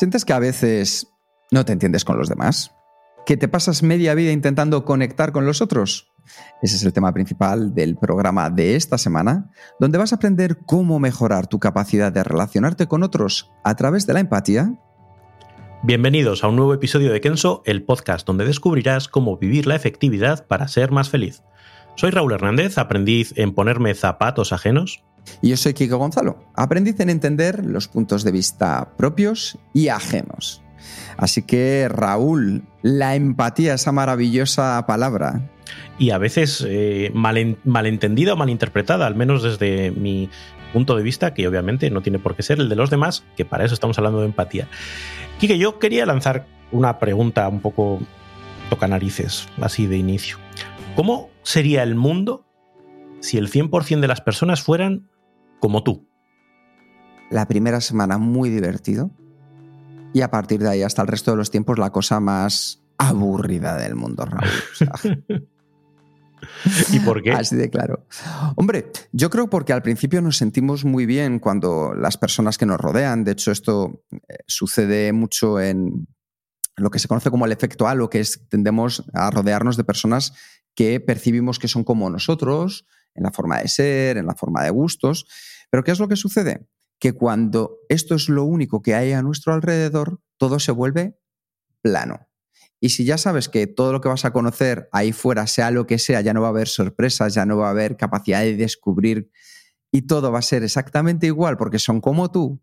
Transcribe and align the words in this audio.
¿Sientes 0.00 0.24
que 0.24 0.32
a 0.32 0.38
veces 0.38 1.12
no 1.50 1.66
te 1.66 1.74
entiendes 1.74 2.06
con 2.06 2.16
los 2.16 2.30
demás? 2.30 2.74
¿Que 3.26 3.36
te 3.36 3.48
pasas 3.48 3.82
media 3.82 4.14
vida 4.14 4.32
intentando 4.32 4.86
conectar 4.86 5.30
con 5.30 5.44
los 5.44 5.60
otros? 5.60 6.10
Ese 6.62 6.76
es 6.76 6.84
el 6.84 6.94
tema 6.94 7.12
principal 7.12 7.74
del 7.74 7.98
programa 7.98 8.48
de 8.48 8.76
esta 8.76 8.96
semana, 8.96 9.50
donde 9.78 9.98
vas 9.98 10.12
a 10.12 10.16
aprender 10.16 10.56
cómo 10.64 10.98
mejorar 11.00 11.48
tu 11.48 11.58
capacidad 11.58 12.10
de 12.10 12.24
relacionarte 12.24 12.86
con 12.86 13.02
otros 13.02 13.52
a 13.62 13.76
través 13.76 14.06
de 14.06 14.14
la 14.14 14.20
empatía. 14.20 14.72
Bienvenidos 15.82 16.44
a 16.44 16.48
un 16.48 16.56
nuevo 16.56 16.72
episodio 16.72 17.12
de 17.12 17.20
Kenso, 17.20 17.62
el 17.66 17.84
podcast 17.84 18.26
donde 18.26 18.46
descubrirás 18.46 19.06
cómo 19.06 19.36
vivir 19.36 19.66
la 19.66 19.76
efectividad 19.76 20.46
para 20.46 20.66
ser 20.68 20.92
más 20.92 21.10
feliz. 21.10 21.42
Soy 21.96 22.10
Raúl 22.10 22.32
Hernández, 22.32 22.78
aprendiz 22.78 23.34
en 23.36 23.52
ponerme 23.52 23.94
zapatos 23.94 24.54
ajenos. 24.54 25.04
Y 25.42 25.50
yo 25.50 25.56
soy 25.56 25.74
Kiko 25.74 25.98
Gonzalo, 25.98 26.44
aprendiz 26.54 26.98
en 27.00 27.10
entender 27.10 27.64
los 27.64 27.88
puntos 27.88 28.24
de 28.24 28.32
vista 28.32 28.92
propios 28.96 29.58
y 29.72 29.88
ajenos. 29.88 30.62
Así 31.16 31.42
que, 31.42 31.88
Raúl, 31.88 32.62
la 32.82 33.14
empatía, 33.14 33.74
esa 33.74 33.92
maravillosa 33.92 34.84
palabra. 34.86 35.50
Y 35.98 36.10
a 36.10 36.18
veces 36.18 36.64
eh, 36.66 37.10
mal, 37.14 37.58
malentendida 37.64 38.32
o 38.32 38.36
malinterpretada, 38.36 39.06
al 39.06 39.14
menos 39.14 39.42
desde 39.42 39.90
mi 39.90 40.30
punto 40.72 40.96
de 40.96 41.02
vista, 41.02 41.34
que 41.34 41.46
obviamente 41.46 41.90
no 41.90 42.00
tiene 42.00 42.18
por 42.18 42.36
qué 42.36 42.42
ser 42.42 42.58
el 42.58 42.68
de 42.68 42.76
los 42.76 42.90
demás, 42.90 43.24
que 43.36 43.44
para 43.44 43.64
eso 43.64 43.74
estamos 43.74 43.98
hablando 43.98 44.20
de 44.20 44.26
empatía. 44.26 44.68
Kike, 45.38 45.58
yo 45.58 45.78
quería 45.78 46.06
lanzar 46.06 46.46
una 46.72 46.98
pregunta 46.98 47.48
un 47.48 47.60
poco 47.60 48.00
toca 48.70 48.86
narices, 48.86 49.48
así 49.60 49.86
de 49.86 49.96
inicio. 49.96 50.38
¿Cómo 50.96 51.30
sería 51.42 51.82
el 51.82 51.96
mundo 51.96 52.44
si 53.20 53.38
el 53.38 53.50
100% 53.50 54.00
de 54.00 54.08
las 54.08 54.20
personas 54.20 54.62
fueran 54.62 55.08
como 55.60 55.82
tú? 55.82 56.08
La 57.30 57.46
primera 57.46 57.80
semana 57.80 58.18
muy 58.18 58.50
divertido 58.50 59.10
y 60.12 60.22
a 60.22 60.30
partir 60.30 60.60
de 60.60 60.68
ahí 60.68 60.82
hasta 60.82 61.02
el 61.02 61.08
resto 61.08 61.30
de 61.30 61.36
los 61.36 61.50
tiempos 61.50 61.78
la 61.78 61.90
cosa 61.90 62.18
más 62.20 62.82
aburrida 62.98 63.76
del 63.76 63.94
mundo, 63.94 64.24
Raúl. 64.24 64.48
O 64.48 64.74
sea, 64.74 64.92
¿Y 66.92 67.00
por 67.00 67.22
qué? 67.22 67.32
Así 67.32 67.56
de 67.56 67.70
claro. 67.70 68.06
Hombre, 68.56 68.90
yo 69.12 69.30
creo 69.30 69.48
porque 69.48 69.72
al 69.72 69.82
principio 69.82 70.20
nos 70.20 70.36
sentimos 70.36 70.84
muy 70.84 71.06
bien 71.06 71.38
cuando 71.38 71.94
las 71.94 72.16
personas 72.16 72.58
que 72.58 72.66
nos 72.66 72.80
rodean, 72.80 73.24
de 73.24 73.32
hecho 73.32 73.50
esto 73.52 74.02
eh, 74.10 74.36
sucede 74.46 75.12
mucho 75.12 75.60
en 75.60 76.06
lo 76.76 76.90
que 76.90 76.98
se 76.98 77.08
conoce 77.08 77.30
como 77.30 77.46
el 77.46 77.52
efecto 77.52 77.86
halo, 77.86 78.08
que 78.08 78.20
es 78.20 78.48
tendemos 78.48 79.04
a 79.12 79.30
rodearnos 79.30 79.76
de 79.76 79.84
personas 79.84 80.32
que 80.74 81.00
percibimos 81.00 81.58
que 81.58 81.68
son 81.68 81.84
como 81.84 82.08
nosotros, 82.08 82.86
en 83.14 83.24
la 83.24 83.32
forma 83.32 83.60
de 83.60 83.68
ser, 83.68 84.16
en 84.16 84.26
la 84.26 84.34
forma 84.34 84.62
de 84.62 84.70
gustos. 84.70 85.26
Pero 85.70 85.84
¿qué 85.84 85.90
es 85.90 85.98
lo 85.98 86.08
que 86.08 86.16
sucede? 86.16 86.66
Que 86.98 87.12
cuando 87.12 87.78
esto 87.88 88.14
es 88.14 88.28
lo 88.28 88.44
único 88.44 88.82
que 88.82 88.94
hay 88.94 89.12
a 89.12 89.22
nuestro 89.22 89.52
alrededor, 89.52 90.20
todo 90.36 90.58
se 90.58 90.72
vuelve 90.72 91.18
plano. 91.82 92.26
Y 92.80 92.90
si 92.90 93.04
ya 93.04 93.18
sabes 93.18 93.48
que 93.48 93.66
todo 93.66 93.92
lo 93.92 94.00
que 94.00 94.08
vas 94.08 94.24
a 94.24 94.32
conocer 94.32 94.88
ahí 94.90 95.12
fuera, 95.12 95.46
sea 95.46 95.70
lo 95.70 95.86
que 95.86 95.98
sea, 95.98 96.22
ya 96.22 96.32
no 96.32 96.40
va 96.40 96.48
a 96.48 96.50
haber 96.50 96.68
sorpresas, 96.68 97.34
ya 97.34 97.44
no 97.44 97.58
va 97.58 97.68
a 97.68 97.70
haber 97.70 97.96
capacidad 97.96 98.40
de 98.40 98.56
descubrir 98.56 99.30
y 99.92 100.02
todo 100.02 100.32
va 100.32 100.38
a 100.38 100.42
ser 100.42 100.62
exactamente 100.62 101.26
igual 101.26 101.56
porque 101.56 101.78
son 101.78 102.00
como 102.00 102.30
tú, 102.30 102.62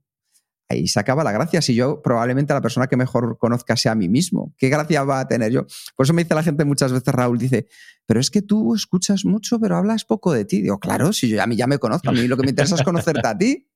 ahí 0.70 0.88
se 0.88 1.00
acaba 1.00 1.24
la 1.24 1.32
gracia. 1.32 1.62
Si 1.62 1.76
yo 1.76 2.02
probablemente 2.02 2.54
la 2.54 2.62
persona 2.62 2.88
que 2.88 2.98
mejor 2.98 3.38
conozca 3.38 3.76
sea 3.76 3.94
a 3.94 3.96
mí 3.96 4.10
mismo, 4.10 4.54
¿qué 4.58 4.70
gracia 4.70 5.04
va 5.04 5.20
a 5.20 5.28
tener 5.28 5.52
yo? 5.52 5.66
Por 5.96 6.06
eso 6.06 6.14
me 6.14 6.24
dice 6.24 6.36
la 6.36 6.44
gente 6.44 6.66
muchas 6.66 6.92
veces, 6.92 7.14
Raúl, 7.14 7.38
dice, 7.38 7.68
pero 8.06 8.20
es 8.20 8.30
que 8.30 8.42
tú 8.42 8.76
escuchas 8.76 9.26
mucho, 9.26 9.60
pero 9.60 9.78
hablas 9.78 10.06
poco 10.06 10.34
de 10.34 10.46
ti. 10.46 10.62
Digo, 10.62 10.80
claro, 10.80 11.14
si 11.14 11.30
yo 11.30 11.42
a 11.42 11.48
mí 11.48 11.56
ya 11.56 11.68
me 11.68 11.80
conozco, 11.80 12.10
a 12.10 12.14
mí 12.14 12.28
lo 12.28 12.38
que 12.38 12.44
me 12.44 12.50
interesa 12.50 12.76
es 12.76 12.84
conocerte 12.84 13.28
a 13.28 13.38
ti. 13.38 13.68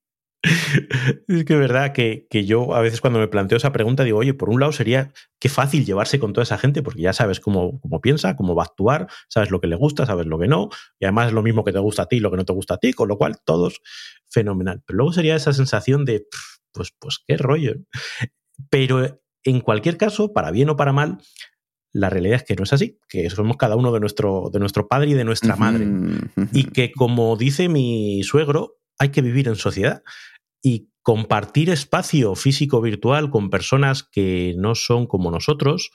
Es 1.27 1.45
que 1.45 1.53
es 1.53 1.59
verdad 1.59 1.93
que, 1.93 2.27
que, 2.27 2.45
yo 2.45 2.73
a 2.73 2.81
veces 2.81 2.99
cuando 2.99 3.19
me 3.19 3.27
planteo 3.27 3.57
esa 3.57 3.71
pregunta 3.71 4.03
digo, 4.03 4.17
oye, 4.17 4.33
por 4.33 4.49
un 4.49 4.59
lado 4.59 4.71
sería 4.71 5.13
qué 5.39 5.49
fácil 5.49 5.85
llevarse 5.85 6.19
con 6.19 6.33
toda 6.33 6.43
esa 6.43 6.57
gente 6.57 6.81
porque 6.81 7.03
ya 7.03 7.13
sabes 7.13 7.39
cómo, 7.39 7.79
cómo, 7.79 8.01
piensa, 8.01 8.35
cómo 8.35 8.55
va 8.55 8.63
a 8.63 8.65
actuar, 8.65 9.07
sabes 9.29 9.51
lo 9.51 9.61
que 9.61 9.67
le 9.67 9.75
gusta, 9.75 10.07
sabes 10.07 10.25
lo 10.25 10.39
que 10.39 10.47
no, 10.47 10.69
y 10.99 11.05
además 11.05 11.27
es 11.27 11.33
lo 11.33 11.43
mismo 11.43 11.63
que 11.63 11.71
te 11.71 11.79
gusta 11.79 12.03
a 12.03 12.05
ti, 12.07 12.19
lo 12.19 12.31
que 12.31 12.37
no 12.37 12.45
te 12.45 12.53
gusta 12.53 12.73
a 12.73 12.77
ti, 12.77 12.93
con 12.93 13.07
lo 13.07 13.19
cual 13.19 13.37
todos 13.45 13.81
fenomenal. 14.29 14.81
Pero 14.85 14.97
luego 14.97 15.13
sería 15.13 15.35
esa 15.35 15.53
sensación 15.53 16.05
de, 16.05 16.25
pues, 16.71 16.93
pues 16.99 17.19
qué 17.27 17.37
rollo. 17.37 17.75
Pero 18.69 19.21
en 19.43 19.61
cualquier 19.61 19.97
caso, 19.97 20.33
para 20.33 20.51
bien 20.51 20.69
o 20.69 20.75
para 20.75 20.93
mal, 20.93 21.17
la 21.93 22.09
realidad 22.09 22.37
es 22.37 22.43
que 22.43 22.55
no 22.55 22.63
es 22.63 22.73
así, 22.73 22.99
que 23.09 23.29
somos 23.29 23.57
cada 23.57 23.75
uno 23.75 23.91
de 23.91 23.99
nuestro, 23.99 24.49
de 24.51 24.59
nuestro 24.59 24.87
padre 24.87 25.11
y 25.11 25.13
de 25.13 25.25
nuestra 25.25 25.55
madre. 25.55 25.87
Y 26.53 26.65
que, 26.65 26.91
como 26.91 27.35
dice 27.35 27.69
mi 27.69 28.23
suegro, 28.23 28.77
hay 28.97 29.09
que 29.09 29.21
vivir 29.21 29.47
en 29.47 29.55
sociedad 29.55 30.03
y 30.61 30.89
compartir 31.01 31.69
espacio 31.69 32.35
físico 32.35 32.81
virtual 32.81 33.29
con 33.29 33.49
personas 33.49 34.03
que 34.03 34.53
no 34.57 34.75
son 34.75 35.07
como 35.07 35.31
nosotros 35.31 35.91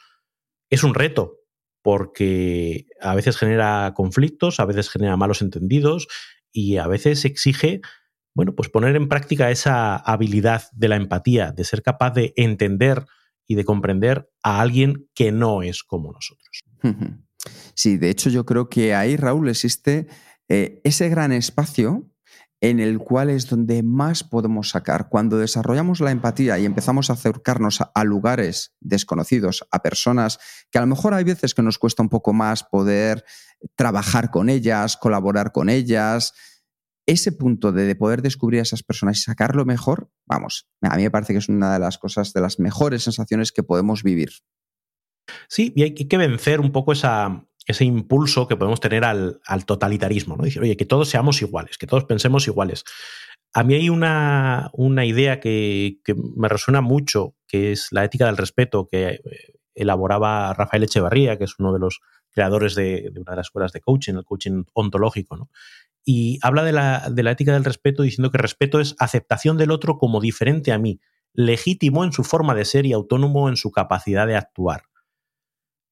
es 0.68 0.82
un 0.82 0.94
reto, 0.94 1.38
porque 1.82 2.86
a 3.00 3.14
veces 3.14 3.36
genera 3.36 3.92
conflictos, 3.94 4.58
a 4.58 4.64
veces 4.64 4.90
genera 4.90 5.16
malos 5.16 5.42
entendidos 5.42 6.08
y 6.52 6.78
a 6.78 6.88
veces 6.88 7.24
exige, 7.24 7.80
bueno, 8.36 8.54
pues 8.54 8.68
poner 8.68 8.94
en 8.96 9.08
práctica 9.08 9.50
esa 9.50 9.96
habilidad 9.96 10.64
de 10.74 10.88
la 10.88 10.96
empatía, 10.96 11.52
de 11.52 11.64
ser 11.64 11.82
capaz 11.82 12.10
de 12.10 12.34
entender 12.36 13.06
y 13.46 13.54
de 13.54 13.64
comprender 13.64 14.30
a 14.42 14.60
alguien 14.60 15.08
que 15.14 15.32
no 15.32 15.62
es 15.62 15.82
como 15.82 16.12
nosotros. 16.12 16.62
Sí, 17.72 17.96
de 17.96 18.10
hecho 18.10 18.28
yo 18.28 18.44
creo 18.44 18.68
que 18.68 18.94
ahí, 18.94 19.16
Raúl, 19.16 19.48
existe 19.48 20.08
eh, 20.50 20.82
ese 20.84 21.08
gran 21.08 21.32
espacio 21.32 22.10
en 22.60 22.78
el 22.78 22.98
cual 22.98 23.30
es 23.30 23.48
donde 23.48 23.82
más 23.82 24.22
podemos 24.22 24.68
sacar. 24.68 25.08
Cuando 25.08 25.38
desarrollamos 25.38 26.00
la 26.00 26.10
empatía 26.10 26.58
y 26.58 26.66
empezamos 26.66 27.08
a 27.08 27.14
acercarnos 27.14 27.80
a, 27.80 27.90
a, 27.94 28.04
lugares 28.04 28.74
desconocidos, 28.80 29.66
a 29.70 29.80
personas 29.80 30.38
que 30.70 30.76
a 30.76 30.82
lo 30.82 30.88
mejor 30.88 31.14
hay 31.14 31.24
veces 31.24 31.54
que 31.54 31.62
nos 31.62 31.78
cuesta 31.78 32.02
un 32.02 32.10
poco 32.10 32.34
más 32.34 32.64
poder 32.64 33.24
trabajar 33.76 34.30
con 34.30 34.50
ellas, 34.50 34.98
colaborar 34.98 35.52
con 35.52 35.70
ellas, 35.70 36.34
ese 37.06 37.32
punto 37.32 37.72
de, 37.72 37.84
de 37.84 37.94
poder 37.94 38.20
descubrir 38.22 38.60
a 38.60 38.62
esas 38.62 38.82
personas 38.82 39.18
y 39.18 39.22
sacarlo 39.22 39.64
mejor, 39.64 40.10
vamos, 40.26 40.68
a 40.82 40.96
mí 40.96 41.02
me 41.02 41.10
parece 41.10 41.32
que 41.32 41.38
es 41.38 41.48
una 41.48 41.72
de 41.72 41.78
las 41.78 41.98
cosas, 41.98 42.32
de 42.32 42.40
las 42.40 42.58
mejores 42.58 43.04
sensaciones 43.04 43.52
que 43.52 43.62
podemos 43.62 44.02
vivir. 44.02 44.30
Sí, 45.48 45.72
y 45.74 45.82
hay 45.82 45.94
que 45.94 46.18
vencer 46.18 46.60
un 46.60 46.72
poco 46.72 46.92
ese 46.92 47.84
impulso 47.84 48.46
que 48.48 48.56
podemos 48.56 48.80
tener 48.80 49.04
al, 49.04 49.40
al, 49.44 49.64
totalitarismo, 49.64 50.36
¿no? 50.36 50.44
Decir, 50.44 50.62
oye, 50.62 50.76
que 50.76 50.86
todos 50.86 51.08
seamos 51.08 51.42
iguales, 51.42 51.78
que 51.78 51.86
todos 51.86 52.04
pensemos 52.04 52.46
iguales. 52.46 52.84
A 53.52 53.64
mí 53.64 53.74
hay 53.74 53.88
una, 53.88 54.70
idea 55.04 55.40
que, 55.40 55.98
me 56.36 56.48
resuena 56.48 56.80
mucho, 56.80 57.34
que 57.48 57.72
es 57.72 57.88
la 57.90 58.04
ética 58.04 58.26
del 58.26 58.36
respeto, 58.36 58.86
que 58.86 59.20
elaboraba 59.74 60.52
Rafael 60.54 60.82
Echevarría, 60.82 61.38
que 61.38 61.44
es 61.44 61.58
uno 61.58 61.72
de 61.72 61.78
los 61.78 62.00
creadores 62.30 62.74
de, 62.74 63.08
de 63.10 63.20
una 63.20 63.32
de 63.32 63.36
las 63.36 63.46
escuelas 63.46 63.72
de 63.72 63.80
coaching, 63.80 64.14
el 64.14 64.24
coaching 64.24 64.64
ontológico, 64.74 65.36
¿no? 65.36 65.50
Y 66.08 66.38
habla 66.40 66.62
de 66.62 66.72
la, 66.72 67.10
de 67.10 67.22
la 67.24 67.32
ética 67.32 67.52
del 67.52 67.64
respeto 67.64 68.04
diciendo 68.04 68.30
que 68.30 68.38
respeto 68.38 68.80
es 68.80 68.94
aceptación 69.00 69.58
del 69.58 69.72
otro 69.72 69.98
como 69.98 70.20
diferente 70.20 70.72
a 70.72 70.78
mí, 70.78 71.00
legítimo 71.34 72.04
en 72.04 72.12
su 72.12 72.22
forma 72.22 72.54
de 72.54 72.64
ser 72.64 72.86
y 72.86 72.92
autónomo 72.92 73.48
en 73.48 73.56
su 73.56 73.72
capacidad 73.72 74.26
de 74.26 74.36
actuar. 74.36 74.84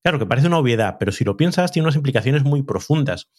Claro, 0.04 0.18
que 0.18 0.26
parece 0.26 0.46
una 0.46 0.58
obviedad, 0.58 0.96
pero 1.00 1.12
si 1.12 1.24
lo 1.24 1.36
piensas 1.36 1.72
tiene 1.72 1.86
unas 1.86 1.96
implicaciones 1.96 2.44
muy 2.44 2.62
profundas, 2.62 3.30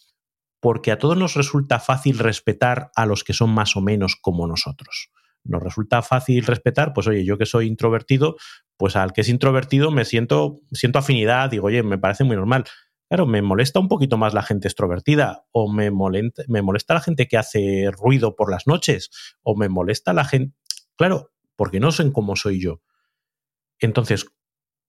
porque 0.60 0.92
a 0.92 0.98
todos 0.98 1.16
nos 1.16 1.34
resulta 1.34 1.78
fácil 1.78 2.18
respetar 2.18 2.90
a 2.94 3.06
los 3.06 3.24
que 3.24 3.32
son 3.32 3.50
más 3.50 3.76
o 3.76 3.80
menos 3.80 4.16
como 4.20 4.46
nosotros. 4.46 5.10
Nos 5.44 5.62
resulta 5.62 6.02
fácil 6.02 6.44
respetar, 6.44 6.92
pues 6.92 7.06
oye, 7.06 7.24
yo 7.24 7.38
que 7.38 7.46
soy 7.46 7.66
introvertido, 7.66 8.36
pues 8.76 8.96
al 8.96 9.12
que 9.12 9.20
es 9.20 9.28
introvertido 9.28 9.90
me 9.90 10.04
siento, 10.04 10.60
siento 10.72 10.98
afinidad, 10.98 11.50
digo, 11.50 11.68
oye, 11.68 11.82
me 11.82 11.98
parece 11.98 12.24
muy 12.24 12.36
normal. 12.36 12.64
Claro, 13.08 13.26
me 13.26 13.40
molesta 13.40 13.78
un 13.78 13.88
poquito 13.88 14.16
más 14.16 14.34
la 14.34 14.42
gente 14.42 14.66
extrovertida, 14.68 15.44
o 15.52 15.72
me 15.72 15.90
molesta, 15.90 16.42
me 16.48 16.62
molesta 16.62 16.94
la 16.94 17.00
gente 17.00 17.28
que 17.28 17.36
hace 17.38 17.90
ruido 17.92 18.34
por 18.34 18.50
las 18.50 18.66
noches, 18.66 19.10
o 19.42 19.56
me 19.56 19.68
molesta 19.68 20.12
la 20.12 20.24
gente. 20.24 20.56
Claro, 20.96 21.30
porque 21.54 21.78
no 21.78 21.92
sé 21.92 22.10
cómo 22.12 22.34
soy 22.34 22.60
yo. 22.60 22.80
Entonces, 23.78 24.26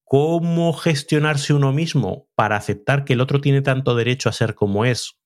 cómo 0.06 0.74
gestionarse 0.74 1.54
uno 1.54 1.74
mismo 1.74 2.28
para 2.36 2.56
aceptar 2.58 3.06
que 3.06 3.14
el 3.14 3.22
otro 3.22 3.42
tiene 3.42 3.62
tanto 3.62 3.96
derecho 3.96 4.30
a 4.30 4.34
ser 4.34 4.56
como 4.56 4.86
es, 4.86 5.18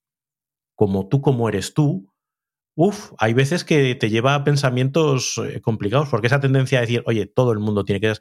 como 0.75 1.07
tú 1.07 1.21
como 1.21 1.49
eres 1.49 1.73
tú, 1.73 2.11
Uf, 2.75 3.11
hay 3.17 3.33
veces 3.33 3.65
que 3.65 3.95
te 3.95 4.09
lleva 4.09 4.33
a 4.33 4.43
pensamientos 4.43 5.39
eh, 5.45 5.61
complicados, 5.61 6.09
porque 6.09 6.27
esa 6.27 6.39
tendencia 6.39 6.79
a 6.79 6.81
decir, 6.81 7.03
oye, 7.05 7.25
todo 7.25 7.51
el 7.51 7.59
mundo 7.59 7.83
tiene 7.83 7.99
que 7.99 8.13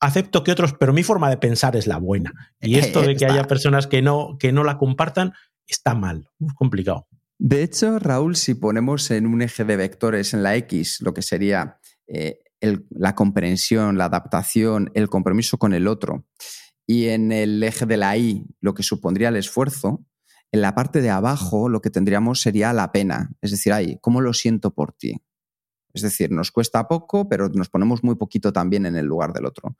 acepto 0.00 0.44
que 0.44 0.52
otros, 0.52 0.74
pero 0.78 0.92
mi 0.92 1.02
forma 1.02 1.30
de 1.30 1.36
pensar 1.36 1.76
es 1.76 1.86
la 1.86 1.98
buena. 1.98 2.54
Y 2.60 2.76
esto 2.76 3.02
de 3.02 3.16
que 3.16 3.26
haya 3.26 3.44
personas 3.44 3.86
que 3.86 4.02
no, 4.02 4.36
que 4.38 4.52
no 4.52 4.64
la 4.64 4.78
compartan 4.78 5.32
está 5.66 5.94
mal, 5.94 6.28
complicado. 6.54 7.06
De 7.38 7.62
hecho, 7.62 7.98
Raúl, 7.98 8.36
si 8.36 8.54
ponemos 8.54 9.10
en 9.10 9.26
un 9.26 9.42
eje 9.42 9.64
de 9.64 9.76
vectores 9.76 10.34
en 10.34 10.42
la 10.42 10.56
X 10.56 10.98
lo 11.00 11.14
que 11.14 11.22
sería 11.22 11.78
eh, 12.08 12.40
la 12.90 13.14
comprensión, 13.14 13.96
la 13.96 14.06
adaptación, 14.06 14.90
el 14.94 15.08
compromiso 15.08 15.58
con 15.58 15.72
el 15.72 15.86
otro, 15.86 16.26
y 16.86 17.08
en 17.08 17.30
el 17.30 17.62
eje 17.62 17.86
de 17.86 17.96
la 17.96 18.16
Y 18.16 18.46
lo 18.60 18.74
que 18.74 18.82
supondría 18.82 19.28
el 19.28 19.36
esfuerzo, 19.36 20.04
en 20.50 20.62
la 20.62 20.74
parte 20.74 21.02
de 21.02 21.10
abajo 21.10 21.68
lo 21.68 21.80
que 21.80 21.90
tendríamos 21.90 22.40
sería 22.40 22.72
la 22.72 22.90
pena. 22.90 23.30
Es 23.42 23.50
decir, 23.50 23.72
ay, 23.72 23.98
¿cómo 24.00 24.20
lo 24.20 24.32
siento 24.32 24.74
por 24.74 24.92
ti? 24.92 25.22
Es 25.92 26.02
decir, 26.02 26.30
nos 26.30 26.52
cuesta 26.52 26.86
poco, 26.88 27.28
pero 27.28 27.48
nos 27.48 27.68
ponemos 27.68 28.04
muy 28.04 28.16
poquito 28.16 28.52
también 28.52 28.86
en 28.86 28.96
el 28.96 29.06
lugar 29.06 29.32
del 29.32 29.46
otro. 29.46 29.76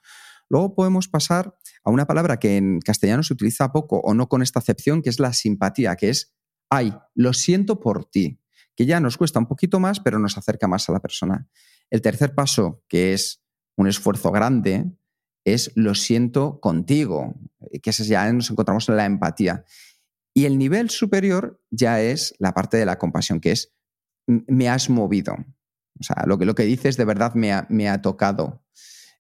Luego 0.49 0.75
podemos 0.75 1.09
pasar 1.09 1.57
a 1.85 1.91
una 1.91 2.07
palabra 2.07 2.39
que 2.39 2.57
en 2.57 2.81
castellano 2.81 3.23
se 3.23 3.35
utiliza 3.35 3.71
poco 3.73 3.99
o 3.99 4.15
no 4.15 4.29
con 4.29 4.43
esta 4.43 4.59
acepción, 4.59 5.03
que 5.03 5.11
es 5.11 5.21
la 5.21 5.33
simpatía, 5.33 5.97
que 5.97 6.09
es, 6.09 6.35
ay, 6.71 6.95
lo 7.15 7.33
siento 7.35 7.81
por 7.81 8.07
ti, 8.07 8.41
que 8.75 8.87
ya 8.87 9.01
nos 9.01 9.17
cuesta 9.17 9.39
un 9.39 9.47
poquito 9.47 9.79
más, 9.81 10.01
pero 10.01 10.19
nos 10.19 10.39
acerca 10.39 10.67
más 10.67 10.89
a 10.89 10.93
la 10.93 11.01
persona. 11.01 11.49
El 11.91 12.01
tercer 12.01 12.35
paso, 12.35 12.83
que 12.89 13.13
es 13.13 13.43
un 13.77 13.89
esfuerzo 13.89 14.31
grande, 14.31 14.87
es 15.45 15.71
lo 15.75 15.95
siento 15.95 16.61
contigo, 16.61 17.35
que 17.83 17.93
ya 17.93 18.33
nos 18.33 18.51
encontramos 18.51 18.89
en 18.89 18.97
la 18.97 19.07
empatía. 19.07 19.65
Y 20.35 20.45
el 20.45 20.59
nivel 20.59 20.91
superior 20.91 21.61
ya 21.71 22.01
es 22.01 22.35
la 22.39 22.55
parte 22.55 22.77
de 22.77 22.87
la 22.87 22.99
compasión, 22.99 23.41
que 23.41 23.53
es 23.53 23.75
me 24.27 24.69
has 24.69 24.91
movido. 24.91 25.37
O 26.01 26.03
sea, 26.03 26.25
lo 26.27 26.39
que, 26.39 26.47
lo 26.47 26.55
que 26.55 26.65
dices 26.65 26.97
de 26.97 27.05
verdad 27.05 27.35
me 27.35 27.53
ha, 27.53 27.67
me 27.69 27.89
ha 27.89 28.01
tocado. 28.03 28.63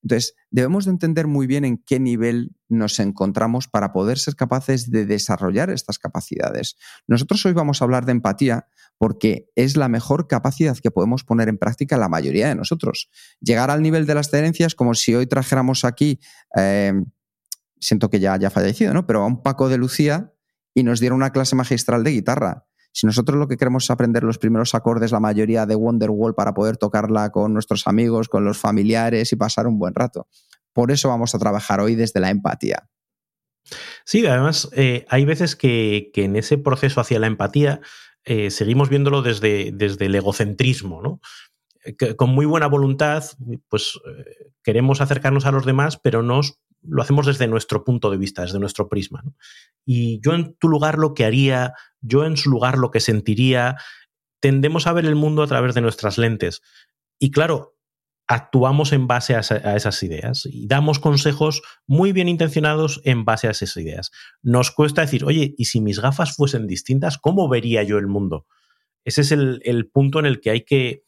Entonces, 0.03 0.35
debemos 0.51 0.85
de 0.85 0.93
entender 0.93 1.27
muy 1.27 1.47
bien 1.47 1.65
en 1.65 1.79
qué 1.79 1.99
nivel 1.99 2.53
nos 2.69 3.01
encontramos 3.01 3.67
para 3.67 3.93
poder 3.93 4.19
ser 4.19 4.37
capaces 4.37 4.91
de 4.91 5.07
desarrollar 5.07 5.71
estas 5.71 5.99
capacidades. 5.99 6.77
Nosotros 7.07 7.45
hoy 7.47 7.53
vamos 7.53 7.81
a 7.81 7.85
hablar 7.85 8.07
de 8.07 8.13
empatía 8.13 8.69
porque 8.97 9.51
es 9.55 9.77
la 9.77 9.89
mejor 9.89 10.29
capacidad 10.29 10.77
que 10.77 10.91
podemos 10.91 11.25
poner 11.25 11.49
en 11.49 11.59
práctica 11.59 11.97
la 11.97 12.09
mayoría 12.09 12.49
de 12.49 12.55
nosotros. 12.55 13.11
Llegar 13.41 13.71
al 13.71 13.83
nivel 13.83 14.07
de 14.07 14.15
las 14.15 14.33
es 14.33 14.75
como 14.75 14.95
si 14.95 15.15
hoy 15.15 15.27
trajéramos 15.27 15.85
aquí, 15.85 16.21
eh, 16.57 16.93
siento 17.81 18.11
que 18.11 18.21
ya 18.21 18.35
haya 18.35 18.51
fallecido, 18.51 18.93
¿no? 18.93 19.07
Pero 19.07 19.23
a 19.23 19.27
un 19.27 19.43
Paco 19.43 19.69
de 19.69 19.79
Lucía 19.79 20.33
y 20.75 20.83
nos 20.83 21.01
dieron 21.01 21.17
una 21.17 21.33
clase 21.33 21.57
magistral 21.57 22.05
de 22.05 22.11
guitarra. 22.11 22.68
Si 22.93 23.07
nosotros 23.07 23.39
lo 23.39 23.49
que 23.49 23.57
queremos 23.57 23.85
es 23.85 23.91
aprender 23.91 24.25
los 24.25 24.39
primeros 24.39 24.75
acordes, 24.75 25.13
la 25.13 25.21
mayoría 25.21 25.67
de 25.67 25.77
Wonderwall, 25.77 26.35
para 26.35 26.55
poder 26.55 26.77
tocarla 26.77 27.31
con 27.31 27.53
nuestros 27.53 27.87
amigos, 27.87 28.29
con 28.29 28.45
los 28.45 28.59
familiares 28.59 29.33
y 29.33 29.37
pasar 29.37 29.67
un 29.67 29.79
buen 29.79 29.95
rato. 29.95 30.27
Por 30.73 30.91
eso 30.91 31.09
vamos 31.09 31.35
a 31.35 31.39
trabajar 31.39 31.81
hoy 31.81 31.95
desde 31.95 32.21
la 32.21 32.31
empatía. 32.31 32.89
Sí, 34.05 34.27
además 34.27 34.69
eh, 34.73 35.05
hay 35.09 35.25
veces 35.25 35.57
que, 35.57 36.11
en 36.15 36.37
ese 36.37 36.59
proceso 36.59 37.01
hacia 37.01 37.19
la 37.19 37.27
empatía 37.27 37.81
eh, 38.25 38.51
seguimos 38.51 38.89
viéndolo 38.89 39.23
desde, 39.23 39.71
desde 39.73 40.07
el 40.07 40.15
egocentrismo, 40.15 41.03
¿no? 41.03 41.21
Eh, 41.85 42.17
con 42.17 42.31
muy 42.31 42.47
buena 42.47 42.67
voluntad, 42.67 43.25
pues 43.69 43.99
queremos 44.63 45.01
acercarnos 45.01 45.47
a 45.47 45.53
los 45.53 45.65
demás, 45.65 45.99
pero 45.99 46.23
nos 46.23 46.59
lo 46.83 47.03
hacemos 47.03 47.27
desde 47.27 47.47
nuestro 47.47 47.85
punto 47.85 48.11
de 48.11 48.17
vista, 48.17 48.43
desde 48.43 48.59
nuestro 48.59 48.89
prisma. 48.89 49.23
Y 49.85 50.21
yo 50.21 50.35
en 50.35 50.55
tu 50.57 50.69
lugar 50.69 50.99
lo 50.99 51.15
que 51.15 51.25
haría, 51.25 51.75
yo 52.01 52.25
en 52.25 52.37
su 52.37 52.51
lugar 52.51 52.79
lo 52.79 52.91
que 52.91 53.01
sentiría, 53.01 53.77
tendemos 54.41 54.87
a 54.87 54.93
ver 54.93 55.07
el 55.07 55.17
mundo 55.17 55.43
a 55.43 55.47
través 55.47 55.75
de 55.75 55.81
nuestras 55.81 56.19
lentes. 56.19 56.63
Y 57.19 57.31
claro, 57.31 57.79
actuamos 58.29 58.93
en 58.93 59.07
base 59.07 59.35
a, 59.35 59.41
esas 59.41 60.03
ideas 60.03 60.47
y 60.47 60.67
damos 60.67 60.99
consejos 60.99 61.63
muy 61.87 62.13
bien 62.13 62.29
intencionados 62.29 63.01
en 63.05 63.25
base 63.25 63.49
a 63.49 63.53
esas 63.53 63.75
ideas. 63.79 64.11
Nos 64.43 64.71
cuesta 64.71 65.01
decir, 65.01 65.25
oye, 65.25 65.55
¿y 65.57 65.65
si 65.65 65.81
mis 65.81 65.99
gafas 65.99 66.37
fuesen 66.37 66.67
distintas, 66.67 67.17
cómo 67.17 67.49
vería 67.49 67.83
yo 67.83 67.97
el 67.99 68.07
mundo? 68.07 68.47
Ese 69.05 69.23
es 69.23 69.33
el, 69.33 69.91
punto 69.91 70.19
en 70.19 70.27
el 70.27 70.41
que 70.41 70.51
hay 70.51 70.65
que 70.67 71.05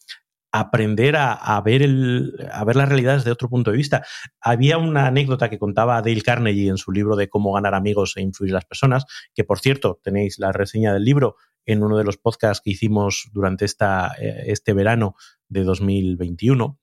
aprender 0.53 1.17
a, 1.17 1.61
ver 1.65 1.83
el, 1.83 2.35
a 2.53 2.65
ver 2.65 2.77
las 2.77 2.89
realidades 2.89 3.25
de 3.25 3.31
otro 3.31 3.49
punto 3.49 3.71
de 3.71 3.77
vista. 3.77 4.05
Había 4.41 4.79
una 4.79 5.07
anécdota 5.07 5.49
que 5.49 5.59
contaba 5.59 6.03
Dale 6.03 6.23
Carnegie 6.23 6.69
en 6.69 6.77
su 6.77 6.93
libro 6.93 7.17
de 7.17 7.29
cómo 7.29 7.53
ganar 7.53 7.75
amigos 7.75 8.17
e 8.17 8.23
influir 8.23 8.53
las 8.53 8.65
personas, 8.65 9.05
que 9.35 9.45
por 9.45 9.61
cierto 9.61 10.01
tenéis 10.03 10.39
la 10.39 10.53
reseña 10.53 10.93
del 10.93 11.05
libro 11.05 11.37
en 11.67 11.83
uno 11.83 11.97
de 11.97 12.05
los 12.05 12.17
podcasts 12.17 12.63
que 12.65 12.71
hicimos 12.71 13.29
durante 13.33 13.65
esta, 13.65 14.15
eh, 14.19 14.45
este 14.47 14.73
verano 14.73 15.15
de 15.49 15.63
2021. 15.63 16.79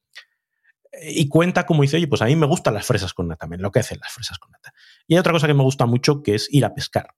Y 1.02 1.28
cuenta 1.28 1.66
como 1.66 1.84
dice, 1.84 1.98
oye, 1.98 2.08
pues 2.08 2.22
a 2.22 2.26
mí 2.26 2.36
me 2.36 2.48
gustan 2.48 2.74
las 2.74 2.86
fresas 2.86 3.14
con 3.14 3.28
nata, 3.28 3.48
me 3.48 3.58
hacen 3.76 4.00
las 4.00 4.12
fresas 4.12 4.40
con 4.40 4.52
nata. 4.52 4.74
Y 5.08 5.14
hay 5.14 5.20
otra 5.20 5.34
cosa 5.34 5.46
que 5.46 5.54
me 5.54 5.64
gusta 5.64 5.86
mucho 5.86 6.24
que 6.24 6.36
es 6.36 6.48
ir 6.52 6.66
a 6.66 6.74
pescar. 6.74 7.10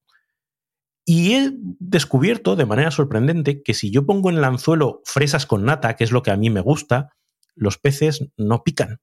Y 1.11 1.33
he 1.33 1.49
descubierto 1.79 2.55
de 2.55 2.67
manera 2.67 2.91
sorprendente 2.91 3.63
que 3.63 3.73
si 3.73 3.89
yo 3.89 4.05
pongo 4.05 4.29
en 4.29 4.37
el 4.37 4.43
anzuelo 4.43 5.01
fresas 5.05 5.47
con 5.47 5.65
nata, 5.65 5.95
que 5.95 6.03
es 6.03 6.11
lo 6.11 6.21
que 6.21 6.29
a 6.29 6.37
mí 6.37 6.51
me 6.51 6.61
gusta, 6.61 7.17
los 7.55 7.79
peces 7.79 8.27
no 8.37 8.61
pican. 8.61 9.01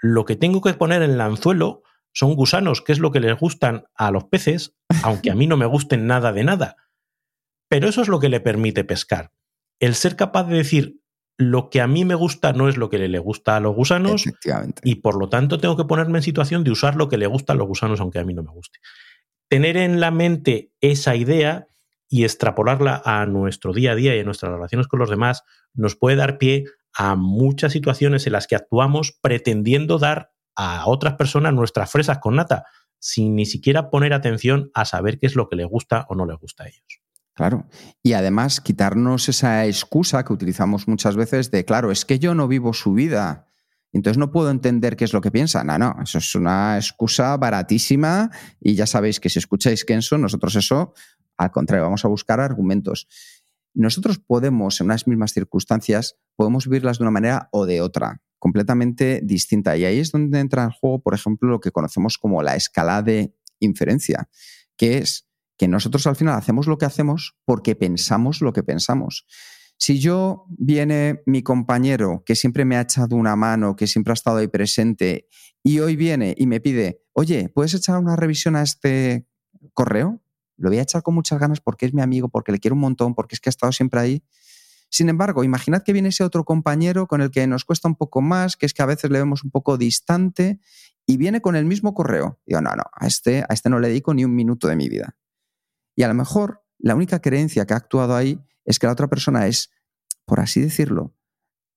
Lo 0.00 0.24
que 0.24 0.34
tengo 0.34 0.60
que 0.60 0.74
poner 0.74 1.02
en 1.02 1.12
el 1.12 1.20
anzuelo 1.20 1.84
son 2.12 2.34
gusanos, 2.34 2.82
que 2.82 2.90
es 2.90 2.98
lo 2.98 3.12
que 3.12 3.20
les 3.20 3.38
gustan 3.38 3.84
a 3.94 4.10
los 4.10 4.24
peces, 4.24 4.74
aunque 5.04 5.30
a 5.30 5.36
mí 5.36 5.46
no 5.46 5.56
me 5.56 5.66
gusten 5.66 6.08
nada 6.08 6.32
de 6.32 6.42
nada. 6.42 6.74
Pero 7.68 7.88
eso 7.88 8.02
es 8.02 8.08
lo 8.08 8.18
que 8.18 8.28
le 8.28 8.40
permite 8.40 8.82
pescar. 8.82 9.30
El 9.78 9.94
ser 9.94 10.16
capaz 10.16 10.48
de 10.48 10.56
decir 10.56 11.00
lo 11.38 11.70
que 11.70 11.80
a 11.80 11.86
mí 11.86 12.04
me 12.04 12.16
gusta 12.16 12.52
no 12.54 12.68
es 12.68 12.76
lo 12.76 12.90
que 12.90 12.98
le 12.98 13.18
gusta 13.20 13.54
a 13.54 13.60
los 13.60 13.76
gusanos 13.76 14.24
y 14.82 14.96
por 14.96 15.16
lo 15.16 15.28
tanto 15.28 15.58
tengo 15.58 15.76
que 15.76 15.84
ponerme 15.84 16.18
en 16.18 16.24
situación 16.24 16.64
de 16.64 16.72
usar 16.72 16.96
lo 16.96 17.08
que 17.08 17.18
le 17.18 17.28
gusta 17.28 17.52
a 17.52 17.56
los 17.56 17.68
gusanos 17.68 18.00
aunque 18.00 18.18
a 18.18 18.24
mí 18.24 18.34
no 18.34 18.42
me 18.42 18.50
guste 18.50 18.80
tener 19.50 19.76
en 19.76 20.00
la 20.00 20.12
mente 20.12 20.72
esa 20.80 21.16
idea 21.16 21.66
y 22.08 22.24
extrapolarla 22.24 23.02
a 23.04 23.26
nuestro 23.26 23.74
día 23.74 23.92
a 23.92 23.94
día 23.96 24.16
y 24.16 24.20
a 24.20 24.24
nuestras 24.24 24.52
relaciones 24.52 24.86
con 24.86 25.00
los 25.00 25.10
demás 25.10 25.42
nos 25.74 25.96
puede 25.96 26.16
dar 26.16 26.38
pie 26.38 26.64
a 26.94 27.16
muchas 27.16 27.72
situaciones 27.72 28.26
en 28.26 28.32
las 28.32 28.46
que 28.46 28.56
actuamos 28.56 29.18
pretendiendo 29.20 29.98
dar 29.98 30.30
a 30.54 30.86
otras 30.86 31.14
personas 31.14 31.52
nuestras 31.52 31.90
fresas 31.90 32.18
con 32.18 32.36
nata, 32.36 32.64
sin 33.00 33.34
ni 33.34 33.44
siquiera 33.44 33.90
poner 33.90 34.12
atención 34.12 34.70
a 34.72 34.84
saber 34.84 35.18
qué 35.18 35.26
es 35.26 35.34
lo 35.34 35.48
que 35.48 35.56
les 35.56 35.66
gusta 35.66 36.06
o 36.08 36.14
no 36.14 36.26
les 36.26 36.38
gusta 36.38 36.64
a 36.64 36.68
ellos. 36.68 37.00
Claro. 37.34 37.66
Y 38.02 38.12
además 38.12 38.60
quitarnos 38.60 39.28
esa 39.28 39.66
excusa 39.66 40.24
que 40.24 40.32
utilizamos 40.32 40.86
muchas 40.86 41.16
veces 41.16 41.50
de, 41.50 41.64
claro, 41.64 41.90
es 41.90 42.04
que 42.04 42.18
yo 42.18 42.34
no 42.34 42.46
vivo 42.46 42.72
su 42.72 42.92
vida. 42.92 43.49
Entonces 43.92 44.18
no 44.18 44.30
puedo 44.30 44.50
entender 44.50 44.96
qué 44.96 45.04
es 45.04 45.12
lo 45.12 45.20
que 45.20 45.30
piensa. 45.30 45.64
No, 45.64 45.78
no, 45.78 45.96
eso 46.02 46.18
es 46.18 46.34
una 46.34 46.76
excusa 46.76 47.36
baratísima 47.36 48.30
y 48.60 48.74
ya 48.74 48.86
sabéis 48.86 49.20
que 49.20 49.28
si 49.28 49.38
escucháis 49.38 49.84
Kenso, 49.84 50.16
nosotros 50.18 50.54
eso, 50.56 50.94
al 51.36 51.50
contrario, 51.50 51.84
vamos 51.84 52.04
a 52.04 52.08
buscar 52.08 52.40
argumentos. 52.40 53.08
Nosotros 53.74 54.18
podemos, 54.18 54.80
en 54.80 54.86
unas 54.86 55.06
mismas 55.06 55.32
circunstancias, 55.32 56.16
podemos 56.36 56.66
vivirlas 56.66 56.98
de 56.98 57.04
una 57.04 57.10
manera 57.10 57.48
o 57.52 57.66
de 57.66 57.80
otra, 57.80 58.20
completamente 58.38 59.20
distinta. 59.22 59.76
Y 59.76 59.84
ahí 59.84 59.98
es 59.98 60.12
donde 60.12 60.38
entra 60.40 60.64
en 60.64 60.70
juego, 60.70 61.02
por 61.02 61.14
ejemplo, 61.14 61.48
lo 61.48 61.60
que 61.60 61.70
conocemos 61.70 62.18
como 62.18 62.42
la 62.42 62.56
escala 62.56 63.02
de 63.02 63.34
inferencia, 63.60 64.28
que 64.76 64.98
es 64.98 65.26
que 65.56 65.68
nosotros 65.68 66.06
al 66.06 66.16
final 66.16 66.36
hacemos 66.36 66.66
lo 66.66 66.78
que 66.78 66.86
hacemos 66.86 67.36
porque 67.44 67.76
pensamos 67.76 68.40
lo 68.40 68.52
que 68.52 68.62
pensamos. 68.62 69.26
Si 69.80 69.98
yo 69.98 70.44
viene 70.50 71.22
mi 71.24 71.42
compañero 71.42 72.22
que 72.26 72.36
siempre 72.36 72.66
me 72.66 72.76
ha 72.76 72.82
echado 72.82 73.16
una 73.16 73.34
mano, 73.34 73.76
que 73.76 73.86
siempre 73.86 74.12
ha 74.12 74.14
estado 74.14 74.36
ahí 74.36 74.46
presente, 74.46 75.26
y 75.62 75.80
hoy 75.80 75.96
viene 75.96 76.34
y 76.36 76.46
me 76.46 76.60
pide, 76.60 77.02
oye, 77.14 77.48
¿puedes 77.48 77.72
echar 77.72 77.98
una 77.98 78.14
revisión 78.14 78.56
a 78.56 78.62
este 78.62 79.26
correo? 79.72 80.22
Lo 80.58 80.68
voy 80.68 80.78
a 80.78 80.82
echar 80.82 81.02
con 81.02 81.14
muchas 81.14 81.38
ganas 81.40 81.60
porque 81.62 81.86
es 81.86 81.94
mi 81.94 82.02
amigo, 82.02 82.28
porque 82.28 82.52
le 82.52 82.58
quiero 82.58 82.74
un 82.74 82.80
montón, 82.80 83.14
porque 83.14 83.34
es 83.34 83.40
que 83.40 83.48
ha 83.48 83.52
estado 83.52 83.72
siempre 83.72 84.00
ahí. 84.00 84.22
Sin 84.90 85.08
embargo, 85.08 85.44
imaginad 85.44 85.82
que 85.82 85.94
viene 85.94 86.10
ese 86.10 86.24
otro 86.24 86.44
compañero 86.44 87.06
con 87.06 87.22
el 87.22 87.30
que 87.30 87.46
nos 87.46 87.64
cuesta 87.64 87.88
un 87.88 87.96
poco 87.96 88.20
más, 88.20 88.58
que 88.58 88.66
es 88.66 88.74
que 88.74 88.82
a 88.82 88.86
veces 88.86 89.10
le 89.10 89.18
vemos 89.18 89.44
un 89.44 89.50
poco 89.50 89.78
distante, 89.78 90.60
y 91.06 91.16
viene 91.16 91.40
con 91.40 91.56
el 91.56 91.64
mismo 91.64 91.94
correo. 91.94 92.38
Digo, 92.44 92.60
no, 92.60 92.76
no, 92.76 92.84
a 92.92 93.06
este, 93.06 93.44
a 93.48 93.54
este 93.54 93.70
no 93.70 93.80
le 93.80 93.88
dedico 93.88 94.12
ni 94.12 94.26
un 94.26 94.34
minuto 94.34 94.68
de 94.68 94.76
mi 94.76 94.90
vida. 94.90 95.16
Y 95.96 96.02
a 96.02 96.08
lo 96.08 96.14
mejor 96.14 96.62
la 96.78 96.94
única 96.94 97.20
creencia 97.20 97.64
que 97.64 97.72
ha 97.72 97.78
actuado 97.78 98.14
ahí 98.14 98.38
es 98.64 98.78
que 98.78 98.86
la 98.86 98.92
otra 98.92 99.08
persona 99.08 99.46
es, 99.46 99.70
por 100.24 100.40
así 100.40 100.60
decirlo, 100.60 101.14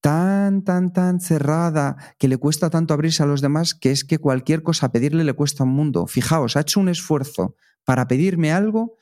tan, 0.02 0.64
tan, 0.64 0.92
tan 0.92 1.22
cerrada, 1.22 1.96
que 2.20 2.28
le 2.28 2.38
cuesta 2.38 2.70
tanto 2.70 2.94
abrirse 2.94 3.24
a 3.24 3.26
los 3.26 3.42
demás, 3.42 3.74
que 3.74 3.92
es 3.92 4.04
que 4.04 4.20
cualquier 4.20 4.62
cosa 4.62 4.92
pedirle 4.92 5.24
le 5.24 5.34
cuesta 5.34 5.64
un 5.64 5.70
mundo. 5.70 6.08
Fijaos, 6.08 6.58
ha 6.58 6.62
hecho 6.62 6.80
un 6.80 6.90
esfuerzo 6.90 7.56
para 7.86 8.08
pedirme 8.08 8.52
algo 8.52 8.98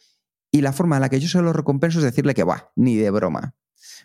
y 0.52 0.62
la 0.62 0.74
forma 0.74 0.98
en 0.98 1.02
la 1.02 1.10
que 1.10 1.20
yo 1.20 1.28
se 1.28 1.42
lo 1.42 1.54
recompenso 1.54 2.00
es 2.00 2.06
decirle 2.06 2.36
que 2.36 2.44
va, 2.44 2.72
ni 2.76 2.98
de 2.98 3.10
broma. 3.10 3.56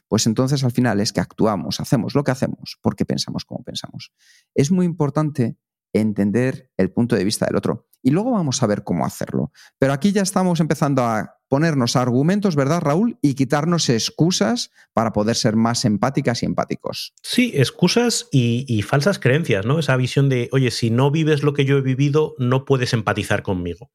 Pues 0.09 0.27
entonces 0.27 0.65
al 0.65 0.73
final 0.73 1.01
es 1.01 1.13
que 1.13 1.21
actuamos, 1.21 1.81
hacemos 1.81 2.15
lo 2.15 2.25
que 2.25 2.31
hacemos 2.31 2.79
porque 2.81 3.05
pensamos 3.05 3.45
como 3.45 3.63
pensamos. 3.63 4.13
Es 4.55 4.71
muy 4.71 4.87
importante 4.87 5.59
entender 6.01 6.71
el 6.77 6.91
punto 6.91 7.17
de 7.17 7.25
vista 7.25 7.47
del 7.47 7.57
otro. 7.57 7.89
Y 8.03 8.11
luego 8.11 8.33
vamos 8.33 8.63
a 8.63 8.67
ver 8.67 8.85
cómo 8.85 9.05
hacerlo. 9.05 9.51
Pero 9.79 9.93
aquí 9.93 10.13
ya 10.13 10.23
estamos 10.23 10.61
empezando 10.61 11.03
a 11.03 11.37
ponernos 11.49 11.97
argumentos, 11.97 12.55
¿verdad, 12.57 12.81
Raúl? 12.81 13.19
Y 13.21 13.35
quitarnos 13.35 13.89
excusas 13.89 14.71
para 14.93 15.13
poder 15.13 15.37
ser 15.37 15.57
más 15.57 15.85
empáticas 15.85 16.43
y 16.43 16.47
empáticos. 16.47 17.15
Sí, 17.23 17.53
excusas 17.55 18.29
y, 18.31 18.83
falsas 18.83 19.19
creencias, 19.19 19.67
¿no? 19.67 19.79
Esa 19.79 19.97
visión 19.97 20.29
de, 20.29 20.49
oye, 20.53 20.71
si 20.71 20.91
no 20.91 21.11
vives 21.11 21.43
lo 21.43 21.53
que 21.53 21.65
yo 21.65 21.79
he 21.79 21.83
vivido, 21.83 22.35
no 22.39 22.65
puedes 22.65 22.93
empatizar 22.93 23.43
conmigo. 23.43 23.91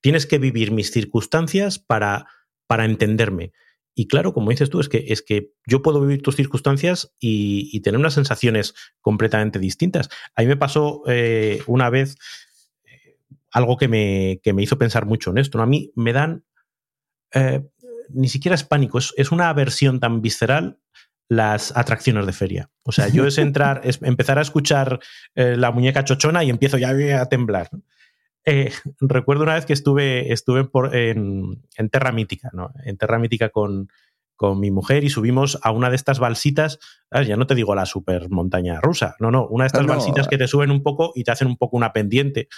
Tienes 0.00 0.26
que 0.26 0.38
vivir 0.38 0.72
mis 0.72 0.90
circunstancias 0.90 1.78
para, 1.78 2.26
para 2.66 2.86
entenderme. 2.86 3.52
Y 4.00 4.08
claro, 4.08 4.32
como 4.32 4.48
dices 4.48 4.70
tú, 4.70 4.80
es 4.80 4.88
que, 4.88 5.04
es 5.08 5.20
que 5.20 5.52
yo 5.66 5.82
puedo 5.82 6.00
vivir 6.00 6.22
tus 6.22 6.34
circunstancias 6.34 7.12
y, 7.20 7.78
tener 7.82 8.00
unas 8.00 8.14
sensaciones 8.14 8.72
completamente 9.02 9.58
distintas. 9.58 10.08
A 10.34 10.40
mí 10.40 10.48
me 10.48 10.56
pasó 10.56 11.02
eh, 11.06 11.62
una 11.66 11.90
vez 11.90 12.16
eh, 12.86 13.18
algo 13.50 13.76
que 13.76 13.88
me, 13.88 14.40
que 14.42 14.54
me, 14.54 14.62
hizo 14.62 14.78
pensar 14.78 15.04
mucho 15.04 15.32
en 15.32 15.36
esto. 15.36 15.60
A 15.60 15.66
mí 15.66 15.92
me 15.96 16.14
dan, 16.14 16.46
eh, 17.34 17.60
ni 18.08 18.30
siquiera 18.30 18.54
es 18.54 18.64
pánico, 18.64 18.96
es, 18.96 19.12
es, 19.18 19.32
una 19.32 19.50
aversión 19.50 20.00
tan 20.00 20.22
visceral 20.22 20.78
las 21.28 21.76
atracciones 21.76 22.24
de 22.24 22.32
feria. 22.32 22.70
O 22.84 22.92
sea, 22.92 23.08
yo 23.08 23.26
es 23.26 23.36
entrar, 23.36 23.82
es 23.84 24.00
empezar 24.00 24.38
a 24.38 24.42
escuchar 24.42 24.98
la 25.34 25.70
muñeca 25.72 26.06
chochona 26.06 26.42
y 26.42 26.48
empiezo 26.48 26.78
ya 26.78 27.20
a 27.20 27.28
temblar. 27.28 27.68
Eh, 28.44 28.72
recuerdo 29.00 29.44
una 29.44 29.54
vez 29.54 29.66
que 29.66 29.72
estuve, 29.72 30.32
estuve 30.32 30.64
por, 30.64 30.94
en, 30.94 31.62
en, 31.76 31.90
Terra 31.90 32.12
Mítica, 32.12 32.50
¿no? 32.52 32.72
En 32.84 32.96
Terra 32.96 33.18
Mítica 33.18 33.50
con, 33.50 33.88
con, 34.36 34.58
mi 34.60 34.70
mujer 34.70 35.04
y 35.04 35.10
subimos 35.10 35.58
a 35.62 35.70
una 35.70 35.90
de 35.90 35.96
estas 35.96 36.18
balsitas, 36.18 36.78
¿sabes? 37.10 37.28
ya 37.28 37.36
no 37.36 37.46
te 37.46 37.54
digo 37.54 37.74
la 37.74 37.86
super 37.86 38.30
montaña 38.30 38.80
rusa, 38.80 39.16
no, 39.20 39.30
no, 39.30 39.46
una 39.46 39.64
de 39.64 39.68
estas 39.68 39.86
no, 39.86 39.92
balsitas 39.92 40.28
que 40.28 40.38
te 40.38 40.48
suben 40.48 40.70
un 40.70 40.82
poco 40.82 41.12
y 41.14 41.24
te 41.24 41.30
hacen 41.32 41.48
un 41.48 41.56
poco 41.56 41.76
una 41.76 41.92
pendiente. 41.92 42.48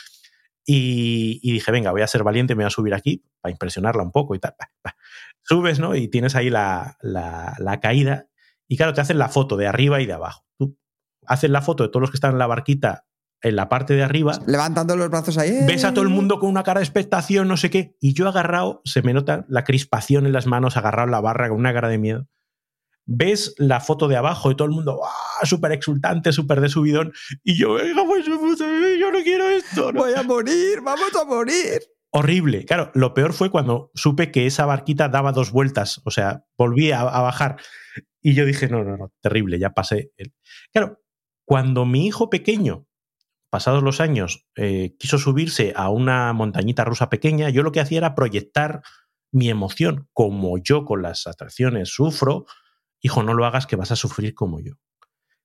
Y, 0.64 1.40
y, 1.42 1.52
dije, 1.54 1.72
venga, 1.72 1.90
voy 1.90 2.02
a 2.02 2.06
ser 2.06 2.22
valiente, 2.22 2.54
me 2.54 2.62
voy 2.62 2.68
a 2.68 2.70
subir 2.70 2.94
aquí 2.94 3.24
para 3.40 3.50
impresionarla 3.50 4.04
un 4.04 4.12
poco 4.12 4.36
y 4.36 4.38
tal. 4.38 4.54
Subes, 5.42 5.80
¿no? 5.80 5.96
Y 5.96 6.06
tienes 6.06 6.36
ahí 6.36 6.50
la, 6.50 6.98
la, 7.00 7.56
la 7.58 7.80
caída 7.80 8.28
y 8.72 8.76
claro, 8.78 8.94
te 8.94 9.02
hacen 9.02 9.18
la 9.18 9.28
foto 9.28 9.58
de 9.58 9.66
arriba 9.66 10.00
y 10.00 10.06
de 10.06 10.14
abajo. 10.14 10.46
Tú 10.56 10.78
haces 11.26 11.50
la 11.50 11.60
foto 11.60 11.82
de 11.82 11.90
todos 11.90 12.00
los 12.00 12.10
que 12.10 12.16
están 12.16 12.32
en 12.32 12.38
la 12.38 12.46
barquita 12.46 13.04
en 13.42 13.56
la 13.56 13.68
parte 13.68 13.94
de 13.94 14.02
arriba. 14.02 14.38
Levantando 14.46 14.96
los 14.96 15.10
brazos 15.10 15.36
ahí. 15.36 15.52
Ves 15.66 15.84
a 15.84 15.92
todo 15.92 16.04
el 16.04 16.10
mundo 16.10 16.38
con 16.38 16.48
una 16.48 16.62
cara 16.62 16.80
de 16.80 16.84
expectación, 16.84 17.48
no 17.48 17.56
sé 17.56 17.70
qué. 17.70 17.96
Y 18.00 18.14
yo 18.14 18.28
agarrado, 18.28 18.80
se 18.84 19.02
me 19.02 19.12
nota 19.12 19.44
la 19.48 19.64
crispación 19.64 20.26
en 20.26 20.32
las 20.32 20.46
manos, 20.46 20.76
agarrado 20.76 21.06
en 21.06 21.12
la 21.12 21.20
barra 21.20 21.48
con 21.48 21.58
una 21.58 21.72
cara 21.72 21.88
de 21.88 21.98
miedo. 21.98 22.28
Ves 23.04 23.54
la 23.58 23.80
foto 23.80 24.06
de 24.06 24.16
abajo 24.16 24.50
y 24.50 24.56
todo 24.56 24.66
el 24.66 24.74
mundo 24.74 25.00
súper 25.42 25.72
exultante, 25.72 26.32
súper 26.32 26.60
de 26.60 26.68
subidón. 26.68 27.12
Y 27.42 27.56
yo, 27.56 27.74
venga, 27.74 28.04
pues 28.06 28.24
yo 28.24 29.10
no 29.10 29.18
quiero 29.24 29.48
esto. 29.48 29.92
¿no? 29.92 30.00
Voy 30.00 30.12
a 30.14 30.22
morir, 30.22 30.80
vamos 30.82 31.10
a 31.20 31.24
morir. 31.24 31.82
Horrible. 32.10 32.64
Claro, 32.64 32.92
lo 32.94 33.12
peor 33.14 33.32
fue 33.32 33.50
cuando 33.50 33.90
supe 33.94 34.30
que 34.30 34.46
esa 34.46 34.66
barquita 34.66 35.08
daba 35.08 35.32
dos 35.32 35.50
vueltas. 35.50 36.00
O 36.04 36.10
sea, 36.10 36.44
volví 36.56 36.92
a, 36.92 37.00
a 37.00 37.22
bajar. 37.22 37.56
Y 38.20 38.34
yo 38.34 38.44
dije, 38.44 38.68
no, 38.68 38.84
no, 38.84 38.96
no, 38.96 39.12
terrible, 39.20 39.58
ya 39.58 39.70
pasé. 39.70 40.12
El... 40.16 40.32
Claro, 40.72 41.00
cuando 41.44 41.84
mi 41.86 42.06
hijo 42.06 42.30
pequeño 42.30 42.86
pasados 43.52 43.82
los 43.82 44.00
años, 44.00 44.46
eh, 44.56 44.96
quiso 44.98 45.18
subirse 45.18 45.74
a 45.76 45.90
una 45.90 46.32
montañita 46.32 46.86
rusa 46.86 47.10
pequeña, 47.10 47.50
yo 47.50 47.62
lo 47.62 47.70
que 47.70 47.80
hacía 47.80 47.98
era 47.98 48.14
proyectar 48.14 48.80
mi 49.30 49.50
emoción, 49.50 50.08
como 50.14 50.56
yo 50.56 50.86
con 50.86 51.02
las 51.02 51.26
atracciones 51.26 51.90
sufro, 51.90 52.46
hijo, 53.02 53.22
no 53.22 53.34
lo 53.34 53.44
hagas 53.44 53.66
que 53.66 53.76
vas 53.76 53.92
a 53.92 53.96
sufrir 53.96 54.32
como 54.32 54.60
yo. 54.60 54.76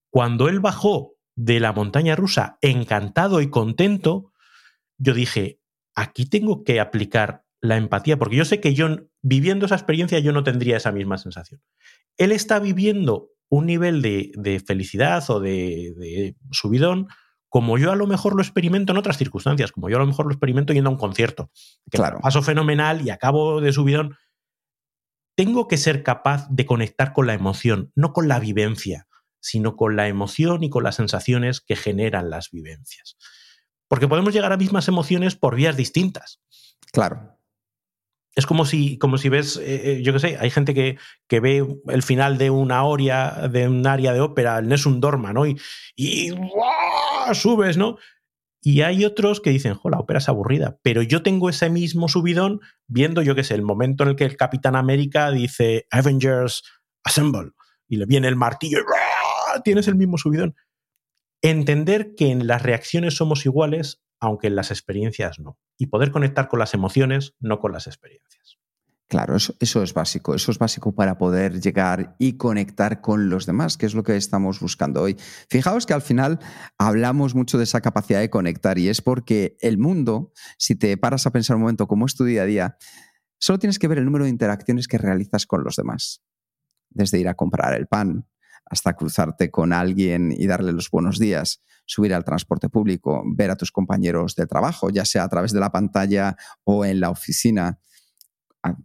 Cuando 0.10 0.48
él 0.48 0.62
bajó 0.62 1.16
de 1.36 1.60
la 1.60 1.74
montaña 1.74 2.16
rusa 2.16 2.58
encantado 2.62 3.42
y 3.42 3.50
contento, 3.50 4.32
yo 4.98 5.14
dije, 5.14 5.60
aquí 5.94 6.30
tengo 6.30 6.64
que 6.64 6.80
aplicar 6.80 7.44
la 7.60 7.76
empatía, 7.76 8.18
porque 8.18 8.38
yo 8.38 8.46
sé 8.46 8.62
que 8.62 8.74
yo, 8.74 8.88
viviendo 9.22 9.66
esa 9.66 9.76
experiencia, 9.76 10.20
yo 10.20 10.32
no 10.32 10.46
tendría 10.46 10.78
esa 10.78 10.94
misma 10.94 11.18
sensación. 11.18 11.62
Él 12.16 12.32
está 12.32 12.60
viviendo 12.60 13.32
un 13.50 13.66
nivel 13.66 14.02
de, 14.02 14.64
felicidad 14.66 15.30
o 15.30 15.42
de 15.42 16.38
subidón, 16.52 17.10
como 17.50 17.78
yo 17.78 17.92
a 17.92 17.96
lo 17.96 18.08
mejor 18.08 18.36
lo 18.36 18.42
experimento 18.42 18.92
en 18.92 18.98
otras 18.98 19.18
circunstancias, 19.18 19.72
como 19.72 19.90
yo 19.90 19.98
a 19.98 20.00
lo 20.00 20.08
mejor 20.08 20.26
lo 20.26 20.32
experimento 20.32 20.74
yendo 20.74 20.90
a 20.90 20.94
un 20.94 21.00
concierto, 21.00 21.50
que 21.90 21.98
claro. 21.98 22.20
paso 22.22 22.42
fenomenal 22.42 23.02
y 23.06 23.10
acabo 23.10 23.62
de 23.62 23.72
subidón, 23.72 24.18
tengo 25.36 25.68
que 25.68 25.78
ser 25.78 26.04
capaz 26.04 26.48
de 26.50 26.66
conectar 26.66 27.14
con 27.14 27.28
la 27.28 27.34
emoción, 27.34 27.92
no 27.96 28.12
con 28.12 28.28
la 28.28 28.40
vivencia, 28.40 29.08
sino 29.40 29.76
con 29.76 29.96
la 29.96 30.08
emoción 30.08 30.64
y 30.64 30.70
con 30.70 30.84
las 30.84 30.96
sensaciones 30.96 31.62
que 31.62 31.76
generan 31.76 32.30
las 32.30 32.52
vivencias. 32.52 33.18
Porque 33.88 34.08
podemos 34.08 34.34
llegar 34.34 34.52
a 34.52 34.58
mismas 34.58 34.88
emociones 34.88 35.36
por 35.36 35.56
vías 35.56 35.78
distintas. 35.78 36.42
Claro. 36.92 37.37
Es 38.38 38.46
como 38.46 38.66
si, 38.66 39.00
como 39.00 39.18
si 39.18 39.30
ves, 39.30 39.60
eh, 39.62 40.02
yo 40.04 40.14
qué 40.14 40.20
sé, 40.20 40.38
hay 40.40 40.52
gente 40.52 40.76
que, 40.76 41.00
que, 41.28 41.40
ve 41.40 41.66
el 41.88 42.04
final 42.04 42.38
de 42.38 42.52
una 42.52 42.82
aria, 42.82 43.50
de 43.52 43.68
un 43.68 43.86
área 43.88 44.14
de 44.14 44.22
ópera, 44.22 44.60
el 44.60 44.68
Nessun 44.68 45.02
Dorma, 45.02 45.34
¿no? 45.34 45.48
Y, 45.48 45.60
y 45.96 46.30
subes, 47.34 47.78
¿no? 47.78 47.98
Y 48.62 48.82
hay 48.82 49.06
otros 49.06 49.42
que 49.42 49.50
dicen, 49.50 49.74
jo, 49.74 49.90
la 49.90 49.98
ópera 49.98 50.20
es 50.20 50.30
aburrida, 50.30 50.78
pero 50.84 51.02
yo 51.02 51.24
tengo 51.24 51.50
ese 51.50 51.72
mismo 51.72 52.08
subidón 52.08 52.60
viendo, 52.86 53.24
yo 53.24 53.34
qué 53.34 53.44
sé, 53.44 53.56
el 53.56 53.64
momento 53.64 54.04
en 54.04 54.10
el 54.10 54.16
que 54.16 54.26
el 54.26 54.38
Capitán 54.38 54.76
América 54.76 55.32
dice 55.32 55.88
Avengers 55.90 56.62
Assemble 57.04 57.54
y 57.88 57.98
le 57.98 58.06
viene 58.06 58.28
el 58.28 58.36
martillo 58.36 58.80
y 58.80 59.62
tienes 59.64 59.88
el 59.88 59.96
mismo 59.96 60.20
subidón. 60.20 60.56
Entender 61.42 62.14
que 62.16 62.30
en 62.30 62.46
las 62.46 62.62
reacciones 62.62 63.16
somos 63.16 63.46
iguales 63.46 64.04
aunque 64.20 64.48
en 64.48 64.56
las 64.56 64.72
experiencias 64.72 65.40
no. 65.40 65.58
Y 65.78 65.88
poder 65.88 66.12
conectar 66.12 66.48
con 66.48 66.60
las 66.60 66.74
emociones, 66.74 67.36
no 67.40 67.60
con 67.60 67.72
las 67.72 67.88
experiencias. 67.88 68.58
Claro, 69.10 69.38
eso, 69.38 69.56
eso, 69.62 69.84
es 69.84 69.94
básico. 69.94 70.36
Eso 70.36 70.52
es 70.52 70.60
básico 70.60 70.94
para 70.94 71.18
poder 71.18 71.62
llegar 71.62 72.16
y 72.20 72.34
conectar 72.34 73.00
con 73.00 73.30
los 73.30 73.46
demás, 73.46 73.78
que 73.78 73.86
es 73.86 73.94
lo 73.94 74.04
que 74.04 74.18
estamos 74.18 74.60
buscando 74.60 75.02
hoy. 75.02 75.16
Fijaos 75.50 75.86
que 75.86 75.94
al 75.94 76.02
final 76.02 76.40
hablamos 76.78 77.34
mucho 77.34 77.58
de 77.58 77.64
esa 77.64 77.80
capacidad 77.80 78.20
de 78.20 78.30
conectar 78.30 78.78
y 78.78 78.90
es 78.90 79.02
porque 79.02 79.56
el 79.62 79.78
mundo, 79.78 80.34
si 80.58 80.76
te 80.76 80.98
paras 80.98 81.26
a 81.26 81.32
pensar 81.32 81.56
un 81.56 81.62
momento 81.62 81.88
cómo 81.88 82.06
es 82.06 82.16
tu 82.16 82.26
día 82.26 82.42
a 82.42 82.46
día, 82.46 82.78
solo 83.40 83.60
tienes 83.60 83.80
que 83.80 83.88
ver 83.88 84.00
el 84.00 84.06
número 84.06 84.26
de 84.26 84.30
interacciones 84.30 84.90
que 84.90 84.98
realizas 84.98 85.46
con 85.46 85.64
los 85.64 85.78
demás. 85.78 86.22
Desde 86.90 87.18
ir 87.18 87.30
a 87.30 87.36
comprar 87.36 87.76
el 87.76 87.88
pan, 87.88 88.28
hasta 88.70 88.94
cruzarte 88.94 89.50
con 89.52 89.74
alguien 89.74 90.32
y 90.32 90.48
darle 90.48 90.72
los 90.72 90.90
buenos 90.90 91.20
días, 91.20 91.62
subir 91.86 92.14
al 92.14 92.26
transporte 92.26 92.70
público, 92.70 93.24
ver 93.26 93.52
a 93.52 93.56
tus 93.56 93.72
compañeros 93.72 94.36
de 94.36 94.46
trabajo, 94.46 94.90
ya 94.90 95.06
sea 95.06 95.24
a 95.24 95.30
través 95.30 95.54
de 95.54 95.60
la 95.60 95.72
pantalla 95.72 96.36
o 96.64 96.86
en 96.86 97.00
la 97.00 97.10
oficina, 97.10 97.80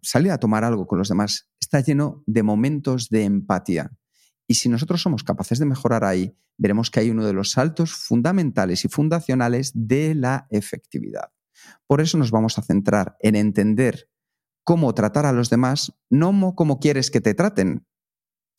salir 0.02 0.30
a 0.30 0.38
tomar 0.38 0.64
algo 0.64 0.86
con 0.86 0.98
los 0.98 1.08
demás, 1.08 1.48
está 1.60 1.80
lleno 1.80 2.22
de 2.26 2.42
momentos 2.42 3.08
de 3.08 3.24
empatía. 3.24 3.90
Y 4.46 4.54
si 4.54 4.68
nosotros 4.68 5.02
somos 5.02 5.24
capaces 5.24 5.58
de 5.58 5.66
mejorar 5.66 6.04
ahí, 6.04 6.36
veremos 6.58 6.90
que 6.90 7.00
hay 7.00 7.10
uno 7.10 7.26
de 7.26 7.32
los 7.32 7.50
saltos 7.50 7.92
fundamentales 7.92 8.84
y 8.84 8.88
fundacionales 8.88 9.72
de 9.74 10.14
la 10.14 10.46
efectividad. 10.50 11.32
Por 11.86 12.00
eso 12.00 12.18
nos 12.18 12.30
vamos 12.30 12.58
a 12.58 12.62
centrar 12.62 13.16
en 13.20 13.36
entender 13.36 14.08
cómo 14.64 14.94
tratar 14.94 15.26
a 15.26 15.32
los 15.32 15.50
demás, 15.50 15.92
no 16.08 16.54
como 16.54 16.78
quieres 16.78 17.10
que 17.10 17.20
te 17.20 17.34
traten, 17.34 17.86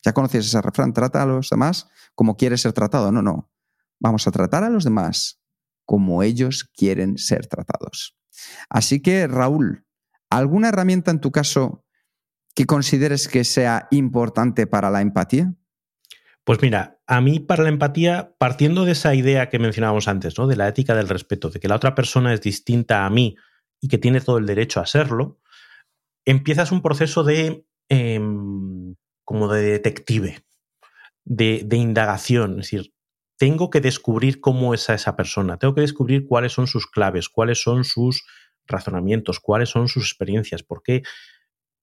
ya 0.04 0.14
conoces 0.14 0.46
ese 0.46 0.62
refrán, 0.62 0.94
trata 0.94 1.24
a 1.24 1.26
los 1.26 1.50
demás 1.50 1.88
como 2.16 2.38
quieres 2.38 2.62
ser 2.62 2.74
tratado. 2.74 3.12
No, 3.12 3.22
no. 3.22 3.52
Vamos 4.00 4.28
a 4.28 4.32
tratar 4.32 4.64
a 4.64 4.70
los 4.70 4.84
demás 4.84 5.42
como 5.86 6.24
ellos 6.24 6.70
quieren 6.76 7.18
ser 7.18 7.48
tratados. 7.48 8.18
Así 8.70 9.02
que, 9.02 9.28
Raúl, 9.28 9.86
¿alguna 10.30 10.70
herramienta 10.70 11.12
en 11.12 11.20
tu 11.20 11.32
caso 11.32 11.86
que 12.56 12.66
consideres 12.66 13.28
que 13.28 13.44
sea 13.44 13.88
importante 13.92 14.68
para 14.68 14.90
la 14.90 15.02
empatía? 15.02 15.54
Pues 16.44 16.62
mira, 16.62 17.00
a 17.08 17.22
mí 17.22 17.40
para 17.40 17.64
la 17.64 17.70
empatía, 17.70 18.36
partiendo 18.38 18.84
de 18.84 18.92
esa 18.92 19.16
idea 19.16 19.50
que 19.50 19.60
mencionábamos 19.60 20.08
antes, 20.08 20.38
¿no? 20.38 20.48
De 20.48 20.58
la 20.58 20.68
ética 20.68 20.94
del 20.96 21.08
respeto, 21.08 21.50
de 21.50 21.60
que 21.60 21.70
la 21.70 21.76
otra 21.76 21.96
persona 21.96 22.34
es 22.34 22.42
distinta 22.42 23.06
a 23.06 23.10
mí 23.10 23.36
y 23.80 23.88
que 23.88 23.98
tiene 23.98 24.20
todo 24.20 24.38
el 24.38 24.46
derecho 24.46 24.82
a 24.82 24.86
serlo, 24.86 25.40
empiezas 26.26 26.72
un 26.72 26.82
proceso 26.82 27.24
de 27.24 27.66
eh, 27.90 28.20
como 29.24 29.48
de 29.52 29.64
detective, 29.64 30.44
de, 31.26 31.66
indagación. 31.76 32.60
Es 32.60 32.70
decir, 32.72 32.94
tengo 33.38 33.70
que 33.70 33.82
descubrir 33.82 34.40
cómo 34.40 34.74
es 34.74 34.90
a 34.90 34.94
esa 34.94 35.16
persona, 35.16 35.58
tengo 35.58 35.76
que 35.76 35.82
descubrir 35.82 36.26
cuáles 36.28 36.54
son 36.54 36.68
sus 36.68 36.88
claves, 36.88 37.30
cuáles 37.30 37.62
son 37.62 37.84
sus 37.84 38.24
razonamientos, 38.66 39.40
cuáles 39.40 39.70
son 39.70 39.88
sus 39.88 40.06
experiencias, 40.06 40.64
por 40.64 40.84
qué. 40.84 41.04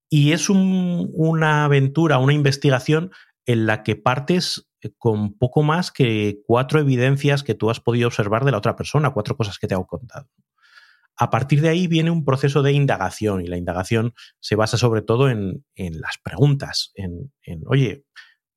Y 0.09 0.33
es 0.33 0.51
un, 0.51 1.11
una 1.13 1.65
aventura, 1.65 2.19
una 2.19 2.33
investigación 2.33 3.13
en 3.47 3.67
la 3.67 3.83
que 3.83 3.97
partes 3.97 4.71
con 4.97 5.35
poco 5.35 5.63
más 5.63 5.93
que 5.93 6.41
cuatro 6.47 6.81
evidencias 6.81 7.43
que 7.43 7.55
tú 7.55 7.71
has 7.71 7.81
podido 7.81 8.09
observar 8.09 8.45
de 8.45 8.53
la 8.53 8.59
otra 8.59 8.77
persona, 8.77 9.11
cuatro 9.11 9.37
cosas 9.37 9.59
que 9.59 9.67
te 9.67 9.75
ha 9.75 9.85
contado. 9.85 10.29
A 11.21 11.29
partir 11.29 11.61
de 11.61 11.69
ahí 11.69 11.87
viene 11.87 12.11
un 12.11 12.25
proceso 12.25 12.63
de 12.63 12.73
indagación 12.73 13.43
y 13.43 13.47
la 13.47 13.59
indagación 13.59 14.15
se 14.41 14.57
basa 14.57 14.79
sobre 14.79 15.03
todo 15.03 15.29
en, 15.29 15.67
las 15.77 16.17
preguntas, 16.25 16.93
en, 16.95 17.31
en, 17.43 17.63
oye, 17.67 18.07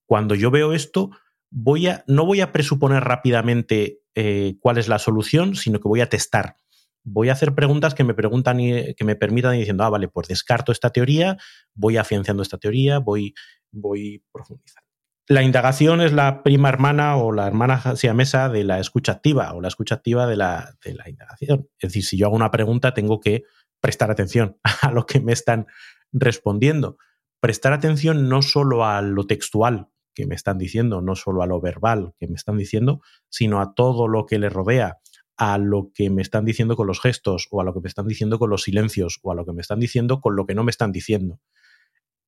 cuando 0.06 0.34
yo 0.34 0.50
veo 0.50 0.72
esto, 0.72 1.12
voy 1.52 1.88
a, 1.88 2.06
no 2.08 2.26
voy 2.26 2.40
a 2.40 2.54
presuponer 2.54 3.04
rápidamente 3.04 4.00
eh, 4.16 4.56
cuál 4.62 4.78
es 4.78 4.88
la 4.88 4.98
solución, 4.98 5.56
sino 5.56 5.82
que 5.82 5.90
voy 5.90 6.00
a 6.00 6.08
testar. 6.08 6.56
Voy 7.04 7.28
a 7.28 7.34
hacer 7.34 7.54
preguntas 7.54 7.96
que 7.96 8.06
me 8.06 8.14
preguntan 8.14 8.62
y 8.62 8.96
que 8.96 9.04
me 9.04 9.18
permitan 9.18 9.56
ir 9.56 9.60
diciendo, 9.60 9.84
ah, 9.84 9.90
vale, 9.90 10.08
pues 10.08 10.30
descarto 10.30 10.72
esta 10.72 10.90
teoría, 10.90 11.36
voy 11.74 11.98
afianzando 11.98 12.44
esta 12.44 12.58
teoría, 12.58 13.00
voy, 13.00 13.34
voy 13.72 14.24
profundizando. 14.32 14.83
La 15.30 15.42
indagación 15.42 16.02
es 16.02 16.12
la 16.12 16.44
prima 16.44 16.68
hermana 16.68 17.16
o 17.16 17.32
la 17.32 17.48
hermana 17.48 17.82
mesa 18.14 18.50
de 18.50 18.66
la 18.66 18.80
escucha 18.80 19.14
activa 19.14 19.54
o 19.54 19.62
la 19.62 19.70
escucha 19.70 19.96
activa 19.96 20.28
de 20.28 20.36
la, 20.36 20.76
de 20.84 20.96
la 20.96 21.10
indagación. 21.10 21.70
Es 21.80 21.90
decir, 21.90 22.04
si 22.04 22.18
yo 22.18 22.28
hago 22.28 22.36
una 22.36 22.52
pregunta, 22.52 22.94
tengo 22.94 23.22
que 23.22 23.44
prestar 23.80 24.12
atención 24.12 24.58
a 24.82 24.92
lo 24.92 25.06
que 25.06 25.22
me 25.22 25.32
están 25.32 25.68
respondiendo. 26.12 26.98
Prestar 27.40 27.74
atención 27.74 28.28
no 28.28 28.42
solo 28.42 28.86
a 28.86 29.02
lo 29.02 29.26
textual 29.26 29.90
que 30.14 30.28
me 30.28 30.36
están 30.36 30.58
diciendo, 30.58 31.02
no 31.02 31.16
solo 31.16 31.42
a 31.42 31.48
lo 31.48 31.60
verbal 31.62 32.14
que 32.20 32.28
me 32.28 32.36
están 32.36 32.58
diciendo, 32.58 33.02
sino 33.30 33.62
a 33.62 33.74
todo 33.74 34.08
lo 34.08 34.26
que 34.26 34.40
le 34.40 34.50
rodea, 34.50 35.00
a 35.38 35.58
lo 35.58 35.92
que 35.94 36.10
me 36.10 36.22
están 36.22 36.46
diciendo 36.46 36.76
con 36.76 36.88
los 36.88 37.02
gestos, 37.02 37.48
o 37.50 37.62
a 37.62 37.64
lo 37.64 37.74
que 37.74 37.80
me 37.82 37.88
están 37.88 38.08
diciendo 38.08 38.40
con 38.40 38.50
los 38.50 38.64
silencios, 38.64 39.20
o 39.24 39.32
a 39.32 39.36
lo 39.36 39.46
que 39.46 39.54
me 39.54 39.62
están 39.62 39.80
diciendo 39.80 40.22
con 40.22 40.36
lo 40.36 40.46
que 40.46 40.54
no 40.54 40.64
me 40.64 40.72
están 40.72 40.92
diciendo. 40.92 41.40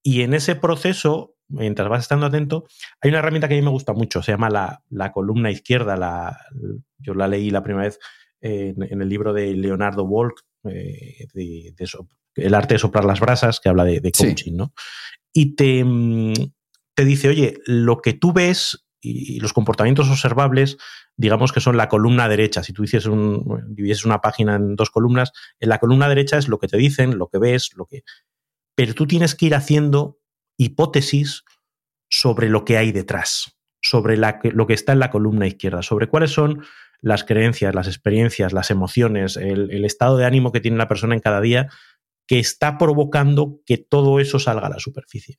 Y 0.02 0.22
en 0.22 0.34
ese 0.34 0.56
proceso, 0.56 1.35
mientras 1.48 1.90
vas 1.90 2.04
estando 2.04 2.26
atento, 2.26 2.66
hay 3.02 3.10
una 3.10 3.20
herramienta 3.20 3.48
que 3.48 3.56
a 3.56 3.58
mí 3.58 3.64
me 3.64 3.72
gusta 3.72 3.94
mucho, 3.94 4.22
se 4.22 4.32
llama 4.32 4.50
la, 4.50 5.12
columna 5.12 5.52
izquierda. 5.52 5.96
La, 5.98 6.38
yo 6.98 7.14
la 7.14 7.28
leí 7.28 7.50
la 7.50 7.64
primera 7.64 7.86
vez 7.86 8.00
en, 8.42 9.02
el 9.02 9.10
libro 9.10 9.34
de 9.34 9.54
Leonardo 9.54 10.04
Walk, 10.04 10.42
eh, 10.66 11.28
de, 11.34 11.74
El 12.36 12.54
arte 12.54 12.76
de 12.76 12.80
soplar 12.80 13.06
las 13.06 13.20
brasas, 13.20 13.60
que 13.60 13.70
habla 13.70 13.84
de, 13.84 14.12
coaching, 14.12 14.56
¿no? 14.56 14.74
Y 15.34 15.56
te, 15.56 15.84
te 16.94 17.06
dice, 17.06 17.30
oye, 17.30 17.60
lo 17.66 18.02
que 18.02 18.14
tú 18.14 18.34
ves 18.34 18.86
y 19.08 19.40
los 19.40 19.54
comportamientos 19.54 20.10
observables, 20.10 20.78
digamos 21.16 21.52
que 21.52 21.60
son 21.60 21.78
la 21.78 21.90
columna 21.90 22.28
derecha. 22.28 22.64
Si 22.64 22.74
tú 22.74 22.82
dices 22.82 23.06
un, 23.06 23.76
una 24.06 24.22
página 24.22 24.56
en 24.56 24.76
dos 24.76 24.90
columnas, 24.90 25.32
en 25.60 25.70
la 25.70 25.78
columna 25.78 26.10
derecha 26.10 26.38
es 26.38 26.48
lo 26.48 26.58
que 26.58 26.68
te 26.68 26.78
dicen, 26.78 27.18
lo 27.18 27.28
que 27.28 27.38
ves, 27.38 27.72
lo 27.76 27.86
que 27.86 28.04
pero 28.76 28.94
tú 28.94 29.08
tienes 29.08 29.36
que 29.36 29.46
ir 29.46 29.56
haciendo 29.56 30.20
hipótesis 30.58 31.44
sobre 32.10 32.50
lo 32.50 32.66
que 32.66 32.78
hay 32.78 32.92
detrás, 32.92 33.58
sobre 33.82 34.18
lo 34.18 34.68
que 34.68 34.74
está 34.74 34.94
en 34.94 35.00
la 35.00 35.12
columna 35.12 35.48
izquierda, 35.48 35.82
sobre 35.82 36.08
cuáles 36.08 36.32
son 36.32 36.64
las 37.02 37.24
creencias, 37.24 37.76
las 37.76 37.88
experiencias, 37.88 38.54
las 38.54 38.72
emociones, 38.72 39.38
el, 39.38 39.86
estado 39.86 40.18
de 40.18 40.26
ánimo 40.26 40.52
que 40.52 40.62
tiene 40.62 40.78
la 40.78 40.88
persona 40.88 41.14
en 41.14 41.22
cada 41.22 41.42
día 41.42 41.70
que 42.28 42.40
está 42.40 42.78
provocando 42.78 43.62
que 43.66 43.78
todo 43.78 44.20
eso 44.20 44.40
salga 44.40 44.68
a 44.68 44.72
la 44.72 44.80
superficie. 44.80 45.38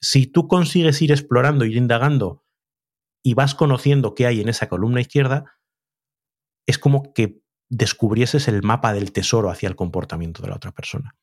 Si 0.00 0.26
tú 0.26 0.48
consigues 0.48 1.02
ir 1.02 1.12
explorando, 1.12 1.64
ir 1.66 1.76
indagando 1.76 2.44
y 3.22 3.34
vas 3.34 3.54
conociendo 3.54 4.14
qué 4.14 4.26
hay 4.26 4.40
en 4.40 4.48
esa 4.48 4.68
columna 4.68 5.00
izquierda, 5.00 5.58
es 6.66 6.78
como 6.78 7.12
que 7.12 7.42
descubrieses 7.68 8.48
el 8.48 8.62
mapa 8.62 8.92
del 8.92 9.12
tesoro 9.12 9.50
hacia 9.50 9.68
el 9.68 9.76
comportamiento 9.76 10.42
de 10.42 10.48
la 10.48 10.56
otra 10.56 10.72
persona. 10.72 11.14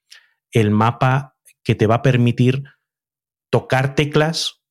El 0.51 0.72
mapa 0.72 1.36
que 1.63 1.75
te 1.75 1.88
va 1.88 1.96
a 1.96 2.01
permitir 2.01 2.63
tocar 3.50 3.96
teclas 3.96 4.62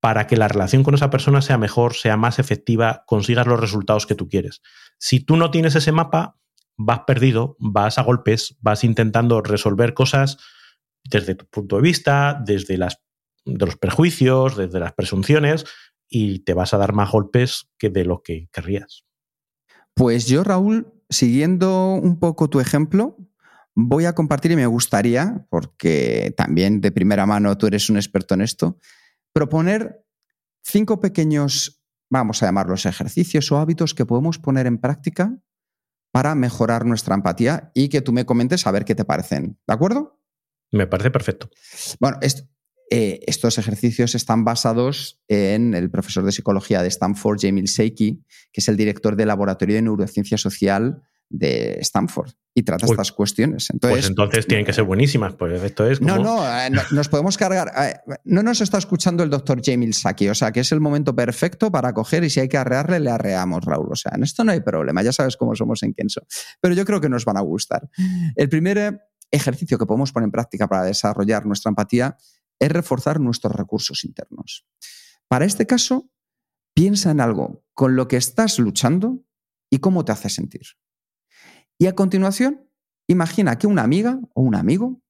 para 0.00 0.26
que 0.26 0.36
la 0.36 0.48
relación 0.48 0.82
con 0.82 0.94
esa 0.94 1.10
persona 1.10 1.42
sea 1.42 1.58
mejor, 1.58 1.94
sea 1.94 2.16
más 2.16 2.38
efectiva, 2.38 3.04
consigas 3.06 3.46
los 3.46 3.60
resultados 3.60 4.06
que 4.06 4.14
tú 4.14 4.28
quieres. 4.28 4.62
Si 4.98 5.20
tú 5.20 5.36
no 5.36 5.50
tienes 5.50 5.74
ese 5.74 5.92
mapa, 5.92 6.38
vas 6.76 7.00
perdido, 7.06 7.56
vas 7.58 7.98
a 7.98 8.02
golpes, 8.02 8.56
vas 8.60 8.84
intentando 8.84 9.42
resolver 9.42 9.94
cosas 9.94 10.38
desde 11.04 11.34
tu 11.34 11.46
punto 11.46 11.76
de 11.76 11.82
vista, 11.82 12.40
desde 12.44 12.78
las, 12.78 13.02
de 13.44 13.66
los 13.66 13.76
prejuicios, 13.76 14.56
desde 14.56 14.78
las 14.78 14.92
presunciones, 14.92 15.64
y 16.08 16.40
te 16.40 16.54
vas 16.54 16.72
a 16.74 16.78
dar 16.78 16.92
más 16.92 17.10
golpes 17.10 17.68
que 17.78 17.90
de 17.90 18.04
lo 18.04 18.22
que 18.22 18.48
querrías. 18.52 19.04
Pues 19.94 20.26
yo, 20.28 20.44
Raúl, 20.44 20.92
siguiendo 21.10 21.94
un 21.94 22.20
poco 22.20 22.48
tu 22.48 22.60
ejemplo, 22.60 23.16
voy 23.80 24.06
a 24.06 24.14
compartir 24.14 24.50
y 24.50 24.56
me 24.56 24.66
gustaría, 24.66 25.46
porque 25.50 26.34
también 26.36 26.80
de 26.80 26.90
primera 26.90 27.26
mano 27.26 27.56
tú 27.56 27.68
eres 27.68 27.88
un 27.88 27.96
experto 27.96 28.34
en 28.34 28.40
esto, 28.40 28.76
proponer 29.32 30.04
cinco 30.64 30.98
pequeños, 30.98 31.80
vamos 32.10 32.42
a 32.42 32.46
llamarlos 32.46 32.86
ejercicios 32.86 33.52
o 33.52 33.58
hábitos 33.58 33.94
que 33.94 34.04
podemos 34.04 34.40
poner 34.40 34.66
en 34.66 34.78
práctica 34.78 35.38
para 36.10 36.34
mejorar 36.34 36.86
nuestra 36.86 37.14
empatía 37.14 37.70
y 37.72 37.88
que 37.88 38.00
tú 38.00 38.12
me 38.12 38.26
comentes 38.26 38.66
a 38.66 38.72
ver 38.72 38.84
qué 38.84 38.96
te 38.96 39.04
parecen. 39.04 39.60
¿De 39.64 39.74
acuerdo? 39.74 40.20
Me 40.72 40.88
parece 40.88 41.12
perfecto. 41.12 41.48
Bueno, 42.00 42.18
eh, 42.90 43.20
estos 43.28 43.58
ejercicios 43.58 44.16
están 44.16 44.44
basados 44.44 45.22
en 45.28 45.74
el 45.74 45.88
profesor 45.88 46.24
de 46.24 46.32
psicología 46.32 46.82
de 46.82 46.88
Stanford, 46.88 47.38
Jamil 47.40 47.68
Seiki, 47.68 48.24
que 48.50 48.60
es 48.60 48.68
el 48.68 48.76
director 48.76 49.14
del 49.14 49.28
Laboratorio 49.28 49.76
de 49.76 49.82
Neurociencia 49.82 50.36
Social 50.36 51.04
de 51.30 51.78
Stanford 51.80 52.32
y 52.54 52.62
trata 52.62 52.86
estas 52.86 53.12
cuestiones. 53.12 53.68
Pues 53.68 53.70
entonces, 53.70 53.98
pues 53.98 54.08
entonces 54.08 54.46
tienen 54.46 54.66
que 54.66 54.72
ser 54.72 54.84
buenísimas, 54.84 55.34
pues 55.34 55.62
esto 55.62 55.86
es 55.86 56.00
no, 56.00 56.16
eh, 56.16 56.70
no, 56.70 56.82
nos 56.90 57.08
podemos 57.08 57.36
cargar. 57.36 57.70
Eh, 57.78 57.94
no 58.24 58.42
nos 58.42 58.60
está 58.60 58.78
escuchando 58.78 59.22
el 59.22 59.30
doctor 59.30 59.60
Jamil 59.62 59.94
Saki, 59.94 60.28
o 60.28 60.34
sea 60.34 60.50
que 60.50 60.60
es 60.60 60.72
el 60.72 60.80
momento 60.80 61.14
perfecto 61.14 61.70
para 61.70 61.92
coger 61.92 62.24
y 62.24 62.30
si 62.30 62.40
hay 62.40 62.48
que 62.48 62.56
arrearle, 62.56 62.98
le 63.00 63.10
arreamos, 63.10 63.64
Raúl. 63.64 63.88
O 63.92 63.96
sea, 63.96 64.12
en 64.14 64.24
esto 64.24 64.42
no 64.42 64.52
hay 64.52 64.60
problema, 64.60 65.02
ya 65.02 65.12
sabes 65.12 65.36
cómo 65.36 65.54
somos 65.54 65.82
en 65.82 65.94
Kenso. 65.94 66.22
Pero 66.60 66.74
yo 66.74 66.84
creo 66.84 67.00
que 67.00 67.08
nos 67.08 67.24
van 67.24 67.36
a 67.36 67.40
gustar. 67.42 67.88
El 68.34 68.48
primer 68.48 69.02
ejercicio 69.30 69.78
que 69.78 69.86
podemos 69.86 70.12
poner 70.12 70.26
en 70.26 70.32
práctica 70.32 70.66
para 70.66 70.84
desarrollar 70.84 71.46
nuestra 71.46 71.68
empatía 71.68 72.16
es 72.58 72.72
reforzar 72.72 73.20
nuestros 73.20 73.54
recursos 73.54 74.04
internos. 74.04 74.66
Para 75.28 75.44
este 75.44 75.66
caso, 75.66 76.10
piensa 76.74 77.10
en 77.10 77.20
algo 77.20 77.64
con 77.74 77.94
lo 77.94 78.08
que 78.08 78.16
estás 78.16 78.58
luchando 78.58 79.22
y 79.70 79.78
cómo 79.78 80.04
te 80.04 80.12
hace 80.12 80.28
sentir. 80.28 80.62
Y 81.78 81.86
a 81.86 81.94
continuación, 81.94 82.68
imagina 83.06 83.56
que 83.56 83.66
una 83.66 83.82
amiga 83.82 84.20
o 84.34 84.42
un 84.42 84.56
amigo 84.56 85.00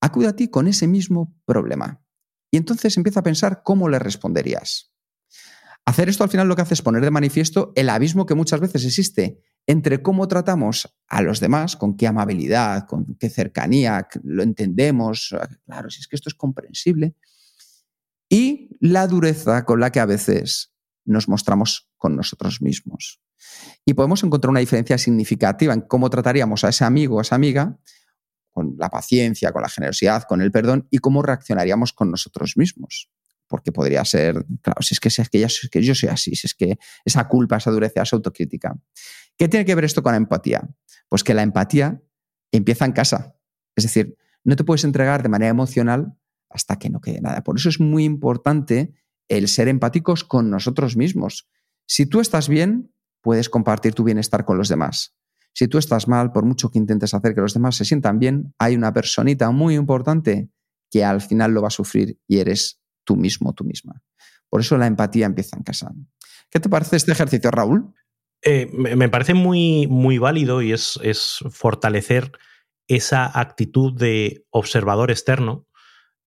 acude 0.00 0.28
a 0.28 0.36
ti 0.36 0.48
con 0.48 0.68
ese 0.68 0.86
mismo 0.86 1.34
problema. 1.46 2.04
Y 2.50 2.58
entonces 2.58 2.96
empieza 2.96 3.20
a 3.20 3.22
pensar 3.22 3.62
cómo 3.64 3.88
le 3.88 3.98
responderías. 3.98 4.92
Hacer 5.84 6.08
esto 6.08 6.22
al 6.22 6.30
final 6.30 6.46
lo 6.46 6.54
que 6.54 6.62
hace 6.62 6.74
es 6.74 6.82
poner 6.82 7.02
de 7.02 7.10
manifiesto 7.10 7.72
el 7.74 7.88
abismo 7.88 8.26
que 8.26 8.34
muchas 8.34 8.60
veces 8.60 8.84
existe 8.84 9.40
entre 9.66 10.02
cómo 10.02 10.28
tratamos 10.28 10.96
a 11.08 11.22
los 11.22 11.40
demás, 11.40 11.76
con 11.76 11.96
qué 11.96 12.06
amabilidad, 12.06 12.86
con 12.86 13.16
qué 13.18 13.30
cercanía, 13.30 14.06
lo 14.22 14.42
entendemos, 14.42 15.34
claro, 15.64 15.90
si 15.90 16.00
es 16.00 16.08
que 16.08 16.16
esto 16.16 16.28
es 16.28 16.34
comprensible, 16.34 17.16
y 18.28 18.70
la 18.80 19.06
dureza 19.06 19.64
con 19.64 19.80
la 19.80 19.90
que 19.90 20.00
a 20.00 20.06
veces 20.06 20.72
nos 21.04 21.28
mostramos 21.28 21.90
con 21.96 22.16
nosotros 22.16 22.60
mismos. 22.60 23.20
Y 23.84 23.94
podemos 23.94 24.22
encontrar 24.22 24.50
una 24.50 24.60
diferencia 24.60 24.98
significativa 24.98 25.72
en 25.74 25.82
cómo 25.82 26.10
trataríamos 26.10 26.64
a 26.64 26.68
ese 26.68 26.84
amigo 26.84 27.16
o 27.16 27.18
a 27.18 27.22
esa 27.22 27.34
amiga 27.34 27.78
con 28.50 28.76
la 28.78 28.90
paciencia, 28.90 29.52
con 29.52 29.62
la 29.62 29.68
generosidad, 29.68 30.24
con 30.24 30.42
el 30.42 30.52
perdón 30.52 30.86
y 30.90 30.98
cómo 30.98 31.22
reaccionaríamos 31.22 31.92
con 31.92 32.10
nosotros 32.10 32.56
mismos. 32.56 33.10
Porque 33.48 33.72
podría 33.72 34.04
ser, 34.04 34.46
claro, 34.62 34.82
si 34.82 34.94
es 34.94 35.00
que, 35.00 35.08
es 35.08 35.28
que, 35.28 35.68
que 35.70 35.82
yo 35.82 35.94
soy 35.94 36.08
así, 36.08 36.34
si 36.34 36.46
es 36.46 36.54
que 36.54 36.78
esa 37.04 37.28
culpa, 37.28 37.56
esa 37.56 37.70
dureza, 37.70 38.02
esa 38.02 38.16
autocrítica. 38.16 38.78
¿Qué 39.36 39.48
tiene 39.48 39.64
que 39.64 39.74
ver 39.74 39.84
esto 39.84 40.02
con 40.02 40.12
la 40.12 40.18
empatía? 40.18 40.68
Pues 41.08 41.24
que 41.24 41.34
la 41.34 41.42
empatía 41.42 42.00
empieza 42.50 42.84
en 42.84 42.92
casa. 42.92 43.36
Es 43.74 43.84
decir, 43.84 44.16
no 44.44 44.56
te 44.56 44.64
puedes 44.64 44.84
entregar 44.84 45.22
de 45.22 45.28
manera 45.28 45.50
emocional 45.50 46.14
hasta 46.50 46.78
que 46.78 46.90
no 46.90 47.00
quede 47.00 47.20
nada. 47.20 47.42
Por 47.42 47.56
eso 47.56 47.68
es 47.68 47.80
muy 47.80 48.04
importante 48.04 48.92
el 49.28 49.48
ser 49.48 49.68
empáticos 49.68 50.24
con 50.24 50.50
nosotros 50.50 50.96
mismos. 50.96 51.48
Si 51.86 52.06
tú 52.06 52.20
estás 52.20 52.48
bien, 52.48 52.92
puedes 53.22 53.48
compartir 53.48 53.94
tu 53.94 54.04
bienestar 54.04 54.44
con 54.44 54.58
los 54.58 54.68
demás. 54.68 55.16
Si 55.54 55.68
tú 55.68 55.78
estás 55.78 56.08
mal, 56.08 56.32
por 56.32 56.44
mucho 56.44 56.70
que 56.70 56.78
intentes 56.78 57.14
hacer 57.14 57.34
que 57.34 57.40
los 57.40 57.54
demás 57.54 57.76
se 57.76 57.84
sientan 57.84 58.18
bien, 58.18 58.54
hay 58.58 58.74
una 58.74 58.92
personita 58.92 59.50
muy 59.50 59.74
importante 59.74 60.50
que 60.90 61.04
al 61.04 61.20
final 61.20 61.52
lo 61.52 61.62
va 61.62 61.68
a 61.68 61.70
sufrir 61.70 62.18
y 62.26 62.38
eres 62.38 62.80
tú 63.04 63.16
mismo, 63.16 63.52
tú 63.52 63.64
misma. 63.64 64.02
Por 64.48 64.60
eso 64.60 64.76
la 64.76 64.86
empatía 64.86 65.26
empieza 65.26 65.56
en 65.56 65.62
casa. 65.62 65.92
¿Qué 66.50 66.60
te 66.60 66.68
parece 66.68 66.96
este 66.96 67.12
ejercicio, 67.12 67.50
Raúl? 67.50 67.94
Eh, 68.42 68.70
me 68.72 69.08
parece 69.08 69.34
muy, 69.34 69.86
muy 69.86 70.18
válido 70.18 70.62
y 70.62 70.72
es, 70.72 70.98
es 71.02 71.38
fortalecer 71.50 72.32
esa 72.88 73.38
actitud 73.38 73.96
de 73.96 74.44
observador 74.50 75.10
externo 75.10 75.66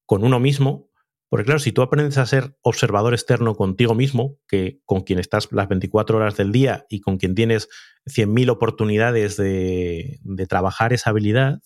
con 0.05 0.23
uno 0.23 0.39
mismo 0.39 0.89
porque 1.35 1.47
claro, 1.47 1.59
si 1.59 1.73
tú 1.73 1.81
aprendes 1.81 2.17
a 2.17 2.25
ser 2.25 2.55
observador 2.61 3.13
externo 3.13 3.55
contigo 3.55 3.93
mismo, 3.93 4.39
que 4.47 4.79
con 4.85 5.01
quien 5.01 5.19
estás 5.19 5.49
las 5.51 5.67
24 5.67 6.15
horas 6.15 6.37
del 6.37 6.53
día 6.53 6.85
y 6.87 7.01
con 7.01 7.17
quien 7.17 7.35
tienes 7.35 7.67
100.000 8.05 8.49
oportunidades 8.51 9.35
de, 9.35 10.21
trabajar 10.47 10.93
esa 10.93 11.09
habilidad, 11.09 11.59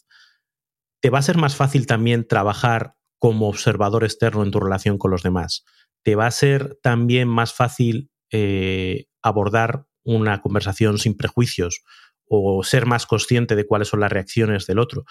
te 1.01 1.11
va 1.11 1.19
a 1.19 1.21
ser 1.21 1.37
más 1.37 1.55
fácil 1.55 1.85
también 1.85 2.27
trabajar 2.27 2.95
como 3.19 3.47
observador 3.47 4.03
externo 4.05 4.41
en 4.41 4.49
tu 4.49 4.59
relación 4.59 4.97
con 4.97 5.11
los 5.11 5.21
demás. 5.21 5.65
Te 6.03 6.15
va 6.15 6.25
a 6.25 6.31
ser 6.31 6.79
también 6.81 7.27
más 7.27 7.53
fácil 7.53 8.09
eh, 8.31 9.05
abordar 9.21 9.85
una 10.03 10.41
conversación 10.41 10.97
sin 10.97 11.15
prejuicios 11.15 11.83
o 12.25 12.63
ser 12.63 12.87
más 12.87 13.05
consciente 13.05 13.55
de 13.55 13.67
cuáles 13.67 13.89
son 13.89 13.99
las 13.99 14.11
reacciones 14.11 14.65
del 14.65 14.79
otro. 14.79 15.03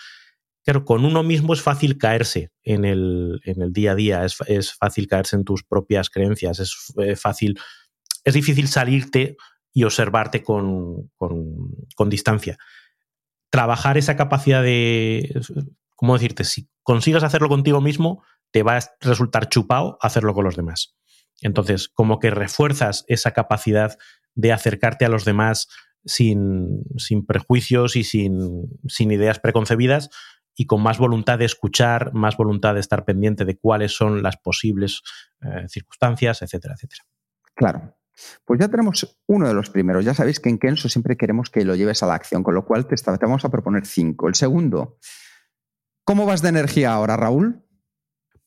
Claro, 0.68 0.84
con 0.84 1.06
uno 1.06 1.22
mismo 1.22 1.54
es 1.54 1.62
fácil 1.62 1.96
caerse 1.96 2.50
en 2.62 2.84
el, 2.84 3.40
día 3.72 3.92
a 3.92 3.94
día, 3.94 4.26
es, 4.26 4.74
fácil 4.74 5.08
caerse 5.08 5.34
en 5.34 5.44
tus 5.44 5.64
propias 5.64 6.10
creencias, 6.10 6.60
es, 6.60 6.92
eh, 6.98 7.16
fácil, 7.16 7.58
es 8.22 8.34
difícil 8.34 8.68
salirte 8.68 9.38
y 9.72 9.84
observarte 9.84 10.42
con, 10.42 11.10
con, 11.16 12.10
distancia. 12.10 12.58
Trabajar 13.48 13.96
esa 13.96 14.14
capacidad 14.16 14.62
de, 14.62 15.40
¿cómo 15.96 16.12
decirte? 16.12 16.44
Si 16.44 16.68
consigas 16.82 17.22
hacerlo 17.22 17.48
contigo 17.48 17.80
mismo, 17.80 18.22
te 18.50 18.62
va 18.62 18.76
a 18.76 18.80
resultar 19.00 19.48
chupado 19.48 19.96
hacerlo 20.02 20.34
con 20.34 20.44
los 20.44 20.56
demás. 20.56 20.98
Entonces, 21.40 21.88
como 21.88 22.18
que 22.18 22.28
refuerzas 22.28 23.06
esa 23.08 23.30
capacidad 23.30 23.96
de 24.34 24.52
acercarte 24.52 25.06
a 25.06 25.08
los 25.08 25.24
demás 25.24 25.68
sin, 26.04 26.82
sin 26.98 27.24
prejuicios 27.24 27.96
y 27.96 28.04
sin, 28.04 28.68
sin, 28.86 29.10
ideas 29.10 29.40
preconcebidas 29.40 30.10
y 30.58 30.66
con 30.66 30.82
más 30.82 30.98
voluntad 30.98 31.38
de 31.38 31.44
escuchar, 31.44 32.12
más 32.12 32.36
voluntad 32.36 32.74
de 32.74 32.80
estar 32.80 33.04
pendiente 33.04 33.44
de 33.44 33.56
cuáles 33.56 33.92
son 33.92 34.24
las 34.24 34.36
posibles 34.38 35.02
eh, 35.40 35.68
circunstancias, 35.68 36.42
etcétera, 36.42 36.74
etcétera. 36.74 37.04
Claro. 37.54 37.96
Pues 38.44 38.58
ya 38.58 38.66
tenemos 38.66 39.16
uno 39.28 39.46
de 39.46 39.54
los 39.54 39.70
primeros. 39.70 40.04
Ya 40.04 40.14
sabéis 40.14 40.40
que 40.40 40.48
en 40.48 40.58
Kenso 40.58 40.88
siempre 40.88 41.16
queremos 41.16 41.48
que 41.48 41.64
lo 41.64 41.76
lleves 41.76 42.02
a 42.02 42.06
la 42.06 42.14
acción, 42.14 42.42
con 42.42 42.56
lo 42.56 42.66
cual 42.66 42.88
te, 42.88 42.96
te 42.96 43.26
vamos 43.26 43.44
a 43.44 43.50
proponer 43.50 43.86
cinco. 43.86 44.26
El 44.26 44.34
segundo, 44.34 44.98
¿cómo 46.02 46.26
vas 46.26 46.42
de 46.42 46.48
energía 46.48 46.92
ahora, 46.92 47.16
Raúl? 47.16 47.64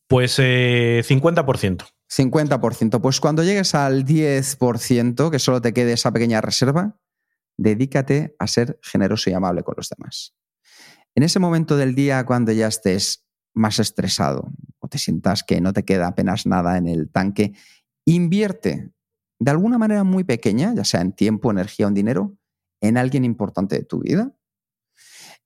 Pues 0.09 0.37
50%. 0.37 0.43
Eh, 0.43 1.91
50%. 2.09 3.01
Pues 3.01 3.21
cuando 3.21 3.43
llegues 3.43 3.73
al 3.73 4.03
10%, 4.03 5.31
que 5.31 5.39
solo 5.39 5.61
te 5.61 5.73
quede 5.73 5.93
esa 5.93 6.11
pequeña 6.11 6.41
reserva, 6.41 6.99
dedícate 7.55 8.35
a 8.37 8.47
ser 8.47 8.77
generoso 8.83 9.29
y 9.29 9.33
amable 9.33 9.63
con 9.63 9.75
los 9.77 9.87
demás. 9.87 10.35
En 11.15 11.23
ese 11.23 11.39
momento 11.39 11.77
del 11.77 11.95
día, 11.95 12.25
cuando 12.25 12.51
ya 12.51 12.67
estés 12.67 13.25
más 13.53 13.79
estresado 13.79 14.51
o 14.79 14.87
te 14.87 14.97
sientas 14.97 15.43
que 15.43 15.59
no 15.59 15.73
te 15.73 15.83
queda 15.83 16.07
apenas 16.07 16.45
nada 16.45 16.77
en 16.77 16.87
el 16.87 17.09
tanque, 17.09 17.53
invierte 18.05 18.91
de 19.39 19.51
alguna 19.51 19.77
manera 19.77 20.03
muy 20.03 20.23
pequeña, 20.23 20.73
ya 20.73 20.83
sea 20.85 21.01
en 21.01 21.13
tiempo, 21.13 21.51
energía 21.51 21.87
o 21.87 21.89
en 21.89 21.95
dinero, 21.95 22.37
en 22.79 22.97
alguien 22.97 23.25
importante 23.25 23.75
de 23.75 23.83
tu 23.83 23.99
vida. 23.99 24.31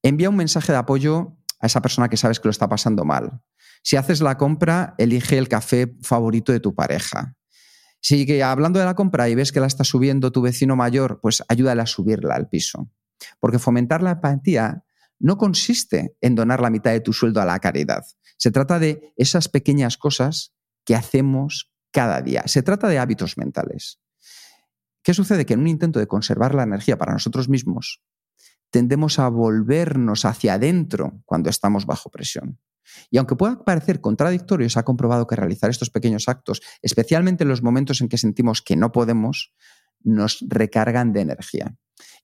Envía 0.04 0.30
un 0.30 0.36
mensaje 0.36 0.72
de 0.72 0.78
apoyo 0.78 1.38
a 1.60 1.68
esa 1.68 1.82
persona 1.82 2.10
que 2.10 2.18
sabes 2.18 2.40
que 2.40 2.48
lo 2.48 2.52
está 2.52 2.70
pasando 2.70 3.06
mal. 3.06 3.42
Si 3.82 3.96
haces 3.96 4.22
la 4.22 4.38
compra, 4.38 4.96
elige 4.98 5.38
el 5.38 5.48
café 5.48 5.96
favorito 6.02 6.52
de 6.52 6.60
tu 6.60 6.76
pareja. 6.76 7.36
Si 8.02 8.42
hablando 8.42 8.80
de 8.80 8.86
la 8.86 8.94
compra 8.94 9.30
y 9.30 9.36
ves 9.36 9.52
que 9.52 9.60
la 9.60 9.68
está 9.68 9.84
subiendo 9.84 10.32
tu 10.32 10.42
vecino 10.42 10.76
mayor, 10.76 11.20
pues 11.22 11.44
ayúdale 11.48 11.82
a 11.82 11.88
subirla 11.88 12.36
al 12.36 12.50
piso. 12.50 12.92
Porque 13.40 13.58
fomentar 13.60 14.04
la 14.04 14.12
empatía 14.12 14.84
no 15.20 15.38
consiste 15.38 16.16
en 16.22 16.36
donar 16.36 16.62
la 16.62 16.70
mitad 16.70 16.92
de 16.92 17.02
tu 17.02 17.14
sueldo 17.14 17.42
a 17.42 17.46
la 17.46 17.60
caridad. 17.60 18.04
Se 18.38 18.52
trata 18.52 18.80
de 18.80 19.14
esas 19.16 19.48
pequeñas 19.48 19.98
cosas 19.98 20.54
que 20.84 20.96
hacemos 20.96 21.72
cada 21.92 22.22
día. 22.22 22.44
Se 22.46 22.64
trata 22.64 22.88
de 22.88 23.00
hábitos 23.00 23.38
mentales. 23.38 24.02
¿Qué 25.04 25.14
sucede? 25.14 25.46
Que 25.46 25.54
en 25.54 25.62
un 25.62 25.68
intento 25.68 26.00
de 26.00 26.08
conservar 26.08 26.56
la 26.56 26.64
energía 26.64 26.98
para 26.98 27.14
nosotros 27.14 27.48
mismos, 27.48 28.02
tendemos 28.72 29.20
a 29.20 29.30
volvernos 29.30 30.26
hacia 30.26 30.56
adentro 30.56 31.22
cuando 31.26 31.50
estamos 31.50 31.86
bajo 31.86 32.10
presión. 32.10 32.60
Y 33.10 33.18
aunque 33.18 33.36
pueda 33.36 33.64
parecer 33.64 34.02
contradictorio, 34.02 34.70
se 34.70 34.80
ha 34.80 34.84
comprobado 34.84 35.28
que 35.28 35.36
realizar 35.36 35.70
estos 35.70 35.90
pequeños 35.90 36.28
actos, 36.28 36.62
especialmente 36.82 37.44
en 37.44 37.50
los 37.50 37.64
momentos 37.64 38.02
en 38.02 38.10
que 38.10 38.18
sentimos 38.18 38.62
que 38.62 38.76
no 38.76 38.92
podemos, 38.92 39.54
nos 40.04 40.44
recargan 40.48 41.14
de 41.14 41.22
energía. 41.22 41.76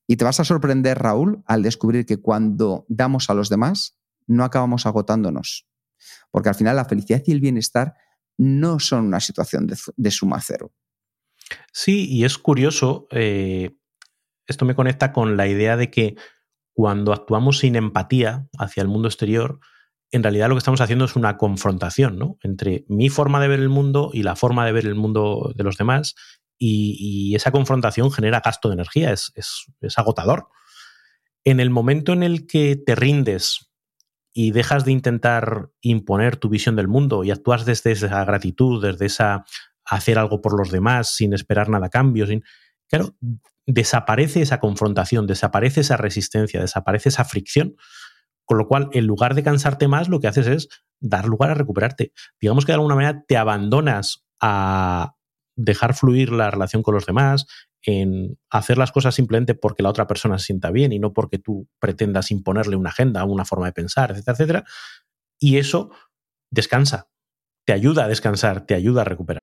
Y 0.06 0.16
te 0.16 0.24
vas 0.24 0.40
a 0.40 0.44
sorprender, 0.44 0.98
Raúl, 0.98 1.42
al 1.46 1.62
descubrir 1.62 2.06
que 2.06 2.20
cuando 2.20 2.84
damos 2.88 3.30
a 3.30 3.34
los 3.34 3.48
demás, 3.48 3.96
no 4.26 4.44
acabamos 4.44 4.86
agotándonos. 4.86 5.66
Porque 6.30 6.48
al 6.48 6.54
final 6.54 6.76
la 6.76 6.84
felicidad 6.84 7.22
y 7.24 7.32
el 7.32 7.40
bienestar 7.40 7.94
no 8.36 8.80
son 8.80 9.06
una 9.06 9.20
situación 9.20 9.66
de, 9.66 10.10
suma 10.10 10.40
cero. 10.40 10.72
Sí, 11.72 12.08
y 12.08 12.24
es 12.24 12.38
curioso, 12.38 13.06
eh, 13.10 13.76
esto 14.46 14.64
me 14.64 14.74
conecta 14.74 15.12
con 15.12 15.36
la 15.36 15.46
idea 15.46 15.76
de 15.76 15.90
que 15.90 16.16
cuando 16.72 17.12
actuamos 17.12 17.58
sin 17.58 17.76
empatía 17.76 18.48
hacia 18.58 18.82
el 18.82 18.88
mundo 18.88 19.08
exterior, 19.08 19.60
en 20.10 20.22
realidad 20.22 20.48
lo 20.48 20.54
que 20.54 20.60
estamos 20.60 20.80
haciendo 20.80 21.04
es 21.04 21.16
una 21.16 21.36
confrontación 21.36 22.18
¿no? 22.18 22.38
entre 22.42 22.84
mi 22.88 23.08
forma 23.08 23.40
de 23.40 23.48
ver 23.48 23.60
el 23.60 23.68
mundo 23.68 24.10
y 24.12 24.22
la 24.22 24.36
forma 24.36 24.64
de 24.66 24.72
ver 24.72 24.86
el 24.86 24.94
mundo 24.94 25.52
de 25.54 25.64
los 25.64 25.76
demás 25.76 26.14
y, 26.58 27.34
esa 27.34 27.50
confrontación 27.50 28.10
genera 28.12 28.40
gasto 28.40 28.68
de 28.68 28.74
energía, 28.74 29.12
es, 29.12 29.32
agotador. 29.96 30.48
En 31.44 31.60
el 31.60 31.70
momento 31.70 32.12
en 32.12 32.22
el 32.22 32.46
que 32.46 32.76
te 32.76 32.94
rindes 32.94 33.72
y 34.32 34.52
dejas 34.52 34.84
de 34.84 34.92
intentar 34.92 35.70
imponer 35.80 36.36
tu 36.36 36.48
visión 36.48 36.76
del 36.76 36.88
mundo 36.88 37.24
y 37.24 37.30
actúas 37.30 37.64
desde 37.64 37.92
esa 37.92 38.24
gratitud, 38.24 38.82
desde 38.82 39.06
esa 39.06 39.44
hacer 39.84 40.18
algo 40.18 40.40
por 40.40 40.56
los 40.56 40.70
demás 40.70 41.08
sin 41.14 41.32
esperar 41.32 41.68
nada 41.68 41.86
a 41.86 41.90
cambio, 41.90 42.26
sin, 42.26 42.44
claro, 42.88 43.16
desaparece 43.66 44.42
esa 44.42 44.60
confrontación, 44.60 45.26
desaparece 45.26 45.80
esa 45.80 45.96
resistencia, 45.96 46.60
desaparece 46.60 47.08
esa 47.08 47.24
fricción, 47.24 47.76
con 48.44 48.58
lo 48.58 48.68
cual 48.68 48.88
en 48.92 49.06
lugar 49.06 49.34
de 49.34 49.42
cansarte 49.42 49.88
más, 49.88 50.08
lo 50.08 50.20
que 50.20 50.28
haces 50.28 50.46
es 50.46 50.68
dar 51.00 51.26
lugar 51.26 51.50
a 51.50 51.54
recuperarte. 51.54 52.12
Digamos 52.40 52.64
que 52.64 52.72
de 52.72 52.74
alguna 52.74 52.94
manera 52.94 53.24
te 53.26 53.36
abandonas 53.36 54.24
a, 54.40 55.14
dejar 55.56 55.94
fluir 55.94 56.32
la 56.32 56.50
relación 56.50 56.82
con 56.82 56.94
los 56.94 57.06
demás, 57.06 57.46
en 57.82 58.38
hacer 58.50 58.78
las 58.78 58.92
cosas 58.92 59.14
simplemente 59.14 59.54
porque 59.54 59.82
la 59.82 59.90
otra 59.90 60.06
persona 60.06 60.38
se 60.38 60.46
sienta 60.46 60.70
bien 60.70 60.92
y 60.92 60.98
no 60.98 61.12
porque 61.12 61.38
tú 61.38 61.68
pretendas 61.80 62.30
imponerle 62.30 62.76
una 62.76 62.90
agenda, 62.90 63.24
una 63.24 63.44
forma 63.44 63.66
de 63.66 63.72
pensar, 63.72 64.12
etcétera, 64.12 64.34
etcétera. 64.34 64.64
Y 65.38 65.58
eso 65.58 65.90
descansa, 66.50 67.08
te 67.66 67.72
ayuda 67.72 68.04
a 68.04 68.08
descansar, 68.08 68.66
te 68.66 68.74
ayuda 68.74 69.02
a 69.02 69.04
recuperar. 69.04 69.42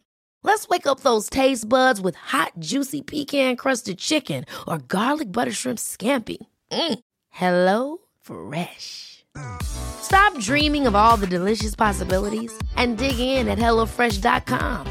Let's 0.43 0.67
wake 0.67 0.87
up 0.87 1.01
those 1.01 1.29
taste 1.29 1.69
buds 1.69 2.01
with 2.01 2.15
hot, 2.15 2.53
juicy 2.57 3.01
pecan 3.01 3.55
crusted 3.55 3.99
chicken 3.99 4.45
or 4.67 4.79
garlic 4.79 5.31
butter 5.31 5.51
shrimp 5.51 5.77
scampi. 5.79 6.37
Mm. 6.71 6.99
Hello 7.29 7.99
Fresh. 8.21 9.23
Stop 9.63 10.37
dreaming 10.39 10.87
of 10.87 10.95
all 10.95 11.15
the 11.15 11.27
delicious 11.27 11.75
possibilities 11.75 12.51
and 12.75 12.97
dig 12.97 13.19
in 13.19 13.47
at 13.47 13.57
HelloFresh.com. 13.57 14.87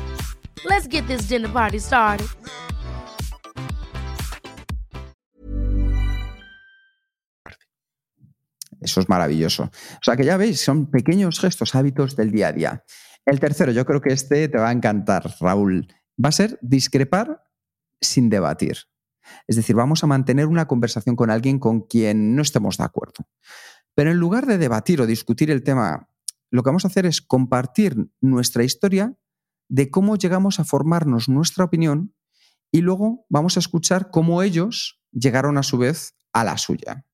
Let's 0.64 0.86
get 0.86 1.06
this 1.08 1.22
dinner 1.22 1.48
party 1.48 1.78
started. 1.78 2.28
Eso 8.80 9.00
es 9.00 9.08
maravilloso. 9.08 9.64
O 9.64 10.02
sea 10.02 10.16
que 10.16 10.24
ya 10.24 10.38
veis, 10.38 10.60
son 10.60 10.86
pequeños 10.86 11.38
gestos, 11.38 11.74
hábitos 11.74 12.16
del 12.16 12.30
día 12.30 12.48
a 12.48 12.52
día. 12.52 12.84
El 13.30 13.38
tercero, 13.38 13.70
yo 13.70 13.86
creo 13.86 14.00
que 14.00 14.12
este 14.12 14.48
te 14.48 14.58
va 14.58 14.70
a 14.70 14.72
encantar, 14.72 15.32
Raúl. 15.38 15.86
Va 16.22 16.30
a 16.30 16.32
ser 16.32 16.58
discrepar 16.62 17.44
sin 18.00 18.28
debatir. 18.28 18.78
Es 19.46 19.54
decir, 19.54 19.76
vamos 19.76 20.02
a 20.02 20.08
mantener 20.08 20.46
una 20.46 20.66
conversación 20.66 21.14
con 21.14 21.30
alguien 21.30 21.60
con 21.60 21.82
quien 21.82 22.34
no 22.34 22.42
estemos 22.42 22.76
de 22.78 22.82
acuerdo. 22.82 23.28
Pero 23.94 24.10
en 24.10 24.16
lugar 24.16 24.46
de 24.46 24.58
debatir 24.58 25.00
o 25.00 25.06
discutir 25.06 25.52
el 25.52 25.62
tema, 25.62 26.08
lo 26.50 26.64
que 26.64 26.70
vamos 26.70 26.84
a 26.84 26.88
hacer 26.88 27.06
es 27.06 27.22
compartir 27.22 28.10
nuestra 28.20 28.64
historia 28.64 29.16
de 29.68 29.92
cómo 29.92 30.16
llegamos 30.16 30.58
a 30.58 30.64
formarnos 30.64 31.28
nuestra 31.28 31.64
opinión 31.64 32.16
y 32.72 32.80
luego 32.80 33.26
vamos 33.28 33.56
a 33.56 33.60
escuchar 33.60 34.10
cómo 34.10 34.42
ellos 34.42 35.00
llegaron 35.12 35.56
a 35.56 35.62
su 35.62 35.78
vez 35.78 36.16
a 36.32 36.42
la 36.42 36.58
suya. 36.58 37.06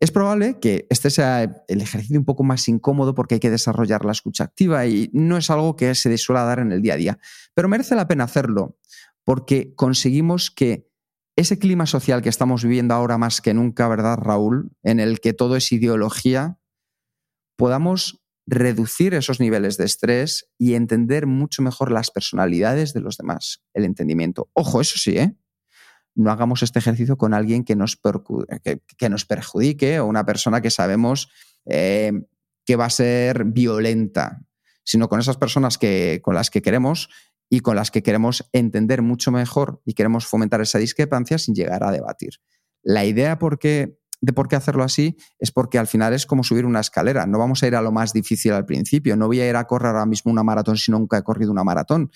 Es 0.00 0.10
probable 0.10 0.58
que 0.60 0.86
este 0.88 1.10
sea 1.10 1.64
el 1.68 1.80
ejercicio 1.82 2.18
un 2.18 2.24
poco 2.24 2.42
más 2.42 2.66
incómodo 2.68 3.14
porque 3.14 3.34
hay 3.34 3.40
que 3.40 3.50
desarrollar 3.50 4.06
la 4.06 4.12
escucha 4.12 4.44
activa 4.44 4.86
y 4.86 5.10
no 5.12 5.36
es 5.36 5.50
algo 5.50 5.76
que 5.76 5.94
se 5.94 6.16
suele 6.16 6.40
dar 6.40 6.58
en 6.58 6.72
el 6.72 6.80
día 6.80 6.94
a 6.94 6.96
día, 6.96 7.18
pero 7.54 7.68
merece 7.68 7.94
la 7.94 8.08
pena 8.08 8.24
hacerlo 8.24 8.78
porque 9.24 9.74
conseguimos 9.74 10.50
que 10.50 10.88
ese 11.36 11.58
clima 11.58 11.86
social 11.86 12.22
que 12.22 12.30
estamos 12.30 12.64
viviendo 12.64 12.94
ahora 12.94 13.18
más 13.18 13.40
que 13.40 13.54
nunca, 13.54 13.88
¿verdad, 13.88 14.18
Raúl? 14.18 14.72
En 14.82 15.00
el 15.00 15.20
que 15.20 15.32
todo 15.32 15.56
es 15.56 15.70
ideología, 15.70 16.58
podamos 17.56 18.22
reducir 18.46 19.14
esos 19.14 19.38
niveles 19.38 19.76
de 19.76 19.84
estrés 19.84 20.50
y 20.58 20.74
entender 20.74 21.26
mucho 21.26 21.62
mejor 21.62 21.92
las 21.92 22.10
personalidades 22.10 22.92
de 22.94 23.00
los 23.00 23.16
demás, 23.16 23.62
el 23.74 23.84
entendimiento. 23.84 24.50
Ojo, 24.54 24.80
eso 24.80 24.98
sí, 24.98 25.16
¿eh? 25.18 25.36
No 26.14 26.30
hagamos 26.30 26.62
este 26.62 26.78
ejercicio 26.78 27.16
con 27.16 27.34
alguien 27.34 27.64
que 27.64 27.76
nos, 27.76 27.98
que, 28.62 29.08
nos 29.08 29.24
perjudique 29.24 30.00
o 30.00 30.06
una 30.06 30.24
persona 30.24 30.60
que 30.60 30.70
sabemos 30.70 31.30
eh, 31.66 32.12
que 32.64 32.76
va 32.76 32.86
a 32.86 32.90
ser 32.90 33.44
violenta, 33.44 34.42
sino 34.84 35.08
con 35.08 35.20
esas 35.20 35.36
personas 35.36 35.78
que, 35.78 36.20
con 36.22 36.34
las 36.34 36.50
que 36.50 36.62
queremos 36.62 37.08
y 37.48 37.60
con 37.60 37.76
las 37.76 37.90
que 37.90 38.02
queremos 38.02 38.48
entender 38.52 39.02
mucho 39.02 39.32
mejor 39.32 39.82
y 39.84 39.94
queremos 39.94 40.26
fomentar 40.26 40.60
esa 40.60 40.78
discrepancia 40.78 41.38
sin 41.38 41.54
llegar 41.54 41.82
a 41.82 41.90
debatir. 41.90 42.34
La 42.82 43.04
idea 43.04 43.30
de 43.30 44.32
por 44.32 44.48
qué 44.48 44.56
hacerlo 44.56 44.84
así 44.84 45.16
es 45.38 45.50
porque 45.50 45.78
al 45.78 45.86
final 45.86 46.14
es 46.14 46.26
como 46.26 46.44
subir 46.44 46.64
una 46.64 46.80
escalera. 46.80 47.26
No 47.26 47.38
vamos 47.38 47.62
a 47.62 47.66
ir 47.66 47.74
a 47.74 47.82
lo 47.82 47.92
más 47.92 48.12
difícil 48.12 48.52
al 48.52 48.66
principio. 48.66 49.16
No 49.16 49.26
voy 49.26 49.40
a 49.40 49.48
ir 49.48 49.56
a 49.56 49.64
correr 49.64 49.88
ahora 49.88 50.06
mismo 50.06 50.30
una 50.30 50.44
maratón 50.44 50.76
si 50.76 50.92
nunca 50.92 51.18
he 51.18 51.22
corrido 51.22 51.50
una 51.50 51.64
maratón. 51.64 52.10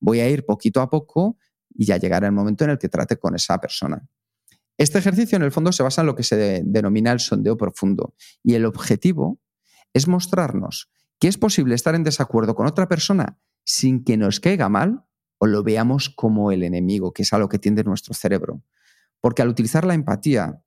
Voy 0.00 0.20
a 0.20 0.28
ir 0.28 0.44
poquito 0.44 0.80
a 0.80 0.90
poco 0.90 1.36
y 1.74 1.86
ya 1.86 1.96
llegará 1.96 2.26
el 2.26 2.32
momento 2.32 2.64
en 2.64 2.70
el 2.70 2.78
que 2.78 2.88
trate 2.88 3.16
con 3.16 3.34
esa 3.34 3.58
persona. 3.58 4.06
Este 4.76 4.98
ejercicio 4.98 5.36
en 5.36 5.42
el 5.42 5.52
fondo 5.52 5.72
se 5.72 5.82
basa 5.82 6.00
en 6.00 6.06
lo 6.06 6.14
que 6.14 6.22
se 6.22 6.62
denomina 6.64 7.12
el 7.12 7.20
sondeo 7.20 7.56
profundo 7.56 8.14
y 8.42 8.54
el 8.54 8.64
objetivo 8.64 9.40
es 9.92 10.08
mostrarnos 10.08 10.90
que 11.18 11.28
es 11.28 11.36
posible 11.36 11.74
estar 11.74 11.94
en 11.94 12.02
desacuerdo 12.02 12.54
con 12.54 12.66
otra 12.66 12.88
persona 12.88 13.38
sin 13.64 14.02
que 14.04 14.16
nos 14.16 14.40
caiga 14.40 14.68
mal 14.68 15.04
o 15.38 15.46
lo 15.46 15.62
veamos 15.62 16.08
como 16.10 16.50
el 16.50 16.62
enemigo, 16.62 17.12
que 17.12 17.22
es 17.22 17.32
a 17.32 17.38
lo 17.38 17.48
que 17.48 17.58
tiende 17.58 17.84
nuestro 17.84 18.14
cerebro. 18.14 18.62
Porque 19.20 19.42
al 19.42 19.48
utilizar 19.48 19.84
la 19.84 19.94
empatía, 19.94 20.62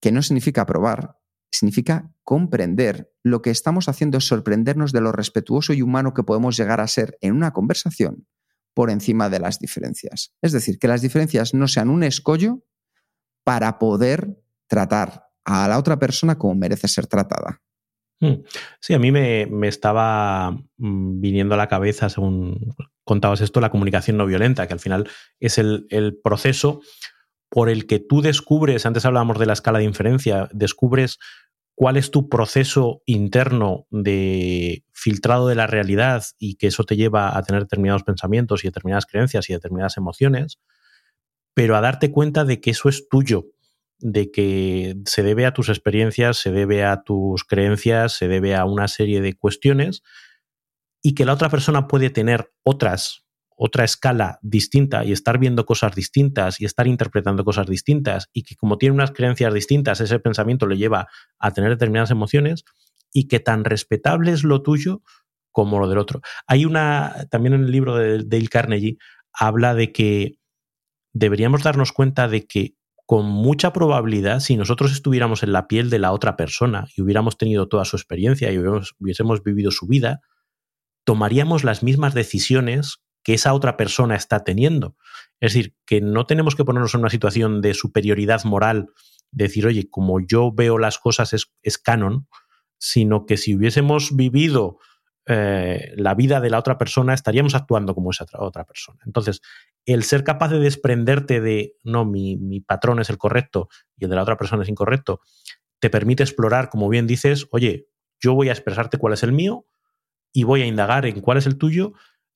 que 0.00 0.12
no 0.12 0.22
significa 0.22 0.64
probar, 0.66 1.18
significa 1.50 2.10
comprender, 2.22 3.12
lo 3.22 3.42
que 3.42 3.50
estamos 3.50 3.88
haciendo 3.88 4.18
es 4.18 4.24
sorprendernos 4.24 4.92
de 4.92 5.02
lo 5.02 5.12
respetuoso 5.12 5.74
y 5.74 5.82
humano 5.82 6.14
que 6.14 6.22
podemos 6.22 6.56
llegar 6.56 6.80
a 6.80 6.88
ser 6.88 7.18
en 7.20 7.34
una 7.34 7.52
conversación 7.52 8.26
por 8.74 8.90
encima 8.90 9.28
de 9.28 9.40
las 9.40 9.58
diferencias. 9.58 10.34
Es 10.42 10.52
decir, 10.52 10.78
que 10.78 10.88
las 10.88 11.02
diferencias 11.02 11.54
no 11.54 11.68
sean 11.68 11.90
un 11.90 12.02
escollo 12.02 12.64
para 13.44 13.78
poder 13.78 14.38
tratar 14.66 15.28
a 15.44 15.68
la 15.68 15.78
otra 15.78 15.98
persona 15.98 16.38
como 16.38 16.54
merece 16.54 16.88
ser 16.88 17.06
tratada. 17.06 17.60
Hmm. 18.20 18.44
Sí, 18.80 18.94
a 18.94 18.98
mí 18.98 19.10
me, 19.10 19.48
estaba 19.66 20.52
mm, 20.76 21.20
viniendo 21.20 21.54
a 21.54 21.58
la 21.58 21.68
cabeza, 21.68 22.08
según 22.08 22.74
contabas 23.04 23.40
esto, 23.40 23.60
la 23.60 23.70
comunicación 23.70 24.16
no 24.16 24.26
violenta, 24.26 24.66
que 24.68 24.74
al 24.74 24.80
final 24.80 25.08
es 25.40 25.58
el, 25.58 25.86
el, 25.90 26.16
proceso 26.22 26.80
por 27.50 27.68
el 27.68 27.86
que 27.86 27.98
tú 27.98 28.22
descubres, 28.22 28.86
antes 28.86 29.04
hablábamos 29.04 29.38
de 29.40 29.46
la 29.46 29.52
escala 29.54 29.80
de 29.80 29.84
inferencia, 29.84 30.48
descubres 30.52 31.18
cuál 31.74 31.96
es 31.96 32.10
tu 32.10 32.28
proceso 32.28 33.02
interno 33.06 33.86
de 33.90 34.84
filtrado 34.92 35.48
de 35.48 35.54
la 35.54 35.66
realidad 35.66 36.24
y 36.38 36.56
que 36.56 36.66
eso 36.68 36.84
te 36.84 36.96
lleva 36.96 37.36
a 37.36 37.42
tener 37.42 37.62
determinados 37.62 38.04
pensamientos 38.04 38.64
y 38.64 38.68
determinadas 38.68 39.06
creencias 39.06 39.48
y 39.48 39.52
determinadas 39.52 39.96
emociones, 39.96 40.60
pero 41.54 41.76
a 41.76 41.80
darte 41.80 42.10
cuenta 42.10 42.44
de 42.44 42.60
que 42.60 42.70
eso 42.70 42.88
es 42.88 43.08
tuyo, 43.08 43.46
de 43.98 44.30
que 44.30 44.96
se 45.06 45.22
debe 45.22 45.46
a 45.46 45.54
tus 45.54 45.68
experiencias, 45.68 46.36
se 46.36 46.50
debe 46.50 46.84
a 46.84 47.02
tus 47.02 47.44
creencias, 47.44 48.12
se 48.12 48.28
debe 48.28 48.54
a 48.54 48.64
una 48.64 48.88
serie 48.88 49.20
de 49.20 49.34
cuestiones 49.34 50.02
y 51.02 51.14
que 51.14 51.24
la 51.24 51.32
otra 51.32 51.48
persona 51.48 51.88
puede 51.88 52.10
tener 52.10 52.52
otras, 52.62 53.21
otra 53.56 53.84
escala 53.84 54.38
distinta 54.42 55.04
y 55.04 55.12
estar 55.12 55.38
viendo 55.38 55.66
cosas 55.66 55.94
distintas 55.94 56.60
y 56.60 56.64
estar 56.64 56.86
interpretando 56.86 57.44
cosas 57.44 57.66
distintas 57.66 58.28
y 58.32 58.42
que 58.42 58.56
como 58.56 58.78
tiene 58.78 58.94
unas 58.94 59.12
creencias 59.12 59.52
distintas, 59.54 60.00
ese 60.00 60.18
pensamiento 60.18 60.66
le 60.66 60.76
lleva 60.76 61.08
a 61.38 61.50
tener 61.52 61.70
determinadas 61.70 62.10
emociones 62.10 62.64
y 63.12 63.28
que 63.28 63.40
tan 63.40 63.64
respetable 63.64 64.32
es 64.32 64.44
lo 64.44 64.62
tuyo 64.62 65.02
como 65.50 65.78
lo 65.78 65.88
del 65.88 65.98
otro. 65.98 66.22
Hay 66.46 66.64
una, 66.64 67.26
también 67.30 67.54
en 67.54 67.64
el 67.64 67.70
libro 67.70 67.96
de 67.96 68.24
Dale 68.24 68.48
Carnegie, 68.48 68.96
habla 69.32 69.74
de 69.74 69.92
que 69.92 70.38
deberíamos 71.12 71.62
darnos 71.62 71.92
cuenta 71.92 72.28
de 72.28 72.46
que 72.46 72.74
con 73.04 73.26
mucha 73.26 73.72
probabilidad, 73.72 74.40
si 74.40 74.56
nosotros 74.56 74.92
estuviéramos 74.92 75.42
en 75.42 75.52
la 75.52 75.68
piel 75.68 75.90
de 75.90 75.98
la 75.98 76.12
otra 76.12 76.36
persona 76.36 76.86
y 76.96 77.02
hubiéramos 77.02 77.36
tenido 77.36 77.68
toda 77.68 77.84
su 77.84 77.96
experiencia 77.96 78.50
y 78.50 78.58
hubiésemos, 78.58 79.42
vivido 79.42 79.70
su 79.70 79.86
vida, 79.86 80.20
tomaríamos 81.04 81.64
las 81.64 81.82
mismas 81.82 82.14
decisiones 82.14 83.01
que 83.22 83.34
esa 83.34 83.54
otra 83.54 83.76
persona 83.76 84.16
está 84.16 84.44
teniendo. 84.44 84.96
Es 85.40 85.54
decir, 85.54 85.74
que 85.86 86.00
no 86.00 86.26
tenemos 86.26 86.54
que 86.54 86.64
ponernos 86.64 86.94
en 86.94 87.00
una 87.00 87.10
situación 87.10 87.60
de 87.60 87.74
superioridad 87.74 88.44
moral, 88.44 88.90
decir, 89.30 89.66
oye, 89.66 89.88
como 89.90 90.20
yo 90.20 90.52
veo 90.52 90.78
las 90.78 90.98
cosas 90.98 91.32
es, 91.32 91.78
canon, 91.78 92.28
sino 92.78 93.26
que 93.26 93.36
si 93.36 93.54
hubiésemos 93.54 94.14
vivido 94.14 94.78
eh, 95.26 95.92
la 95.96 96.14
vida 96.14 96.40
de 96.40 96.50
la 96.50 96.58
otra 96.58 96.78
persona, 96.78 97.14
estaríamos 97.14 97.54
actuando 97.54 97.94
como 97.94 98.10
esa 98.10 98.26
otra 98.38 98.64
persona. 98.64 98.98
Entonces, 99.06 99.40
el 99.86 100.02
ser 100.02 100.24
capaz 100.24 100.48
de 100.48 100.58
desprenderte 100.58 101.40
de, 101.40 101.74
no, 101.84 102.04
mi, 102.04 102.36
mi 102.36 102.60
patrón 102.60 103.00
es 103.00 103.08
el 103.08 103.18
correcto 103.18 103.68
y 103.96 104.04
el 104.04 104.10
de 104.10 104.16
la 104.16 104.22
otra 104.22 104.36
persona 104.36 104.64
es 104.64 104.68
incorrecto, 104.68 105.20
te 105.80 105.90
permite 105.90 106.22
explorar, 106.22 106.68
como 106.68 106.88
bien 106.88 107.06
dices, 107.06 107.48
oye, 107.50 107.88
yo 108.20 108.34
voy 108.34 108.48
a 108.48 108.52
expresarte 108.52 108.98
cuál 108.98 109.14
es 109.14 109.22
el 109.24 109.32
mío 109.32 109.66
y 110.32 110.44
voy 110.44 110.62
a 110.62 110.66
indagar 110.66 111.06
en 111.06 111.20
cuál 111.20 111.38
es 111.38 111.46
el 111.46 111.58
tuyo 111.58 111.92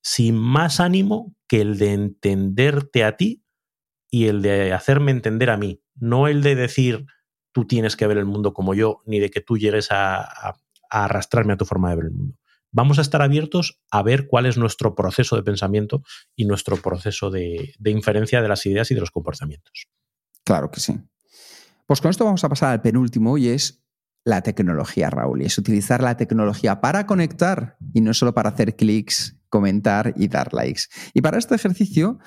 sin 0.07 0.37
más 0.37 0.79
ánimo 0.79 1.35
que 1.49 1.61
el 1.61 1.79
de 1.79 1.93
entenderte 1.93 3.03
a 3.03 3.17
ti 3.17 3.43
y 4.09 4.27
el 4.27 4.41
de 4.41 4.73
hacerme 4.73 5.11
entender 5.11 5.51
a 5.51 5.57
mí, 5.57 5.83
no 5.97 6.29
el 6.29 6.45
de 6.45 6.55
decir 6.55 7.07
tú 7.51 7.67
tienes 7.67 7.97
que 7.97 8.07
ver 8.07 8.17
el 8.17 8.25
mundo 8.25 8.55
como 8.55 8.73
yo, 8.73 9.03
ni 9.05 9.19
de 9.19 9.31
que 9.31 9.41
tú 9.41 9.59
llegues 9.59 9.89
a, 9.91 10.55
arrastrarme 10.91 11.55
a 11.55 11.57
tu 11.57 11.65
forma 11.65 11.91
de 11.91 11.97
ver 11.97 12.05
el 12.05 12.13
mundo 12.13 12.39
vamos 12.71 12.99
a 12.99 13.03
estar 13.03 13.21
abiertos 13.21 13.81
a 13.91 14.05
ver 14.05 14.29
cuál 14.29 14.47
es 14.47 14.57
nuestro 14.57 14.95
proceso 14.95 15.35
de 15.35 15.43
pensamiento 15.43 16.05
y 16.37 16.45
nuestro 16.45 16.77
proceso 16.77 17.31
de, 17.31 17.75
inferencia 17.85 18.41
de 18.41 18.49
las 18.49 18.65
ideas 18.67 18.91
y 18.93 18.95
de 18.95 19.01
los 19.01 19.11
comportamientos. 19.11 19.89
Claro 20.45 20.71
que 20.71 20.79
sí. 20.79 21.01
Pues 21.87 22.01
con 22.01 22.11
esto 22.11 22.25
vamos 22.25 22.45
a 22.45 22.49
pasar 22.49 22.73
al 22.73 22.83
penúltimo 22.83 23.39
y 23.39 23.49
es 23.49 23.83
la 24.27 24.43
tecnología, 24.43 25.09
Raúl. 25.09 25.43
Y 25.43 25.47
es 25.47 25.57
utilizar 25.57 26.03
la 26.03 26.17
tecnología 26.17 26.81
para 26.81 27.07
conectar 27.07 27.77
y 27.95 28.01
no 28.01 28.13
solo 28.13 28.35
para 28.35 28.51
hacer 28.51 28.75
clics, 28.75 29.37
comentar 29.49 30.15
y 30.17 30.27
dar 30.27 30.53
likes. 30.53 30.83
Y 31.15 31.21
para 31.21 31.39
este 31.39 31.55
ejercicio, 31.55 32.19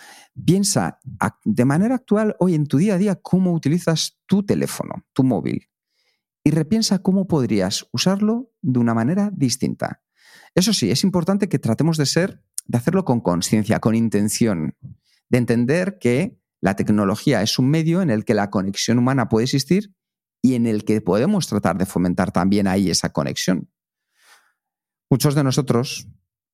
piensa 0.45 0.99
de 1.43 1.65
manera 1.65 1.95
actual 1.95 2.37
hoy 2.39 2.55
en 2.55 2.67
tu 2.67 2.77
día 2.77 2.93
a 2.93 2.97
día 2.97 3.15
cómo 3.15 3.51
utilizas 3.51 4.17
tu 4.27 4.45
teléfono, 4.45 5.05
tu 5.11 5.25
móvil. 5.25 5.67
Y 6.41 6.51
repiensa 6.51 6.99
cómo 6.99 7.27
podrías 7.27 7.85
usarlo 7.91 8.49
de 8.61 8.79
una 8.79 8.93
manera 8.93 9.29
distinta. 9.35 10.01
Eso 10.55 10.71
sí, 10.71 10.91
es 10.91 11.03
importante 11.03 11.49
que 11.49 11.59
tratemos 11.59 11.97
de 11.97 12.05
ser, 12.05 12.41
de 12.65 12.77
hacerlo 12.77 13.03
con 13.03 13.19
conciencia, 13.19 13.81
con 13.81 13.93
intención, 13.93 14.77
de 15.27 15.37
entender 15.37 15.97
que 15.99 16.39
la 16.61 16.77
tecnología 16.77 17.41
es 17.41 17.59
un 17.59 17.69
medio 17.69 18.01
en 18.01 18.09
el 18.09 18.23
que 18.23 18.35
la 18.35 18.49
conexión 18.49 18.99
humana 18.99 19.27
puede 19.27 19.43
existir 19.43 19.93
y 20.41 20.55
en 20.55 20.67
el 20.67 20.85
que 20.85 21.01
podemos 21.01 21.47
tratar 21.47 21.77
de 21.77 21.85
fomentar 21.85 22.31
también 22.31 22.67
ahí 22.67 22.89
esa 22.89 23.09
conexión. 23.09 23.69
Muchos 25.09 25.35
de 25.35 25.43
nosotros, 25.43 26.07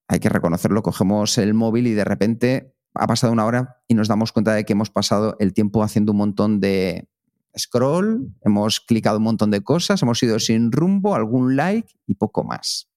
hay 0.07 0.19
que 0.19 0.29
reconocerlo, 0.29 0.81
cogemos 0.81 1.37
el 1.37 1.53
móvil 1.53 1.87
y 1.87 1.93
de 1.93 2.05
repente 2.05 2.75
ha 2.93 3.07
pasado 3.07 3.33
una 3.33 3.45
hora 3.45 3.81
y 3.87 3.93
nos 3.93 4.07
damos 4.07 4.31
cuenta 4.31 4.53
de 4.53 4.63
que 4.63 4.73
hemos 4.73 4.89
pasado 4.89 5.35
el 5.39 5.53
tiempo 5.53 5.83
haciendo 5.83 6.13
un 6.13 6.19
montón 6.19 6.59
de 6.59 7.09
scroll, 7.57 8.33
hemos 8.41 8.79
clicado 8.79 9.17
un 9.17 9.23
montón 9.23 9.51
de 9.51 9.61
cosas, 9.61 10.01
hemos 10.01 10.21
ido 10.23 10.39
sin 10.39 10.71
rumbo, 10.71 11.15
algún 11.15 11.55
like 11.55 11.93
y 12.07 12.15
poco 12.15 12.43
más. 12.43 12.89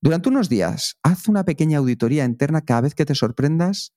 Durante 0.00 0.28
unos 0.28 0.48
días, 0.48 0.98
haz 1.02 1.28
una 1.28 1.44
pequeña 1.44 1.78
auditoría 1.78 2.24
interna 2.24 2.62
cada 2.62 2.82
vez 2.82 2.94
que 2.94 3.06
te 3.06 3.14
sorprendas 3.14 3.94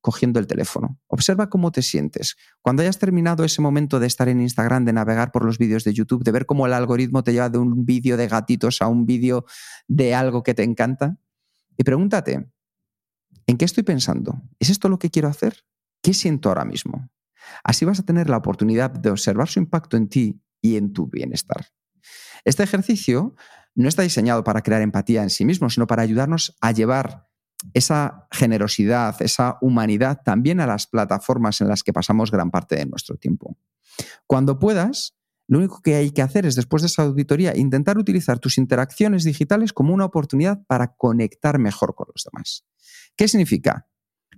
cogiendo 0.00 0.40
el 0.40 0.46
teléfono. 0.46 0.98
Observa 1.06 1.50
cómo 1.50 1.72
te 1.72 1.82
sientes. 1.82 2.36
Cuando 2.62 2.82
hayas 2.82 2.98
terminado 2.98 3.44
ese 3.44 3.60
momento 3.60 4.00
de 4.00 4.06
estar 4.06 4.28
en 4.28 4.40
Instagram, 4.40 4.84
de 4.84 4.92
navegar 4.92 5.32
por 5.32 5.44
los 5.44 5.58
vídeos 5.58 5.84
de 5.84 5.92
YouTube, 5.92 6.24
de 6.24 6.32
ver 6.32 6.46
cómo 6.46 6.66
el 6.66 6.72
algoritmo 6.72 7.22
te 7.22 7.32
lleva 7.32 7.48
de 7.48 7.58
un 7.58 7.84
vídeo 7.84 8.16
de 8.16 8.28
gatitos 8.28 8.80
a 8.82 8.88
un 8.88 9.06
vídeo 9.06 9.44
de 9.88 10.14
algo 10.14 10.42
que 10.42 10.54
te 10.54 10.62
encanta, 10.62 11.18
y 11.76 11.84
pregúntate, 11.84 12.50
¿en 13.46 13.56
qué 13.56 13.64
estoy 13.64 13.82
pensando? 13.82 14.42
¿Es 14.58 14.68
esto 14.68 14.88
lo 14.88 14.98
que 14.98 15.10
quiero 15.10 15.28
hacer? 15.28 15.64
¿Qué 16.02 16.12
siento 16.12 16.50
ahora 16.50 16.64
mismo? 16.64 17.08
Así 17.64 17.84
vas 17.84 18.00
a 18.00 18.02
tener 18.04 18.28
la 18.28 18.36
oportunidad 18.36 18.90
de 18.90 19.10
observar 19.10 19.48
su 19.48 19.58
impacto 19.60 19.96
en 19.96 20.08
ti 20.08 20.42
y 20.60 20.76
en 20.76 20.92
tu 20.92 21.06
bienestar. 21.06 21.68
Este 22.44 22.62
ejercicio 22.62 23.34
no 23.74 23.88
está 23.88 24.02
diseñado 24.02 24.44
para 24.44 24.62
crear 24.62 24.82
empatía 24.82 25.22
en 25.22 25.30
sí 25.30 25.44
mismo, 25.44 25.70
sino 25.70 25.86
para 25.86 26.02
ayudarnos 26.02 26.56
a 26.60 26.72
llevar 26.72 27.29
esa 27.74 28.26
generosidad, 28.30 29.20
esa 29.20 29.58
humanidad 29.60 30.22
también 30.24 30.60
a 30.60 30.66
las 30.66 30.86
plataformas 30.86 31.60
en 31.60 31.68
las 31.68 31.82
que 31.82 31.92
pasamos 31.92 32.30
gran 32.30 32.50
parte 32.50 32.76
de 32.76 32.86
nuestro 32.86 33.16
tiempo. 33.16 33.56
Cuando 34.26 34.58
puedas, 34.58 35.16
lo 35.46 35.58
único 35.58 35.82
que 35.82 35.96
hay 35.96 36.10
que 36.10 36.22
hacer 36.22 36.46
es, 36.46 36.54
después 36.54 36.82
de 36.82 36.86
esa 36.86 37.02
auditoría, 37.02 37.56
intentar 37.56 37.98
utilizar 37.98 38.38
tus 38.38 38.56
interacciones 38.56 39.24
digitales 39.24 39.72
como 39.72 39.92
una 39.92 40.04
oportunidad 40.04 40.62
para 40.66 40.94
conectar 40.94 41.58
mejor 41.58 41.94
con 41.94 42.06
los 42.14 42.24
demás. 42.30 42.64
¿Qué 43.16 43.28
significa? 43.28 43.88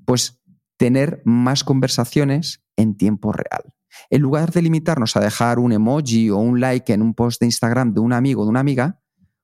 Pues 0.06 0.40
tener 0.76 1.22
más 1.24 1.64
conversaciones 1.64 2.62
en 2.76 2.96
tiempo 2.96 3.32
real. 3.32 3.74
En 4.11 4.22
lugar 4.22 4.52
de 4.52 4.62
limitarnos 4.62 5.16
a 5.16 5.20
dejar 5.20 5.58
un 5.58 5.72
emoji 5.72 6.30
o 6.30 6.38
un 6.38 6.61
like 6.61 6.92
en 6.92 7.02
un 7.02 7.14
post 7.14 7.40
de 7.40 7.46
Instagram 7.46 7.92
de 7.92 8.00
un 8.00 8.12
amigo 8.12 8.42
o 8.42 8.44
de 8.44 8.50
una 8.50 8.61
amiga, 8.61 9.00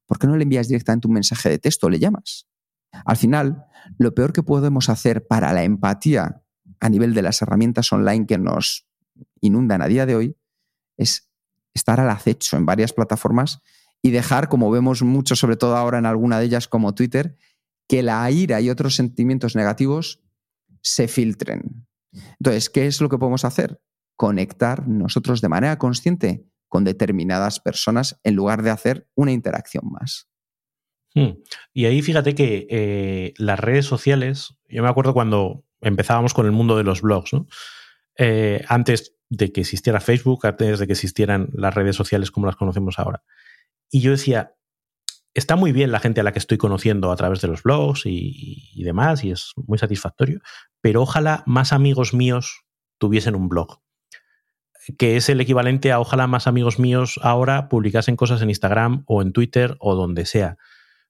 ¿por 0.06 0.18
qué 0.18 0.26
no 0.26 0.36
le 0.36 0.44
envías 0.44 0.68
directamente 0.68 1.06
un 1.06 1.14
mensaje 1.14 1.50
de 1.50 1.58
texto 1.58 1.86
o 1.86 1.90
le 1.90 1.98
llamas? 1.98 2.48
Al 3.04 3.16
final, 3.16 3.64
lo 3.98 4.14
peor 4.14 4.32
que 4.32 4.42
podemos 4.42 4.88
hacer 4.88 5.26
para 5.26 5.52
la 5.52 5.64
empatía 5.64 6.42
a 6.80 6.88
nivel 6.88 7.14
de 7.14 7.22
las 7.22 7.42
herramientas 7.42 7.92
online 7.92 8.26
que 8.26 8.38
nos 8.38 8.86
inundan 9.40 9.82
a 9.82 9.88
día 9.88 10.06
de 10.06 10.16
hoy 10.16 10.36
es 10.96 11.30
estar 11.74 12.00
al 12.00 12.10
acecho 12.10 12.56
en 12.56 12.66
varias 12.66 12.92
plataformas 12.92 13.60
y 14.02 14.10
dejar, 14.10 14.48
como 14.48 14.70
vemos 14.70 15.02
mucho, 15.02 15.36
sobre 15.36 15.56
todo 15.56 15.76
ahora 15.76 15.98
en 15.98 16.06
alguna 16.06 16.38
de 16.38 16.46
ellas 16.46 16.68
como 16.68 16.94
Twitter, 16.94 17.36
que 17.88 18.02
la 18.02 18.30
ira 18.30 18.60
y 18.60 18.70
otros 18.70 18.94
sentimientos 18.94 19.56
negativos 19.56 20.22
se 20.82 21.08
filtren. 21.08 21.86
Entonces, 22.38 22.70
¿qué 22.70 22.86
es 22.86 23.00
lo 23.00 23.08
que 23.08 23.18
podemos 23.18 23.44
hacer? 23.44 23.80
conectar 24.18 24.88
nosotros 24.88 25.40
de 25.40 25.48
manera 25.48 25.78
consciente 25.78 26.44
con 26.66 26.82
determinadas 26.82 27.60
personas 27.60 28.18
en 28.24 28.34
lugar 28.34 28.62
de 28.62 28.70
hacer 28.70 29.08
una 29.14 29.30
interacción 29.30 29.84
más. 29.88 30.28
Hmm. 31.14 31.40
Y 31.72 31.86
ahí 31.86 32.02
fíjate 32.02 32.34
que 32.34 32.66
eh, 32.70 33.34
las 33.38 33.58
redes 33.58 33.86
sociales, 33.86 34.54
yo 34.68 34.82
me 34.82 34.88
acuerdo 34.88 35.14
cuando 35.14 35.64
empezábamos 35.80 36.34
con 36.34 36.46
el 36.46 36.52
mundo 36.52 36.76
de 36.76 36.84
los 36.84 37.02
blogs, 37.02 37.32
eh, 38.16 38.64
antes 38.68 39.14
de 39.28 39.52
que 39.52 39.60
existiera 39.60 40.00
Facebook, 40.00 40.46
antes 40.46 40.78
de 40.78 40.86
que 40.86 40.92
existieran 40.92 41.48
las 41.52 41.74
redes 41.74 41.96
sociales 41.96 42.30
como 42.30 42.46
las 42.46 42.56
conocemos 42.56 42.98
ahora. 42.98 43.22
Y 43.90 44.00
yo 44.00 44.10
decía, 44.10 44.54
está 45.34 45.56
muy 45.56 45.72
bien 45.72 45.92
la 45.92 46.00
gente 46.00 46.20
a 46.20 46.24
la 46.24 46.32
que 46.32 46.38
estoy 46.38 46.58
conociendo 46.58 47.12
a 47.12 47.16
través 47.16 47.40
de 47.40 47.48
los 47.48 47.62
blogs 47.62 48.06
y, 48.06 48.70
y 48.74 48.82
demás, 48.84 49.24
y 49.24 49.30
es 49.30 49.52
muy 49.56 49.78
satisfactorio, 49.78 50.40
pero 50.80 51.02
ojalá 51.02 51.42
más 51.46 51.72
amigos 51.72 52.12
míos 52.12 52.64
tuviesen 52.98 53.34
un 53.34 53.48
blog 53.48 53.80
que 54.96 55.16
es 55.16 55.28
el 55.28 55.40
equivalente 55.40 55.92
a 55.92 56.00
ojalá 56.00 56.26
más 56.26 56.46
amigos 56.46 56.78
míos 56.78 57.20
ahora 57.22 57.68
publicasen 57.68 58.16
cosas 58.16 58.40
en 58.40 58.48
Instagram 58.48 59.02
o 59.06 59.20
en 59.20 59.32
Twitter 59.32 59.76
o 59.80 59.94
donde 59.94 60.24
sea. 60.24 60.56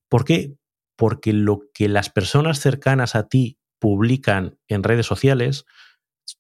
¿Por 0.09 0.25
qué? 0.25 0.57
Porque 0.97 1.33
lo 1.33 1.61
que 1.73 1.89
las 1.89 2.11
personas 2.11 2.61
cercanas 2.61 3.15
a 3.15 3.29
ti 3.29 3.59
publican 3.79 4.59
en 4.69 4.83
redes 4.83 5.07
sociales 5.07 5.65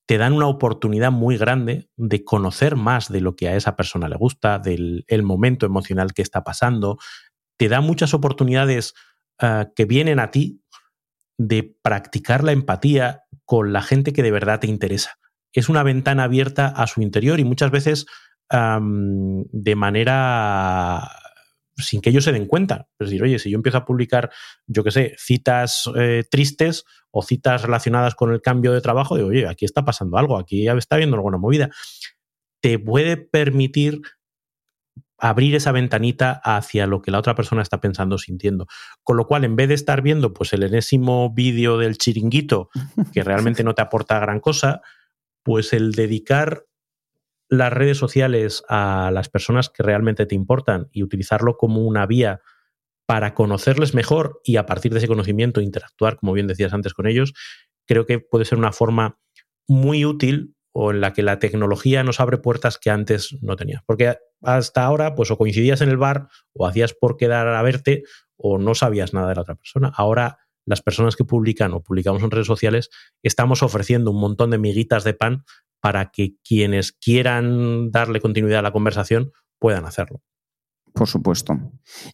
te 0.07 0.19
dan 0.19 0.33
una 0.33 0.47
oportunidad 0.47 1.13
muy 1.13 1.37
grande 1.37 1.89
de 1.97 2.25
conocer 2.25 2.77
más 2.77 3.11
de 3.11 3.21
lo 3.21 3.37
que 3.37 3.49
a 3.49 3.57
esa 3.57 3.77
persona 3.77 4.09
le 4.09 4.17
gusta, 4.17 4.59
del 4.59 5.05
momento 5.23 5.67
emocional 5.67 6.13
que 6.13 6.23
está 6.23 6.45
pasando. 6.45 6.99
Te 7.57 7.69
da 7.69 7.81
muchas 7.81 8.15
oportunidades 8.15 8.95
ah, 9.39 9.69
que 9.75 9.85
vienen 9.85 10.19
a 10.19 10.31
ti 10.31 10.63
de 11.39 11.77
practicar 11.83 12.45
la 12.45 12.53
empatía 12.53 13.23
con 13.45 13.73
la 13.73 13.83
gente 13.83 14.13
que 14.13 14.23
de 14.23 14.31
verdad 14.31 14.61
te 14.61 14.67
interesa. 14.67 15.19
Es 15.53 15.69
una 15.69 15.83
ventana 15.83 16.25
abierta 16.25 16.69
a 16.69 16.87
su 16.87 17.01
interior 17.01 17.41
y 17.41 17.45
muchas 17.45 17.71
veces 17.71 18.07
de 18.51 19.77
manera 19.77 21.11
sin 21.79 22.01
que 22.01 22.11
ellos 22.11 22.25
se 22.25 22.33
den 22.33 22.47
cuenta. 22.47 22.88
Es 22.99 23.09
decir, 23.09 23.23
oye, 23.23 23.38
si 23.38 23.51
yo 23.51 23.57
empiezo 23.57 23.79
a 23.79 23.85
publicar, 23.85 24.31
yo 24.67 24.85
qué 24.85 24.91
sé, 24.91 25.14
citas 25.19 25.91
eh, 25.97 26.25
tristes 26.31 26.85
o 27.11 27.23
citas 27.23 27.62
relacionadas 27.62 28.14
con 28.14 28.33
el 28.33 28.43
cambio 28.43 28.73
de 28.73 28.81
trabajo, 28.81 29.17
digo, 29.17 29.29
oye, 29.29 29.47
aquí 29.47 29.64
está 29.64 29.85
pasando 29.85 30.19
algo, 30.19 30.38
aquí 30.38 30.69
está 30.69 30.97
habiendo 30.97 31.17
alguna 31.17 31.38
movida. 31.38 31.71
Te 32.61 32.79
puede 32.79 33.17
permitir 33.17 34.01
abrir 35.19 35.57
esa 35.57 35.73
ventanita 35.73 36.41
hacia 36.45 36.87
lo 36.87 37.03
que 37.03 37.11
la 37.11 37.19
otra 37.19 37.35
persona 37.35 37.62
está 37.62 37.81
pensando, 37.81 38.19
sintiendo. 38.19 38.67
Con 39.03 39.17
lo 39.17 39.27
cual, 39.27 39.45
en 39.45 39.57
vez 39.57 39.69
de 39.69 39.75
estar 39.75 40.01
viendo 40.01 40.33
pues 40.33 40.53
el 40.53 40.62
enésimo 40.62 41.33
vídeo 41.35 41.77
del 41.77 41.99
chiringuito, 41.99 42.71
que 43.12 43.23
realmente 43.25 43.64
no 43.64 43.75
te 43.75 43.83
aporta 43.83 44.21
gran 44.21 44.41
cosa, 44.41 44.81
pues 45.43 45.73
el 45.73 45.93
dedicar 45.93 46.68
las 47.49 47.73
redes 47.73 47.97
sociales 47.97 48.63
a 48.69 49.11
las 49.13 49.29
personas 49.29 49.71
que 49.71 49.83
realmente 49.83 50.27
te 50.27 50.35
importan 50.35 50.89
y 50.93 51.03
utilizarlo 51.03 51.57
como 51.57 51.83
una 51.83 52.07
vía 52.07 52.41
para 53.07 53.33
conocerles 53.33 53.95
mejor 53.95 54.41
y 54.45 54.57
a 54.57 54.67
partir 54.67 54.93
de 54.93 54.99
ese 54.99 55.09
conocimiento 55.09 55.63
interactuar, 55.63 56.17
como 56.17 56.35
bien 56.35 56.47
decías 56.47 56.75
antes, 56.75 56.93
con 56.93 57.07
ellos, 57.07 57.33
creo 57.87 58.05
que 58.05 58.19
puede 58.19 58.45
ser 58.45 58.59
una 58.59 58.73
forma 58.73 59.19
muy 59.67 60.05
útil 60.05 60.55
o 60.73 60.91
en 60.91 61.01
la 61.01 61.15
que 61.15 61.23
la 61.23 61.39
tecnología 61.39 62.05
nos 62.05 62.21
abre 62.21 62.37
puertas 62.37 62.79
que 62.79 62.91
antes 62.91 63.37
no 63.41 63.57
tenías. 63.57 63.83
Porque 63.87 64.19
hasta 64.43 64.85
ahora, 64.85 65.15
pues 65.15 65.31
o 65.31 65.39
coincidías 65.39 65.81
en 65.81 65.89
el 65.89 65.97
bar 65.97 66.29
o 66.53 66.67
hacías 66.67 66.93
por 66.93 67.17
quedar 67.17 67.49
a 67.49 67.63
verte 67.63 68.03
o 68.37 68.59
no 68.59 68.75
sabías 68.75 69.15
nada 69.15 69.31
de 69.31 69.35
la 69.37 69.41
otra 69.41 69.55
persona. 69.55 69.91
Ahora 69.97 70.39
las 70.67 70.83
personas 70.83 71.17
que 71.17 71.25
publican 71.25 71.73
o 71.73 71.83
publicamos 71.83 72.23
en 72.23 72.31
redes 72.31 72.47
sociales 72.47 72.91
estamos 73.23 73.63
ofreciendo 73.63 74.11
un 74.11 74.21
montón 74.21 74.51
de 74.51 74.59
miguitas 74.59 75.03
de 75.03 75.15
pan 75.15 75.45
para 75.81 76.11
que 76.11 76.37
quienes 76.43 76.93
quieran 76.93 77.91
darle 77.91 78.21
continuidad 78.21 78.61
a 78.61 78.62
la 78.62 78.73
conversación 78.73 79.33
puedan 79.59 79.85
hacerlo. 79.85 80.23
Por 80.95 81.07
supuesto. 81.07 81.57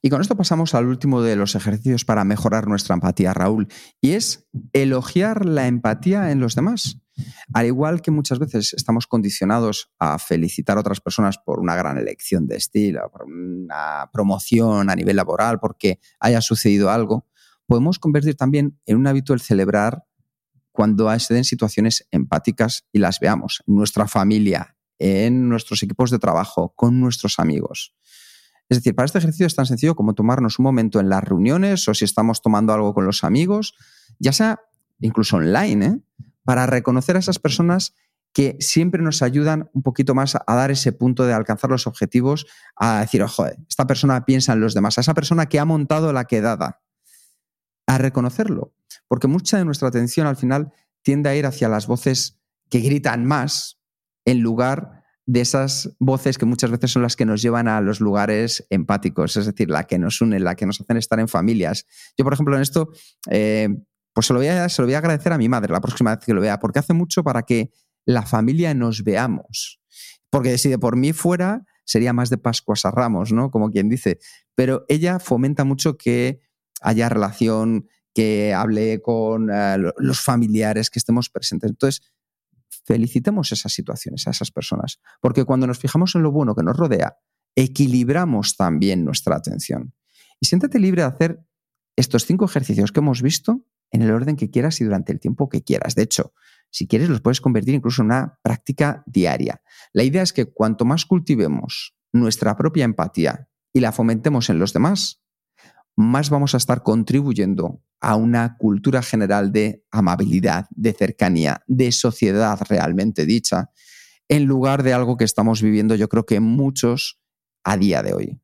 Y 0.03 0.11
con 0.11 0.21
esto 0.21 0.37
pasamos 0.37 0.75
al 0.75 0.87
último 0.87 1.23
de 1.23 1.37
los 1.37 1.55
ejercicios 1.55 2.05
para 2.05 2.25
mejorar 2.25 2.67
nuestra 2.67 2.95
empatía, 2.95 3.33
Raúl, 3.33 3.69
y 4.01 4.13
es 4.13 4.47
elogiar 4.73 5.47
la 5.47 5.67
empatía 5.67 6.31
en 6.31 6.41
los 6.41 6.55
demás. 6.55 7.01
Al 7.53 7.67
igual 7.67 8.03
que 8.03 8.11
muchas 8.11 8.39
veces 8.39 8.75
estamos 8.75 9.07
condicionados 9.07 9.93
a 9.99 10.19
felicitar 10.19 10.77
a 10.77 10.81
otras 10.81 11.01
personas 11.01 11.39
por 11.39 11.61
una 11.61 11.77
gran 11.77 11.97
elección 11.97 12.47
de 12.47 12.57
estilo, 12.57 13.09
por 13.11 13.25
una 13.25 14.11
promoción 14.13 14.91
a 14.91 14.97
nivel 14.97 15.17
laboral, 15.17 15.61
porque 15.61 16.01
haya 16.19 16.41
sucedido 16.41 16.91
algo, 16.91 17.27
podemos 17.67 17.99
convertir 17.99 18.35
también 18.35 18.79
en 18.85 18.97
un 18.97 19.07
hábito 19.07 19.33
el 19.33 19.41
celebrar 19.41 20.05
cuando 20.75 21.09
den 21.29 21.45
situaciones 21.45 22.05
empáticas 22.11 22.85
y 22.91 22.99
las 22.99 23.21
veamos 23.21 23.63
en 23.69 23.77
nuestra 23.77 24.09
familia, 24.09 24.77
en 24.99 25.49
nuestros 25.49 25.85
equipos 25.85 26.11
de 26.11 26.19
trabajo, 26.19 26.73
con 26.75 26.99
nuestros 26.99 27.39
amigos. 27.39 27.95
Es 28.69 28.79
decir, 28.79 28.97
para 28.97 29.07
este 29.07 29.19
ejercicio 29.19 29.47
es 29.47 29.55
tan 29.55 29.67
sencillo 29.67 29.95
como 29.95 30.15
tomarnos 30.15 30.59
un 30.59 30.65
momento 30.65 30.99
en 30.99 31.09
las 31.09 31.23
reuniones 31.23 31.87
o 31.87 31.95
si 31.95 32.05
estamos 32.05 32.43
tomando 32.43 32.73
algo 32.73 32.93
con 32.93 33.07
los 33.07 33.23
amigos, 33.23 33.75
ya 34.19 34.33
sea 34.33 34.63
incluso 34.99 35.37
online, 35.37 35.87
¿eh? 35.87 36.01
para 36.43 36.67
reconocer 36.67 37.15
a 37.15 37.21
esas 37.21 37.39
personas 37.39 37.95
que 38.33 38.57
siempre 38.59 39.01
nos 39.01 39.23
ayudan 39.23 39.71
un 39.75 39.83
poquito 39.85 40.17
más 40.17 40.35
a 40.35 40.55
dar 40.57 40.73
ese 40.73 40.91
punto 40.91 41.25
de 41.25 41.35
alcanzar 41.35 41.71
los 41.71 41.87
objetivos, 41.87 42.47
a 42.75 42.99
decir, 42.99 43.23
ojo, 43.23 43.47
esta 43.47 43.87
persona 43.87 44.25
piensa 44.25 44.55
en 44.55 44.61
los 44.61 44.75
demás, 44.75 44.99
a 44.99 45.03
esa 45.03 45.15
persona 45.15 45.47
que 45.47 45.61
ha 45.61 45.65
montado 45.65 46.13
la 46.13 46.25
quedada, 46.25 46.83
a 47.87 47.99
reconocerlo, 47.99 48.75
porque 49.15 49.29
mucha 49.29 49.59
de 49.59 49.65
nuestra 49.65 49.87
atención 49.87 50.27
al 50.27 50.35
final 50.35 50.73
tiende 51.03 51.29
a 51.29 51.37
ir 51.37 51.47
hacia 51.47 51.69
las 51.69 51.87
voces 51.87 52.41
que 52.69 52.81
gritan 52.81 53.25
más 53.25 53.79
en 54.25 54.41
lugar 54.41 55.05
de 55.25 55.41
esas 55.41 55.95
voces 56.01 56.37
que 56.37 56.47
muchas 56.47 56.73
veces 56.73 56.91
son 56.91 57.03
las 57.03 57.15
que 57.15 57.25
nos 57.25 57.41
llevan 57.41 57.69
a 57.69 57.81
los 57.81 58.01
lugares 58.01 58.67
empáticos, 58.71 59.37
es 59.37 59.47
decir, 59.47 59.71
la 59.71 59.85
que 59.85 60.01
nos 60.01 60.21
unen, 60.21 60.43
la 60.43 60.57
que 60.57 60.67
nos 60.67 60.81
hacen 60.81 60.97
estar 60.97 61.21
en 61.21 61.29
familias. 61.29 61.87
Yo, 62.19 62.25
por 62.25 62.33
ejemplo, 62.33 62.57
en 62.57 62.63
esto, 62.63 62.89
eh, 63.31 63.69
pues 64.13 64.27
se 64.27 64.33
lo, 64.33 64.41
voy 64.41 64.49
a, 64.49 64.69
se 64.69 64.83
lo 64.83 64.87
voy 64.87 64.95
a 64.95 64.99
agradecer 64.99 65.33
a 65.33 65.39
mi 65.39 65.49
madre 65.49 65.73
la 65.73 65.81
próxima 65.81 66.17
vez 66.17 66.25
que 66.27 66.35
lo 66.35 66.41
vea, 66.41 66.59
porque 66.59 66.81
hace 66.81 66.93
mucho 66.93 67.23
para 67.23 67.45
que 67.45 67.71
la 68.05 68.23
familia 68.23 68.75
nos 68.75 69.05
veamos. 69.05 69.81
Porque 70.29 70.59
si 70.59 70.71
de 70.71 70.79
por 70.81 70.97
mí 70.97 71.13
fuera, 71.13 71.63
sería 71.85 72.13
más 72.13 72.31
de 72.31 72.39
Pascuas 72.39 72.85
a 72.85 72.91
Ramos, 72.91 73.31
¿no? 73.31 73.53
Como 73.53 73.71
quien 73.71 73.89
dice. 73.89 74.19
Pero 74.57 74.85
ella 74.89 75.21
fomenta 75.21 75.63
mucho 75.63 75.97
que 75.97 76.41
haya 76.81 77.09
relación, 77.09 77.87
que 78.15 78.55
hable 78.55 79.03
con 79.03 79.51
eh, 79.51 79.77
los 79.99 80.21
familiares, 80.21 80.89
que 80.89 80.99
estemos 80.99 81.29
presentes. 81.29 81.71
Entonces, 81.71 82.13
felicitemos 82.85 83.53
esas 83.53 83.73
situaciones, 83.73 84.27
a 84.27 84.31
esas 84.31 84.51
personas, 84.51 85.01
porque 85.21 85.45
cuando 85.45 85.67
nos 85.67 85.79
fijamos 85.79 86.15
en 86.15 86.23
lo 86.23 86.31
bueno 86.31 86.55
que 86.55 86.63
nos 86.63 86.77
rodea, 86.77 87.19
equilibramos 87.57 88.57
también 88.57 89.05
nuestra 89.05 89.37
atención. 89.37 89.95
Y 90.41 90.47
siéntate 90.47 90.79
libre 90.79 91.03
de 91.03 91.09
hacer 91.09 91.45
estos 91.97 92.27
cinco 92.27 92.45
ejercicios 92.45 92.93
que 92.93 93.01
hemos 93.01 93.23
visto 93.23 93.65
en 93.91 94.03
el 94.03 94.11
orden 94.11 94.37
que 94.37 94.51
quieras 94.51 94.81
y 94.81 94.85
durante 94.85 95.13
el 95.13 95.21
tiempo 95.21 95.49
que 95.49 95.63
quieras. 95.63 95.95
De 95.95 96.03
hecho, 96.03 96.35
si 96.71 96.89
quieres, 96.89 97.09
los 97.09 97.21
puedes 97.21 97.41
convertir 97.41 97.75
incluso 97.75 98.03
en 98.03 98.07
una 98.07 98.39
práctica 98.43 99.05
diaria. 99.07 99.63
La 99.93 100.03
idea 100.03 100.23
es 100.23 100.33
que 100.33 100.47
cuanto 100.47 100.85
más 100.85 101.07
cultivemos 101.07 101.95
nuestra 102.13 102.57
propia 102.57 102.85
empatía 102.85 103.49
y 103.73 103.81
la 103.81 103.93
fomentemos 103.93 104.51
en 104.51 104.59
los 104.59 104.73
demás, 104.73 105.23
más 105.97 106.31
vamos 106.31 106.55
a 106.55 106.57
estar 106.57 106.83
contribuyendo 106.83 107.83
a 108.05 108.17
una 108.17 108.59
cultura 108.59 109.03
general 109.03 109.51
de 109.51 109.83
amabilidad, 109.91 110.67
de 110.71 110.93
cercanía, 110.93 111.63
de 111.67 111.91
sociedad 111.91 112.59
realmente 112.69 113.25
dicha, 113.25 113.71
en 114.29 114.45
lugar 114.45 114.83
de 114.83 114.93
algo 114.93 115.17
que 115.17 115.25
estamos 115.25 115.63
viviendo 115.63 115.95
yo 115.95 116.11
creo 116.11 116.27
que 116.27 116.39
muchos 116.39 117.19
a 117.65 117.79
día 117.79 118.03
de 118.03 118.13
hoy. 118.13 118.41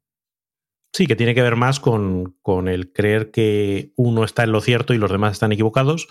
Sí, 0.94 1.07
que 1.07 1.14
tiene 1.14 1.35
que 1.35 1.42
ver 1.42 1.57
más 1.57 1.79
con, 1.79 2.35
el 2.68 2.90
creer 2.90 3.31
que 3.31 3.92
uno 3.96 4.25
está 4.25 4.44
en 4.44 4.53
lo 4.53 4.62
cierto 4.62 4.94
y 4.94 4.99
los 4.99 5.11
demás 5.11 5.33
están 5.33 5.53
equivocados. 5.53 6.09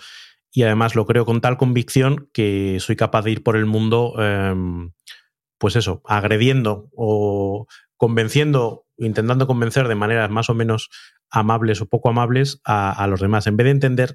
Y 0.52 0.62
además 0.62 0.94
lo 0.94 1.04
creo 1.06 1.26
con 1.26 1.40
tal 1.40 1.56
convicción 1.56 2.30
que 2.32 2.78
soy 2.78 2.94
capaz 2.94 3.22
de 3.22 3.32
ir 3.32 3.42
por 3.42 3.56
el 3.56 3.66
mundo, 3.66 4.14
em, 4.18 4.92
pues 5.58 5.74
eso, 5.74 6.02
agrediendo 6.06 6.88
o 6.94 7.66
convenciendo, 7.96 8.86
intentando 9.00 9.46
convencer 9.46 9.88
de 9.88 9.94
maneras 9.94 10.30
más 10.30 10.50
o 10.50 10.54
menos 10.54 10.90
amables 11.30 11.80
o 11.80 11.88
poco 11.88 12.08
amables 12.08 12.60
a, 12.64 13.06
los 13.08 13.20
demás, 13.20 13.46
en 13.46 13.56
vez 13.56 13.64
de 13.64 13.70
entender 13.70 14.14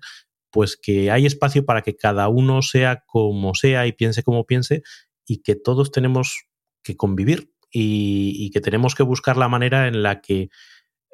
pues 0.51 0.77
que 0.81 1.11
hay 1.11 1.25
espacio 1.25 1.65
para 1.65 1.81
que 1.81 1.97
cada 1.97 2.29
uno 2.29 2.61
sea 2.61 3.03
como 3.05 3.55
sea 3.55 3.87
y 3.87 3.91
piense 3.91 4.23
como 4.23 4.45
piense 4.45 4.83
y 5.25 5.41
que 5.41 5.55
todos 5.55 5.91
tenemos 5.91 6.45
que 6.81 6.95
convivir 6.95 7.51
y, 7.71 8.51
que 8.51 8.61
tenemos 8.61 8.95
que 8.95 9.03
buscar 9.03 9.35
la 9.35 9.49
manera 9.49 9.87
en 9.87 10.01
la 10.01 10.21
que 10.21 10.49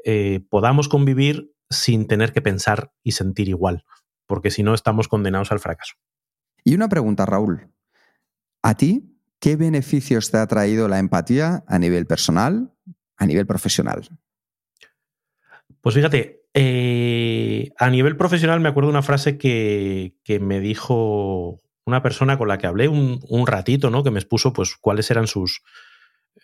eh, 0.06 0.42
podamos 0.50 0.88
convivir 0.90 1.56
sin 1.72 2.08
tener 2.08 2.34
que 2.34 2.42
pensar 2.42 2.94
y 3.02 3.14
sentir 3.14 3.50
igual, 3.50 3.84
porque 4.28 4.52
si 4.52 4.62
no 4.62 4.76
estamos 4.76 5.08
condenados 5.08 5.52
al 5.52 5.60
fracaso. 5.60 5.96
Y 6.64 6.76
una 6.76 6.88
pregunta, 6.88 7.26
Raúl. 7.26 7.72
¿A 8.62 8.76
ti 8.76 9.12
qué 9.42 9.56
beneficios 9.56 10.30
te 10.32 10.38
ha 10.38 10.48
traído 10.48 10.88
la 10.88 11.00
empatía 11.00 11.64
a 11.68 11.80
nivel 11.80 12.06
personal, 12.06 12.71
a 13.22 13.26
nivel 13.28 13.46
profesional? 13.46 14.02
Pues 15.80 15.94
fíjate, 15.94 16.42
eh, 16.56 17.70
a 17.78 17.90
nivel 17.92 18.18
profesional 18.18 18.60
me 18.60 18.70
acuerdo 18.70 18.90
una 18.90 19.04
frase 19.04 19.38
que, 19.38 20.16
me 20.42 20.60
dijo 20.60 21.60
una 21.86 22.02
persona 22.02 22.40
con 22.40 22.48
la 22.48 22.58
que 22.58 22.66
hablé 22.66 22.88
un, 22.88 23.46
ratito, 23.46 23.92
¿no? 23.92 24.04
Que 24.04 24.10
me 24.10 24.20
expuso, 24.20 24.54
pues, 24.54 24.76
cuáles 24.76 25.12
eran 25.12 25.28
sus, 25.28 25.62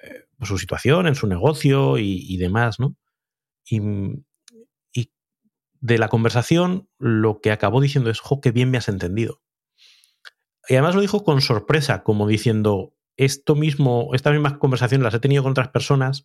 eh, 0.04 0.26
su 0.44 0.60
situación 0.60 1.08
en 1.08 1.16
su 1.16 1.26
negocio 1.26 1.98
y, 1.98 2.38
demás, 2.38 2.80
¿no? 2.80 2.96
Y, 3.66 3.82
y, 4.94 5.12
de 5.80 5.98
la 5.98 6.10
conversación 6.10 6.90
lo 7.00 7.42
que 7.42 7.52
acabó 7.52 7.82
diciendo 7.82 8.12
es, 8.12 8.20
jo, 8.20 8.40
qué 8.40 8.52
bien 8.52 8.70
me 8.70 8.78
has 8.78 8.88
entendido. 8.88 9.42
Y 10.70 10.76
además 10.76 10.94
lo 10.94 11.02
dijo 11.02 11.24
con 11.24 11.42
sorpresa, 11.42 12.04
como 12.04 12.28
diciendo, 12.28 12.94
esto 13.18 13.56
mismo, 13.56 14.12
estas 14.14 14.34
mismas 14.34 14.58
conversaciones 14.60 15.04
las 15.04 15.16
he 15.16 15.20
tenido 15.20 15.42
con 15.42 15.52
otras 15.52 15.70
personas 15.70 16.24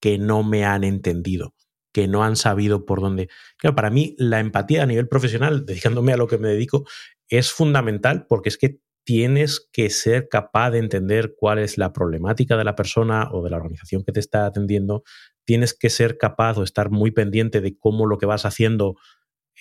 que 0.00 0.18
no 0.18 0.42
me 0.42 0.64
han 0.64 0.84
entendido, 0.84 1.54
que 1.92 2.08
no 2.08 2.24
han 2.24 2.36
sabido 2.36 2.84
por 2.84 3.00
dónde. 3.00 3.28
Para 3.74 3.90
mí 3.90 4.14
la 4.18 4.40
empatía 4.40 4.82
a 4.82 4.86
nivel 4.86 5.08
profesional, 5.08 5.64
dedicándome 5.66 6.12
a 6.12 6.16
lo 6.16 6.26
que 6.26 6.38
me 6.38 6.48
dedico, 6.48 6.86
es 7.28 7.52
fundamental 7.52 8.26
porque 8.28 8.48
es 8.48 8.58
que 8.58 8.80
tienes 9.04 9.68
que 9.72 9.88
ser 9.88 10.28
capaz 10.28 10.72
de 10.72 10.78
entender 10.78 11.34
cuál 11.38 11.60
es 11.60 11.78
la 11.78 11.92
problemática 11.92 12.56
de 12.56 12.64
la 12.64 12.74
persona 12.74 13.30
o 13.30 13.42
de 13.42 13.50
la 13.50 13.56
organización 13.56 14.02
que 14.02 14.10
te 14.10 14.18
está 14.18 14.46
atendiendo. 14.46 15.04
Tienes 15.44 15.74
que 15.74 15.90
ser 15.90 16.18
capaz 16.18 16.58
o 16.58 16.64
estar 16.64 16.90
muy 16.90 17.12
pendiente 17.12 17.60
de 17.60 17.78
cómo 17.78 18.06
lo 18.06 18.18
que 18.18 18.26
vas 18.26 18.44
haciendo 18.44 18.96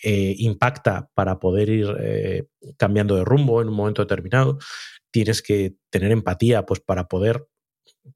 eh, 0.04 0.36
impacta 0.40 1.10
para 1.14 1.40
poder 1.40 1.70
ir 1.70 1.96
eh, 2.00 2.48
cambiando 2.78 3.16
de 3.16 3.24
rumbo 3.24 3.62
en 3.62 3.70
un 3.70 3.76
momento 3.76 4.02
determinado. 4.02 4.58
Tienes 5.12 5.44
que 5.44 5.76
tener 5.92 6.12
empatía 6.12 6.66
pues, 6.66 6.80
para 6.80 7.08
poder 7.08 7.46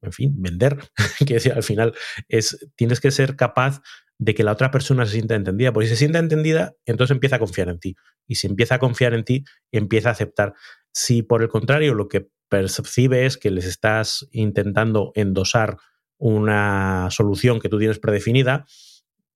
en 0.02 0.12
fin, 0.12 0.34
vender, 0.38 0.78
que 1.26 1.38
al 1.52 1.64
final 1.64 1.94
es, 2.28 2.68
tienes 2.76 3.00
que 3.00 3.12
ser 3.12 3.36
capaz 3.36 3.82
de 4.18 4.36
que 4.36 4.44
la 4.44 4.52
otra 4.52 4.70
persona 4.70 5.06
se 5.06 5.14
sienta 5.14 5.36
entendida, 5.36 5.72
porque 5.72 5.88
si 5.88 5.94
se 5.94 6.00
sienta 6.00 6.20
entendida, 6.20 6.76
entonces 6.86 7.16
empieza 7.16 7.38
a 7.38 7.40
confiar 7.40 7.70
en 7.70 7.80
ti. 7.80 7.96
Y 8.28 8.36
si 8.36 8.48
empieza 8.48 8.76
a 8.76 8.80
confiar 8.80 9.14
en 9.14 9.24
ti, 9.24 9.46
empieza 9.72 10.10
a 10.10 10.12
aceptar. 10.12 10.54
Si 10.92 11.24
por 11.24 11.42
el 11.42 11.48
contrario 11.48 11.94
lo 11.94 12.10
que 12.10 12.30
percibe 12.50 13.26
es 13.26 13.38
que 13.38 13.52
les 13.52 13.66
estás 13.66 14.28
intentando 14.32 15.12
endosar 15.16 15.78
una 16.18 17.08
solución 17.12 17.60
que 17.60 17.70
tú 17.70 17.80
tienes 17.80 18.00
predefinida, 18.00 18.66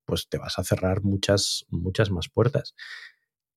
pues 0.06 0.28
te 0.28 0.38
vas 0.38 0.60
a 0.60 0.64
cerrar 0.64 1.02
muchas, 1.02 1.66
muchas 1.70 2.12
más 2.12 2.28
puertas. 2.28 2.76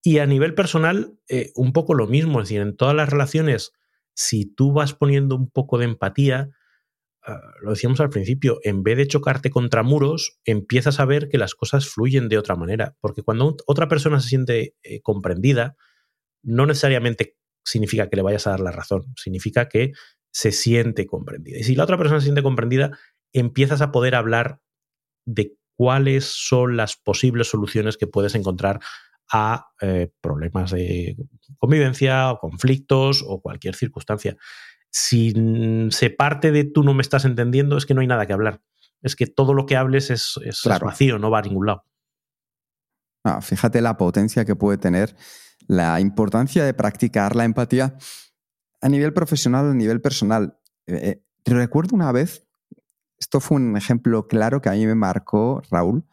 Y 0.03 0.19
a 0.19 0.27
nivel 0.27 0.55
personal, 0.55 1.19
eh, 1.29 1.51
un 1.57 1.73
poco 1.73 1.95
lo 1.95 2.07
mismo, 2.07 2.41
es 2.41 2.49
decir, 2.49 2.61
en 2.61 2.77
todas 2.77 2.95
las 2.95 3.11
relaciones, 3.11 3.73
si 4.15 4.47
tú 4.47 4.73
vas 4.73 4.95
poniendo 4.95 5.35
un 5.35 5.51
poco 5.51 5.79
de 5.79 5.87
empatía, 5.87 6.51
lo 7.61 7.71
decíamos 7.71 8.01
al 8.01 8.11
principio, 8.11 8.61
en 8.63 8.83
vez 8.83 8.97
de 8.97 9.09
chocarte 9.09 9.51
contra 9.51 9.83
muros, 9.83 10.39
empiezas 10.45 11.01
a 11.01 11.05
ver 11.05 11.29
que 11.29 11.39
las 11.39 11.55
cosas 11.55 11.89
fluyen 11.89 12.29
de 12.29 12.39
otra 12.39 12.57
manera. 12.57 12.97
Porque 13.01 13.23
cuando 13.23 13.57
otra 13.67 13.89
persona 13.89 14.21
se 14.21 14.29
siente 14.29 14.75
eh, 14.83 15.01
comprendida, 15.03 15.77
no 16.43 16.67
necesariamente 16.67 17.37
significa 17.65 18.09
que 18.09 18.17
le 18.17 18.23
vayas 18.23 18.47
a 18.47 18.51
dar 18.51 18.61
la 18.61 18.71
razón, 18.71 19.13
significa 19.17 19.69
que 19.69 19.93
se 20.31 20.53
siente 20.53 21.07
comprendida. 21.07 21.59
Y 21.59 21.65
si 21.65 21.75
la 21.75 21.85
otra 21.85 21.99
persona 21.99 22.21
se 22.21 22.27
siente 22.27 22.43
comprendida, 22.43 22.97
empiezas 23.33 23.81
a 23.81 23.91
poder 23.91 24.15
hablar 24.15 24.61
de 25.27 25.57
cuáles 25.75 26.25
son 26.25 26.77
las 26.77 26.97
posibles 26.97 27.49
soluciones 27.49 27.97
que 27.97 28.07
puedes 28.07 28.35
encontrar 28.35 28.81
a 29.33 29.67
eh, 29.81 30.11
problemas 30.21 30.71
de 30.71 31.17
convivencia 31.59 32.31
o 32.31 32.39
conflictos 32.39 33.25
o 33.27 33.41
cualquier 33.41 33.75
circunstancia 33.75 34.37
si 34.99 35.35
se 35.91 36.09
parte 36.09 36.53
de 36.53 36.65
tú 36.65 36.83
no 36.83 36.95
me 36.95 37.03
estás 37.03 37.27
entendiendo, 37.27 37.77
es 37.77 37.85
que 37.85 37.93
no 37.93 38.01
hay 38.01 38.07
nada 38.07 38.25
que 38.25 38.33
hablar. 38.33 38.63
Es 39.03 39.15
que 39.15 39.27
todo 39.27 39.53
lo 39.53 39.67
que 39.67 39.77
hables 39.77 40.11
es, 40.11 40.41
vacío, 40.81 41.19
no 41.19 41.31
va 41.31 41.41
a 41.41 41.43
ningún 41.43 41.67
lado. 41.67 41.85
fíjate 43.43 43.83
la 43.83 43.99
potencia 43.99 44.47
que 44.47 44.57
puede 44.57 44.79
tener 44.79 45.15
la 45.67 46.01
importancia 46.01 46.65
de 46.65 46.73
practicar 46.73 47.37
la 47.37 47.45
empatía 47.45 47.95
a 48.81 48.89
nivel 48.89 49.13
profesional, 49.13 49.71
a 49.71 49.75
nivel 49.75 50.01
personal. 50.01 50.59
Eh, 50.87 51.23
te 51.43 51.53
recuerdo 51.53 51.95
una 51.95 52.11
vez, 52.11 52.47
esto 53.19 53.41
fue 53.41 53.59
un 53.59 53.77
ejemplo 53.77 54.27
claro 54.29 54.63
que 54.63 54.71
a 54.71 54.73
mí 54.73 54.87
me 54.87 54.95
marcó 54.95 55.61
Raúl. 55.71 56.07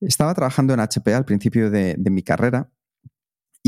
Estaba 0.00 0.34
trabajando 0.34 0.74
en 0.74 0.80
HP 0.80 1.14
al 1.14 1.24
principio 1.24 1.70
de 1.70 1.96
mi 2.10 2.22
carrera 2.22 2.70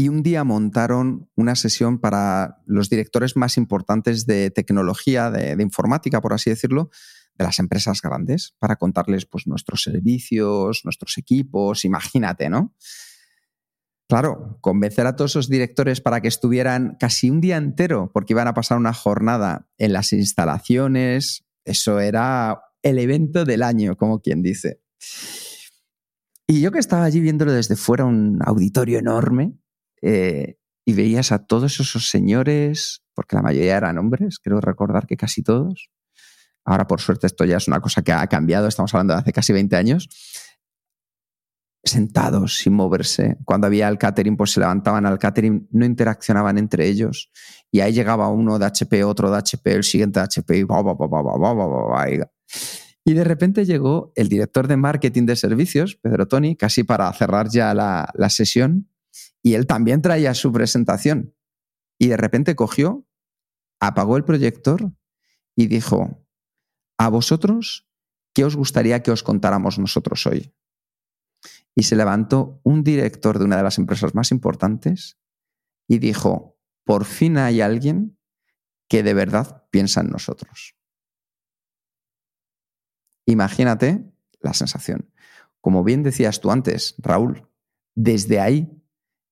y 0.00 0.08
un 0.08 0.22
día 0.22 0.44
montaron 0.44 1.28
una 1.36 1.54
sesión 1.54 1.98
para 1.98 2.62
los 2.64 2.88
directores 2.88 3.36
más 3.36 3.58
importantes 3.58 4.24
de 4.24 4.50
tecnología, 4.50 5.30
de, 5.30 5.62
informática, 5.62 6.22
por 6.22 6.32
así 6.32 6.48
decirlo, 6.48 6.88
de 7.34 7.44
las 7.44 7.58
empresas 7.58 8.00
grandes, 8.00 8.54
para 8.58 8.76
contarles 8.76 9.26
pues, 9.26 9.46
nuestros 9.46 9.82
servicios, 9.82 10.80
nuestros 10.84 11.18
equipos, 11.18 11.84
imagínate, 11.84 12.48
¿no? 12.48 12.74
Claro, 14.08 14.56
convencer 14.62 15.06
a 15.06 15.16
todos 15.16 15.32
esos 15.32 15.50
directores 15.50 16.00
para 16.00 16.22
que 16.22 16.28
estuvieran 16.28 16.96
casi 16.98 17.28
un 17.28 17.42
día 17.42 17.58
entero, 17.58 18.10
porque 18.14 18.32
iban 18.32 18.48
a 18.48 18.54
pasar 18.54 18.78
una 18.78 18.94
jornada 18.94 19.68
en 19.76 19.92
las 19.92 20.14
instalaciones, 20.14 21.44
eso 21.66 22.00
era 22.00 22.62
el 22.80 22.98
evento 22.98 23.44
del 23.44 23.62
año, 23.62 23.98
como 23.98 24.22
quien 24.22 24.40
dice. 24.40 24.80
Y 26.46 26.62
yo 26.62 26.72
que 26.72 26.78
estaba 26.78 27.04
allí 27.04 27.20
viéndolo 27.20 27.52
desde 27.52 27.76
fuera, 27.76 28.06
un 28.06 28.38
auditorio 28.42 28.98
enorme, 28.98 29.60
eh, 30.02 30.56
y 30.84 30.94
veías 30.94 31.32
a 31.32 31.46
todos 31.46 31.78
esos 31.80 32.08
señores, 32.08 33.02
porque 33.14 33.36
la 33.36 33.42
mayoría 33.42 33.76
eran 33.76 33.98
hombres, 33.98 34.38
creo 34.38 34.60
recordar 34.60 35.06
que 35.06 35.16
casi 35.16 35.42
todos. 35.42 35.90
Ahora, 36.64 36.86
por 36.86 37.00
suerte, 37.00 37.26
esto 37.26 37.44
ya 37.44 37.56
es 37.56 37.68
una 37.68 37.80
cosa 37.80 38.02
que 38.02 38.12
ha 38.12 38.26
cambiado, 38.26 38.68
estamos 38.68 38.94
hablando 38.94 39.14
de 39.14 39.20
hace 39.20 39.32
casi 39.32 39.52
20 39.52 39.76
años. 39.76 40.08
Sentados, 41.82 42.58
sin 42.58 42.74
moverse. 42.74 43.38
Cuando 43.44 43.66
había 43.66 43.88
el 43.88 43.96
catering, 43.96 44.36
pues 44.36 44.52
se 44.52 44.60
levantaban 44.60 45.06
al 45.06 45.18
catering, 45.18 45.66
no 45.70 45.86
interaccionaban 45.86 46.58
entre 46.58 46.86
ellos. 46.86 47.30
Y 47.70 47.80
ahí 47.80 47.92
llegaba 47.92 48.28
uno 48.28 48.58
de 48.58 48.66
HP, 48.66 49.02
otro 49.04 49.30
de 49.30 49.38
HP, 49.38 49.72
el 49.72 49.84
siguiente 49.84 50.20
de 50.20 50.24
HP, 50.24 50.58
y, 50.58 50.66
y 53.04 53.14
de 53.14 53.24
repente 53.24 53.64
llegó 53.64 54.12
el 54.14 54.28
director 54.28 54.68
de 54.68 54.76
marketing 54.76 55.24
de 55.24 55.36
servicios, 55.36 55.96
Pedro 55.96 56.28
Toni, 56.28 56.54
casi 56.54 56.84
para 56.84 57.10
cerrar 57.14 57.48
ya 57.48 57.72
la, 57.72 58.10
la 58.14 58.28
sesión, 58.28 58.90
y 59.42 59.54
él 59.54 59.66
también 59.66 60.02
traía 60.02 60.34
su 60.34 60.52
presentación. 60.52 61.34
Y 61.98 62.08
de 62.08 62.16
repente 62.16 62.56
cogió, 62.56 63.06
apagó 63.80 64.16
el 64.16 64.24
proyector 64.24 64.92
y 65.56 65.66
dijo, 65.66 66.26
a 66.98 67.08
vosotros, 67.08 67.88
¿qué 68.34 68.44
os 68.44 68.56
gustaría 68.56 69.02
que 69.02 69.10
os 69.10 69.22
contáramos 69.22 69.78
nosotros 69.78 70.26
hoy? 70.26 70.54
Y 71.74 71.84
se 71.84 71.96
levantó 71.96 72.60
un 72.62 72.84
director 72.84 73.38
de 73.38 73.44
una 73.44 73.56
de 73.56 73.62
las 73.62 73.78
empresas 73.78 74.14
más 74.14 74.30
importantes 74.30 75.18
y 75.88 75.98
dijo, 75.98 76.58
por 76.84 77.04
fin 77.04 77.38
hay 77.38 77.60
alguien 77.60 78.18
que 78.88 79.02
de 79.02 79.14
verdad 79.14 79.66
piensa 79.70 80.00
en 80.00 80.10
nosotros. 80.10 80.76
Imagínate 83.26 84.04
la 84.40 84.54
sensación. 84.54 85.12
Como 85.60 85.84
bien 85.84 86.02
decías 86.02 86.40
tú 86.40 86.50
antes, 86.50 86.94
Raúl, 86.98 87.48
desde 87.94 88.40
ahí 88.40 88.79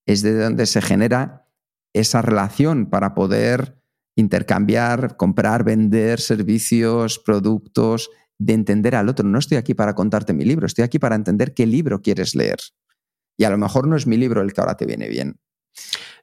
es 0.09 0.23
de 0.23 0.35
donde 0.35 0.65
se 0.65 0.81
genera 0.81 1.47
esa 1.93 2.23
relación 2.23 2.87
para 2.87 3.15
poder 3.15 3.79
intercambiar, 4.17 5.19
comprar, 5.19 5.65
vender 5.65 6.19
servicios, 6.19 7.19
productos, 7.19 8.11
de 8.39 8.55
entender 8.55 8.97
al 8.97 9.11
otro. 9.11 9.29
No 9.29 9.39
estoy 9.39 9.59
aquí 9.59 9.75
para 9.75 9.95
contarte 9.95 10.33
mi 10.33 10.47
libro, 10.47 10.67
estoy 10.67 10.83
aquí 10.83 10.99
para 10.99 11.15
entender 11.15 11.53
qué 11.53 11.67
libro 11.67 12.01
quieres 12.01 12.35
leer. 12.35 12.57
Y 13.37 13.45
a 13.45 13.51
lo 13.51 13.59
mejor 13.59 13.87
no 13.87 13.97
es 13.97 14.07
mi 14.07 14.17
libro 14.17 14.41
el 14.41 14.55
que 14.55 14.63
ahora 14.63 14.79
te 14.79 14.87
viene 14.87 15.09
bien. 15.09 15.39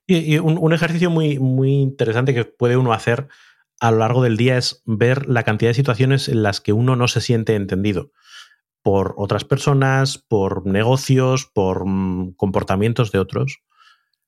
Y, 0.07 0.39
un, 0.39 0.73
ejercicio 0.73 1.11
muy, 1.11 1.37
muy 1.37 1.73
interesante 1.73 2.33
que 2.33 2.43
puede 2.43 2.77
uno 2.77 2.91
hacer 2.91 3.27
a 3.79 3.91
lo 3.91 3.99
largo 3.99 4.23
del 4.23 4.35
día 4.35 4.57
es 4.57 4.81
ver 4.85 5.27
la 5.27 5.43
cantidad 5.43 5.69
de 5.69 5.75
situaciones 5.75 6.27
en 6.27 6.41
las 6.41 6.59
que 6.59 6.73
uno 6.73 6.95
no 6.95 7.07
se 7.07 7.21
siente 7.21 7.53
entendido 7.53 8.11
por 8.81 9.13
otras 9.17 9.45
personas, 9.45 10.17
por 10.17 10.65
negocios, 10.65 11.45
por 11.45 11.85
mm, 11.85 12.33
comportamientos 12.33 13.11
de 13.11 13.19
otros. 13.19 13.61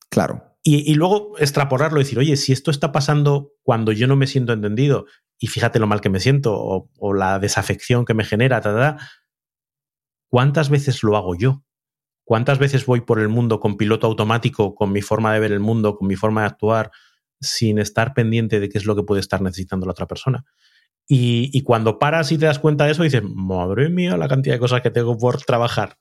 Claro. 0.10 0.58
Y, 0.64 0.96
luego 0.96 1.38
extrapolarlo 1.38 2.02
y 2.02 2.04
decir, 2.04 2.20
oye, 2.20 2.36
si 2.36 2.52
esto 2.52 2.72
está 2.72 2.92
pasando 2.92 3.54
cuando 3.64 3.94
yo 3.94 4.06
no 4.06 4.18
me 4.18 4.28
siento 4.28 4.52
entendido, 4.52 5.06
y 5.40 5.48
fíjate 5.48 5.80
lo 5.80 5.88
mal 5.88 6.02
que 6.02 6.10
me 6.10 6.20
siento, 6.20 6.54
o, 6.54 7.14
la 7.14 7.40
desafección 7.40 8.04
que 8.04 8.14
me 8.14 8.26
genera, 8.26 8.98
¿cuántas 10.30 10.70
veces 10.70 11.04
lo 11.04 11.16
hago 11.16 11.36
yo? 11.36 11.64
¿Cuántas 12.26 12.60
veces 12.60 12.86
voy 12.86 13.00
por 13.00 13.20
el 13.20 13.30
mundo 13.30 13.62
con 13.62 13.78
piloto 13.78 14.08
automático, 14.08 14.76
con 14.76 14.92
mi 14.92 15.02
forma 15.02 15.34
de 15.34 15.40
ver 15.40 15.54
el 15.54 15.62
mundo, 15.62 15.96
con 15.96 16.10
mi 16.10 16.18
forma 16.18 16.42
de 16.42 16.48
actuar, 16.48 16.92
sin 17.40 17.80
estar 17.80 18.14
pendiente 18.14 18.60
de 18.60 18.68
qué 18.68 18.78
es 18.78 18.86
lo 18.86 18.98
que 18.98 19.04
puede 19.04 19.22
estar 19.22 19.42
necesitando 19.42 19.86
la 19.86 19.94
otra 19.94 20.08
persona? 20.08 20.44
Y, 21.08 21.64
cuando 21.64 21.98
paras 21.98 22.34
y 22.34 22.38
te 22.38 22.46
das 22.46 22.60
cuenta 22.60 22.84
de 22.84 22.92
eso, 22.92 23.04
dices, 23.04 23.24
madre 23.24 23.88
mía, 23.88 24.18
la 24.18 24.28
cantidad 24.28 24.56
de 24.56 24.60
cosas 24.60 24.82
que 24.82 24.92
tengo 24.92 25.18
por 25.18 25.42
trabajar. 25.44 25.98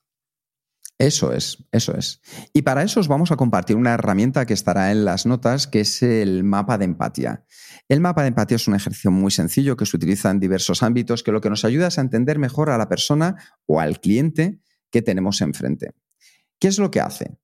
Eso 0.98 1.32
es, 1.32 1.58
eso 1.72 1.94
es. 1.94 2.22
Y 2.54 2.62
para 2.62 2.82
eso 2.82 3.00
os 3.00 3.08
vamos 3.08 3.30
a 3.30 3.36
compartir 3.36 3.76
una 3.76 3.92
herramienta 3.92 4.46
que 4.46 4.54
estará 4.54 4.90
en 4.92 5.04
las 5.04 5.26
notas, 5.26 5.66
que 5.66 5.80
es 5.80 6.02
el 6.02 6.42
mapa 6.42 6.78
de 6.78 6.86
empatía. 6.86 7.44
El 7.88 8.00
mapa 8.00 8.22
de 8.22 8.28
empatía 8.28 8.56
es 8.56 8.66
un 8.66 8.74
ejercicio 8.74 9.10
muy 9.10 9.30
sencillo 9.30 9.76
que 9.76 9.84
se 9.84 9.96
utiliza 9.96 10.30
en 10.30 10.40
diversos 10.40 10.82
ámbitos, 10.82 11.22
que 11.22 11.32
lo 11.32 11.42
que 11.42 11.50
nos 11.50 11.66
ayuda 11.66 11.88
es 11.88 11.98
a 11.98 12.00
entender 12.00 12.38
mejor 12.38 12.70
a 12.70 12.78
la 12.78 12.88
persona 12.88 13.36
o 13.66 13.78
al 13.78 14.00
cliente 14.00 14.60
que 14.90 15.02
tenemos 15.02 15.42
enfrente. 15.42 15.90
¿Qué 16.58 16.68
es 16.68 16.78
lo 16.78 16.90
que 16.90 17.00
hace? 17.00 17.36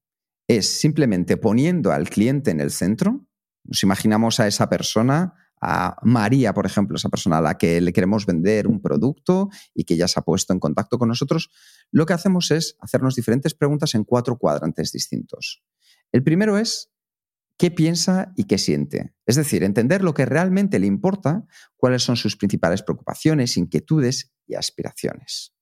Es 0.49 0.81
simplemente 0.81 1.37
poniendo 1.37 1.93
al 1.93 2.09
cliente 2.09 2.51
en 2.51 2.61
el 2.61 2.71
centro, 2.71 3.27
Nos 3.65 3.85
imaginamos 3.85 4.41
a 4.41 4.49
esa 4.49 4.69
persona, 4.69 5.35
a 5.65 5.97
María, 6.03 6.53
por 6.53 6.67
ejemplo, 6.67 6.97
esa 6.97 7.09
persona 7.09 7.39
a 7.39 7.41
la 7.41 7.57
que 7.57 7.81
le 7.81 7.93
queremos 7.93 8.27
vender 8.27 8.67
un 8.67 8.83
producto 8.83 9.49
y 9.73 9.85
que 9.85 9.97
ya 9.97 10.09
se 10.09 10.19
ha 10.19 10.23
puesto 10.25 10.53
en 10.53 10.59
contacto 10.59 10.99
con 10.99 11.09
nosotros. 11.09 11.51
Lo 11.93 12.05
que 12.05 12.15
hacemos 12.15 12.51
es 12.51 12.77
hacernos 12.81 13.15
diferentes 13.15 13.55
preguntas 13.55 13.95
en 13.95 14.03
cuatro 14.03 14.39
cuadrantes 14.39 14.91
distintos. 14.91 15.63
El 16.11 16.25
primero 16.25 16.59
es 16.59 16.91
qué 17.57 17.71
piensa 17.71 18.33
y 18.37 18.45
qué 18.45 18.59
siente. 18.59 19.15
Es 19.25 19.37
decir, 19.37 19.63
entender 19.63 20.03
lo 20.03 20.15
que 20.15 20.27
realmente 20.27 20.81
le 20.81 20.89
importa, 20.89 21.47
cuáles 21.77 22.03
son 22.03 22.17
sus 22.17 22.37
principales 22.37 22.83
preocupaciones, 22.83 23.57
inquietudes 23.57 24.33
y 24.49 24.57
aspiraciones. 24.57 25.55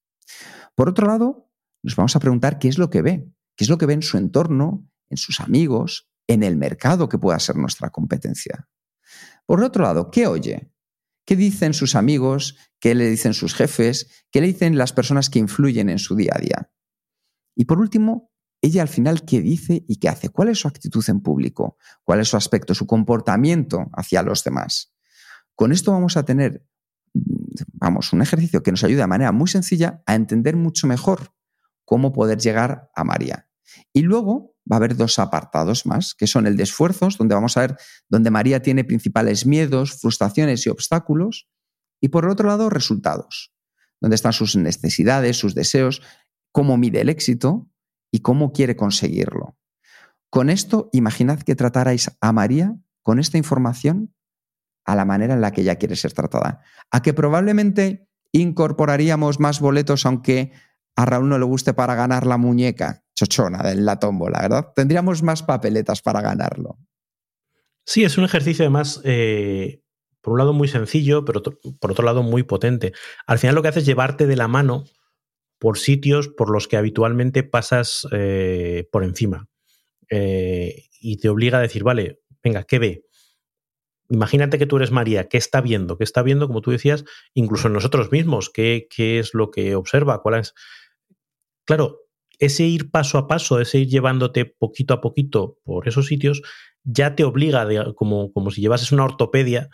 Por 0.75 0.89
otro 0.89 1.07
lado, 1.09 1.51
nos 1.83 1.95
vamos 1.95 2.17
a 2.17 2.21
preguntar 2.21 2.59
qué 2.59 2.69
es 2.69 2.79
lo 2.79 2.89
que 2.89 3.03
ve, 3.03 3.31
qué 3.55 3.65
es 3.65 3.69
lo 3.69 3.77
que 3.77 3.85
ve 3.85 3.93
en 3.93 4.03
su 4.03 4.17
entorno, 4.17 4.89
en 5.11 5.19
sus 5.19 5.41
amigos, 5.41 6.09
en 6.27 6.43
el 6.43 6.57
mercado 6.57 7.11
que 7.11 7.19
pueda 7.19 7.39
ser 7.39 7.57
nuestra 7.57 7.91
competencia. 7.91 8.67
Por 9.51 9.65
otro 9.65 9.83
lado, 9.83 10.13
¿qué 10.13 10.29
oye? 10.29 10.73
¿Qué 11.27 11.35
dicen 11.35 11.75
sus 11.75 11.97
amigos? 11.97 12.57
¿Qué 12.79 12.95
le 12.95 13.11
dicen 13.11 13.35
sus 13.35 13.53
jefes? 13.53 14.25
¿Qué 14.31 14.41
le 14.41 14.47
dicen 14.47 14.79
las 14.79 14.93
personas 14.93 15.29
que 15.29 15.41
influyen 15.41 15.89
en 15.89 15.99
su 15.99 16.15
día 16.15 16.35
a 16.37 16.39
día? 16.39 16.73
Y 17.57 17.65
por 17.65 17.81
último, 17.81 18.31
ella 18.63 18.83
al 18.83 18.87
final 18.87 19.25
qué 19.25 19.41
dice 19.41 19.85
y 19.89 19.97
qué 19.97 20.09
hace, 20.09 20.29
cuál 20.29 20.51
es 20.51 20.61
su 20.61 20.69
actitud 20.69 21.05
en 21.09 21.21
público, 21.21 21.77
cuál 22.05 22.21
es 22.21 22.29
su 22.29 22.37
aspecto, 22.37 22.77
su 22.77 22.87
comportamiento 22.87 23.91
hacia 23.93 24.23
los 24.23 24.45
demás. 24.45 24.95
Con 25.57 25.73
esto 25.73 25.91
vamos 25.91 26.17
a 26.17 26.25
tener, 26.25 26.65
vamos, 27.73 28.13
un 28.13 28.23
ejercicio 28.23 28.63
que 28.63 28.71
nos 28.71 28.85
ayuda 28.85 29.01
de 29.01 29.09
manera 29.09 29.33
muy 29.33 29.49
sencilla 29.49 30.01
a 30.07 30.15
entender 30.15 30.55
mucho 30.55 30.87
mejor 30.87 31.35
cómo 31.85 32.13
poder 32.13 32.39
llegar 32.39 32.89
a 32.95 33.03
María. 33.03 33.50
Y 33.93 34.03
luego 34.03 34.55
va 34.71 34.77
a 34.77 34.79
haber 34.79 34.97
dos 34.97 35.19
apartados 35.19 35.87
más, 35.87 36.15
que 36.15 36.27
son 36.27 36.47
el 36.47 36.57
de 36.57 36.63
esfuerzos, 36.63 37.19
donde 37.19 37.35
vamos 37.35 37.57
a 37.57 37.61
ver 37.61 37.77
donde 38.09 38.31
María 38.31 38.63
tiene 38.63 38.85
principales 38.85 39.47
miedos, 39.47 40.01
frustraciones 40.01 40.67
y 40.67 40.71
obstáculos, 40.71 41.49
y 42.01 42.09
por 42.09 42.27
otro 42.29 42.49
lado, 42.49 42.71
resultados, 42.71 43.53
donde 44.01 44.15
están 44.15 44.33
sus 44.33 44.57
necesidades, 44.57 45.37
sus 45.37 45.55
deseos, 45.55 46.03
cómo 46.53 46.77
mide 46.77 47.01
el 47.01 47.09
éxito 47.09 47.71
y 48.11 48.21
cómo 48.21 48.53
quiere 48.53 48.77
conseguirlo. 48.77 49.57
Con 50.31 50.49
esto, 50.49 50.89
imaginad 50.93 51.41
que 51.41 51.57
tratarais 51.57 52.17
a 52.21 52.33
María 52.33 52.77
con 53.03 53.19
esta 53.19 53.39
información 53.39 54.15
a 54.85 54.95
la 54.95 55.05
manera 55.05 55.35
en 55.35 55.41
la 55.41 55.53
que 55.53 55.63
ella 55.63 55.77
quiere 55.77 55.97
ser 55.97 56.13
tratada. 56.13 56.63
A 56.91 57.03
que 57.03 57.13
probablemente 57.13 58.09
incorporaríamos 58.33 59.41
más 59.41 59.61
boletos 59.61 60.07
aunque 60.07 60.53
a 60.97 61.05
Raúl 61.05 61.29
no 61.29 61.39
le 61.39 61.45
guste 61.45 61.75
para 61.75 61.95
ganar 61.95 62.27
la 62.27 62.37
muñeca 62.37 63.05
chochona 63.15 63.63
de 63.63 63.75
la 63.77 63.99
tómbola, 63.99 64.41
¿verdad? 64.41 64.73
Tendríamos 64.75 65.23
más 65.23 65.43
papeletas 65.43 66.01
para 66.03 66.21
ganarlo. 66.21 66.79
Sí, 67.85 68.05
es 68.05 68.17
un 68.19 68.25
ejercicio 68.25 68.65
además, 68.65 69.01
eh, 69.05 69.83
por 70.21 70.33
un 70.33 70.39
lado 70.39 70.53
muy 70.53 70.69
sencillo, 70.69 71.25
pero 71.25 71.43
por 71.43 71.91
otro 71.91 72.05
lado 72.05 72.23
muy 72.23 72.43
potente. 72.43 72.93
Al 73.27 73.39
final 73.39 73.55
lo 73.55 73.63
que 73.63 73.69
hace 73.69 73.81
es 73.81 73.87
llevarte 73.87 74.27
de 74.27 74.37
la 74.37 74.49
mano 74.49 74.85
por 75.59 75.79
sitios 75.79 76.29
por 76.29 76.51
los 76.51 76.69
que 76.69 76.77
habitualmente 76.77 77.43
pasas 77.43 78.07
eh, 78.13 78.89
por 78.91 79.05
encima. 79.05 79.49
Eh, 80.09 80.87
y 81.01 81.19
te 81.19 81.29
obliga 81.29 81.59
a 81.59 81.63
decir, 81.63 81.85
vale, 81.85 82.21
venga, 82.43 82.65
¿qué 82.65 82.79
ve? 82.79 83.05
Imagínate 84.11 84.59
que 84.59 84.67
tú 84.67 84.77
eres 84.77 84.91
María, 84.91 85.29
¿qué 85.29 85.39
está 85.39 85.61
viendo? 85.61 85.97
¿Qué 85.97 86.05
está 86.05 86.23
viendo, 86.23 86.49
como 86.49 86.61
tú 86.61 86.73
decías, 86.73 87.05
incluso 87.33 87.69
en 87.69 87.75
nosotros 87.75 88.11
mismos? 88.11 88.51
¿Qué, 88.51 88.89
qué 88.95 89.21
es 89.21 89.35
lo 89.35 89.51
que 89.51 89.77
observa? 89.77 90.21
¿Cuál 90.21 90.41
es? 90.41 90.55
Claro, 91.65 92.01
ese 92.41 92.65
ir 92.65 92.91
paso 92.91 93.19
a 93.19 93.29
paso, 93.29 93.61
ese 93.61 93.79
ir 93.79 93.89
llevándote 93.89 94.47
poquito 94.47 94.95
a 94.95 95.01
poquito 95.01 95.59
por 95.63 95.87
esos 95.87 96.07
sitios, 96.07 96.43
ya 96.83 97.15
te 97.15 97.23
obliga, 97.23 97.67
como, 97.95 98.33
como 98.33 98.51
si 98.51 98.61
llevases 98.61 98.91
una 98.93 99.05
ortopedia, 99.05 99.69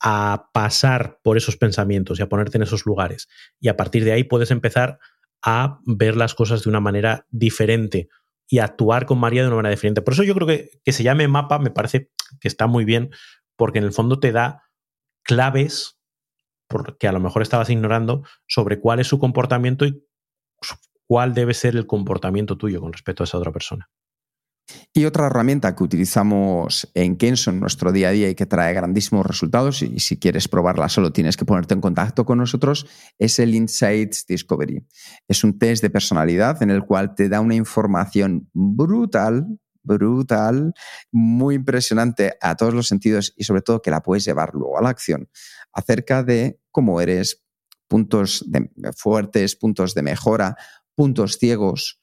a 0.00 0.50
pasar 0.52 1.18
por 1.22 1.36
esos 1.36 1.56
pensamientos 1.56 2.18
y 2.18 2.22
a 2.22 2.28
ponerte 2.28 2.56
en 2.56 2.62
esos 2.62 2.86
lugares. 2.86 3.28
Y 3.60 3.68
a 3.68 3.76
partir 3.76 4.04
de 4.04 4.12
ahí 4.12 4.24
puedes 4.24 4.50
empezar 4.50 4.98
a 5.42 5.80
ver 5.86 6.16
las 6.16 6.34
cosas 6.34 6.64
de 6.64 6.70
una 6.70 6.80
manera 6.80 7.26
diferente 7.30 8.08
y 8.48 8.58
actuar 8.60 9.06
con 9.06 9.18
María 9.18 9.42
de 9.42 9.48
una 9.48 9.56
manera 9.56 9.74
diferente. 9.74 10.02
Por 10.02 10.14
eso 10.14 10.24
yo 10.24 10.34
creo 10.34 10.46
que 10.46 10.70
que 10.84 10.92
se 10.92 11.02
llame 11.02 11.28
mapa 11.28 11.58
me 11.58 11.70
parece 11.70 12.10
que 12.40 12.48
está 12.48 12.66
muy 12.66 12.84
bien, 12.84 13.10
porque 13.58 13.80
en 13.80 13.84
el 13.84 13.92
fondo 13.92 14.18
te 14.18 14.32
da 14.32 14.62
claves 15.24 15.98
porque 16.68 17.08
a 17.08 17.12
lo 17.12 17.20
mejor 17.20 17.42
estabas 17.42 17.70
ignorando 17.70 18.22
sobre 18.46 18.78
cuál 18.78 19.00
es 19.00 19.06
su 19.06 19.18
comportamiento 19.18 19.84
y 19.84 20.04
cuál 21.06 21.34
debe 21.34 21.54
ser 21.54 21.74
el 21.74 21.86
comportamiento 21.86 22.56
tuyo 22.56 22.80
con 22.80 22.92
respecto 22.92 23.22
a 23.22 23.24
esa 23.24 23.38
otra 23.38 23.52
persona. 23.52 23.90
Y 24.92 25.06
otra 25.06 25.26
herramienta 25.26 25.74
que 25.74 25.82
utilizamos 25.82 26.90
en 26.92 27.16
Kenso 27.16 27.50
en 27.50 27.58
nuestro 27.58 27.90
día 27.90 28.08
a 28.08 28.12
día 28.12 28.28
y 28.28 28.34
que 28.34 28.44
trae 28.44 28.74
grandísimos 28.74 29.24
resultados, 29.24 29.80
y 29.80 29.98
si 29.98 30.18
quieres 30.18 30.46
probarla 30.46 30.90
solo 30.90 31.10
tienes 31.10 31.38
que 31.38 31.46
ponerte 31.46 31.72
en 31.72 31.80
contacto 31.80 32.26
con 32.26 32.36
nosotros, 32.36 32.86
es 33.18 33.38
el 33.38 33.54
Insights 33.54 34.26
Discovery. 34.26 34.86
Es 35.26 35.42
un 35.42 35.58
test 35.58 35.82
de 35.82 35.88
personalidad 35.88 36.62
en 36.62 36.68
el 36.70 36.84
cual 36.84 37.14
te 37.14 37.30
da 37.30 37.40
una 37.40 37.54
información 37.54 38.50
brutal, 38.52 39.46
brutal, 39.82 40.74
muy 41.10 41.56
impresionante 41.56 42.36
a 42.40 42.56
todos 42.56 42.74
los 42.74 42.88
sentidos 42.88 43.32
y 43.36 43.44
sobre 43.44 43.62
todo 43.62 43.82
que 43.82 43.90
la 43.90 44.02
puedes 44.02 44.24
llevar 44.24 44.54
luego 44.54 44.78
a 44.78 44.82
la 44.82 44.90
acción 44.90 45.28
acerca 45.72 46.22
de 46.22 46.60
cómo 46.70 47.00
eres, 47.00 47.44
puntos 47.86 48.44
fuertes, 48.96 49.56
puntos 49.56 49.94
de 49.94 50.02
mejora, 50.02 50.56
puntos 50.94 51.38
ciegos, 51.38 52.00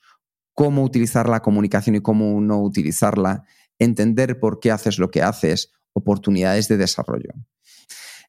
cómo 0.53 0.83
utilizar 0.83 1.29
la 1.29 1.41
comunicación 1.41 1.95
y 1.95 2.01
cómo 2.01 2.39
no 2.41 2.61
utilizarla, 2.61 3.43
entender 3.77 4.39
por 4.39 4.59
qué 4.59 4.71
haces 4.71 4.99
lo 4.99 5.11
que 5.11 5.21
haces, 5.21 5.71
oportunidades 5.93 6.67
de 6.67 6.77
desarrollo. 6.77 7.31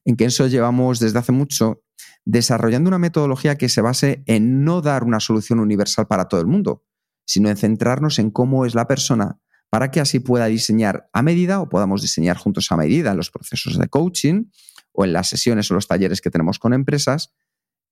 En 0.05 0.15
Kenso 0.15 0.47
llevamos 0.47 0.99
desde 0.99 1.19
hace 1.19 1.31
mucho 1.31 1.83
desarrollando 2.25 2.89
una 2.89 2.99
metodología 2.99 3.57
que 3.57 3.69
se 3.69 3.81
base 3.81 4.23
en 4.25 4.63
no 4.63 4.81
dar 4.81 5.03
una 5.03 5.19
solución 5.19 5.59
universal 5.59 6.07
para 6.07 6.27
todo 6.27 6.41
el 6.41 6.47
mundo, 6.47 6.83
sino 7.27 7.49
en 7.49 7.57
centrarnos 7.57 8.17
en 8.17 8.31
cómo 8.31 8.65
es 8.65 8.73
la 8.73 8.87
persona 8.87 9.37
para 9.69 9.91
que 9.91 9.99
así 9.99 10.19
pueda 10.19 10.45
diseñar 10.45 11.09
a 11.11 11.21
medida 11.21 11.59
o 11.59 11.69
podamos 11.69 12.01
diseñar 12.01 12.37
juntos 12.37 12.71
a 12.71 12.77
medida 12.77 13.11
en 13.11 13.17
los 13.17 13.29
procesos 13.29 13.77
de 13.77 13.87
coaching 13.89 14.45
o 14.93 15.03
en 15.03 15.13
las 15.13 15.27
sesiones 15.27 15.69
o 15.69 15.73
los 15.73 15.87
talleres 15.87 16.21
que 16.21 16.31
tenemos 16.31 16.57
con 16.57 16.73
empresas, 16.73 17.33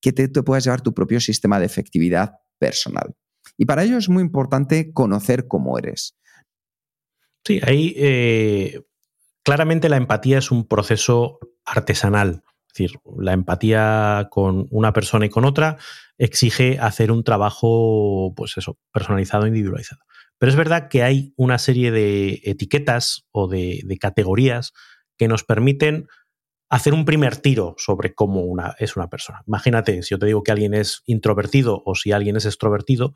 que 0.02 0.14
te, 0.14 0.30
puedas 0.30 0.64
llevar 0.64 0.82
tu 0.82 0.94
propio 0.94 1.20
sistema 1.20 1.60
de 1.60 1.66
efectividad 1.66 2.40
personal. 2.58 3.14
Y 3.58 3.66
para 3.66 3.84
ello 3.84 3.98
es 3.98 4.10
muy 4.10 4.24
importante 4.24 4.94
conocer 4.94 5.48
cómo 5.48 5.78
eres. 5.78 6.18
Sí, 7.44 7.60
ahí 7.64 7.94
eh, 7.98 8.82
claramente 9.44 9.90
la 9.90 9.98
empatía 9.98 10.40
es 10.40 10.52
un 10.52 10.68
proceso 10.68 11.40
artesanal. 11.66 12.44
Decir, 12.76 13.00
la 13.18 13.32
empatía 13.32 14.28
con 14.30 14.68
una 14.70 14.92
persona 14.92 15.26
y 15.26 15.30
con 15.30 15.46
otra 15.46 15.78
exige 16.18 16.78
hacer 16.80 17.10
un 17.10 17.24
trabajo, 17.24 18.34
pues 18.36 18.58
eso, 18.58 18.78
personalizado, 18.92 19.48
individualizado. 19.48 20.02
Pero 20.38 20.50
es 20.50 20.58
verdad 20.58 20.90
que 20.90 21.02
hay 21.02 21.34
una 21.38 21.58
serie 21.58 21.92
de 21.92 22.42
etiquetas 22.44 23.26
o 23.32 23.48
de, 23.48 23.82
de 23.86 23.98
categorías 23.98 24.74
que 25.18 25.30
nos 25.30 25.46
permiten 25.46 26.08
hacer 26.70 26.94
un 26.94 27.06
primer 27.06 27.38
tiro 27.38 27.76
sobre 27.78 28.14
cómo 28.14 28.42
una, 28.42 28.76
es 28.80 28.98
una 28.98 29.10
persona. 29.10 29.44
Imagínate, 29.48 30.04
si 30.04 30.10
yo 30.10 30.20
te 30.20 30.26
digo 30.26 30.44
que 30.44 30.52
alguien 30.52 30.74
es 30.74 31.04
introvertido 31.06 31.82
o 31.86 31.96
si 31.96 32.12
alguien 32.12 32.36
es 32.36 32.46
extrovertido, 32.46 33.14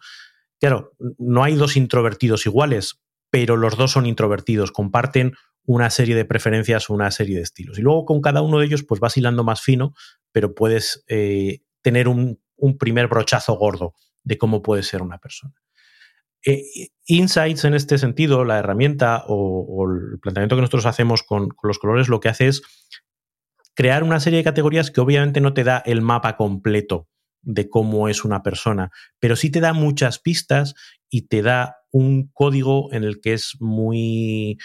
claro, 0.62 0.93
no 1.18 1.43
hay 1.43 1.55
dos 1.55 1.76
introvertidos 1.76 2.45
iguales, 2.45 3.01
pero 3.30 3.57
los 3.57 3.76
dos 3.76 3.91
son 3.91 4.05
introvertidos, 4.05 4.72
comparten 4.72 5.34
una 5.70 5.92
serie 5.92 6.16
de 6.16 6.26
preferencias 6.26 6.90
o 6.90 6.96
una 6.96 7.12
serie 7.12 7.36
de 7.36 7.44
estilos. 7.44 7.78
Y 7.78 7.84
luego 7.84 8.04
con 8.04 8.22
cada 8.22 8.42
uno 8.42 8.58
de 8.58 8.66
ellos 8.66 8.84
pues 8.84 9.00
vas 9.00 9.16
hilando 9.18 9.44
más 9.44 9.62
fino, 9.62 9.94
pero 10.32 10.56
puedes 10.56 11.04
eh, 11.08 11.60
tener 11.84 12.08
un, 12.08 12.42
primer 12.80 13.08
brochazo 13.08 13.54
gordo 13.54 13.94
de 14.24 14.40
cómo 14.40 14.64
puede 14.64 14.82
ser 14.82 15.04
una 15.04 15.20
persona. 15.20 15.54
Eh, 16.44 16.64
insights 17.06 17.66
en 17.66 17.76
este 17.76 18.00
sentido, 18.00 18.46
la 18.46 18.58
herramienta 18.58 19.24
o, 19.28 19.86
el 19.88 20.20
planteamiento 20.20 20.56
que 20.56 20.62
nosotros 20.62 20.88
hacemos 20.88 21.22
con, 21.22 21.50
con, 21.50 21.68
los 21.68 21.78
colores, 21.78 22.10
lo 22.10 22.20
que 22.20 22.30
hace 22.30 22.48
es 22.48 22.64
crear 23.76 24.04
una 24.04 24.20
serie 24.20 24.38
de 24.38 24.46
categorías 24.46 24.90
que 24.90 25.02
obviamente 25.02 25.40
no 25.40 25.54
te 25.54 25.64
da 25.64 25.84
el 25.86 26.02
mapa 26.02 26.36
completo 26.36 27.08
de 27.44 27.70
cómo 27.70 28.10
es 28.10 28.26
una 28.26 28.42
persona, 28.42 28.90
pero 29.20 29.36
sí 29.36 29.52
te 29.52 29.60
da 29.60 29.74
muchas 29.74 30.18
pistas 30.18 30.74
y 31.12 31.28
te 31.28 31.44
da 31.44 31.76
un 31.92 32.28
código 32.34 32.92
en 32.92 33.04
el 33.04 33.22
que 33.22 33.34
es 33.34 33.56
muy 33.60 34.58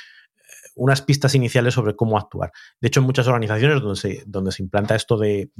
unas 0.74 1.02
pistas 1.02 1.34
iniciales 1.34 1.74
sobre 1.74 1.96
cómo 1.96 2.18
actuar. 2.18 2.52
De 2.80 2.88
hecho, 2.88 3.00
en 3.00 3.06
muchas 3.06 3.26
organizaciones 3.26 3.80
donde 3.80 4.00
se, 4.00 4.24
donde 4.26 4.52
se 4.52 4.62
implanta 4.62 4.94
esto 4.94 5.16
de, 5.16 5.50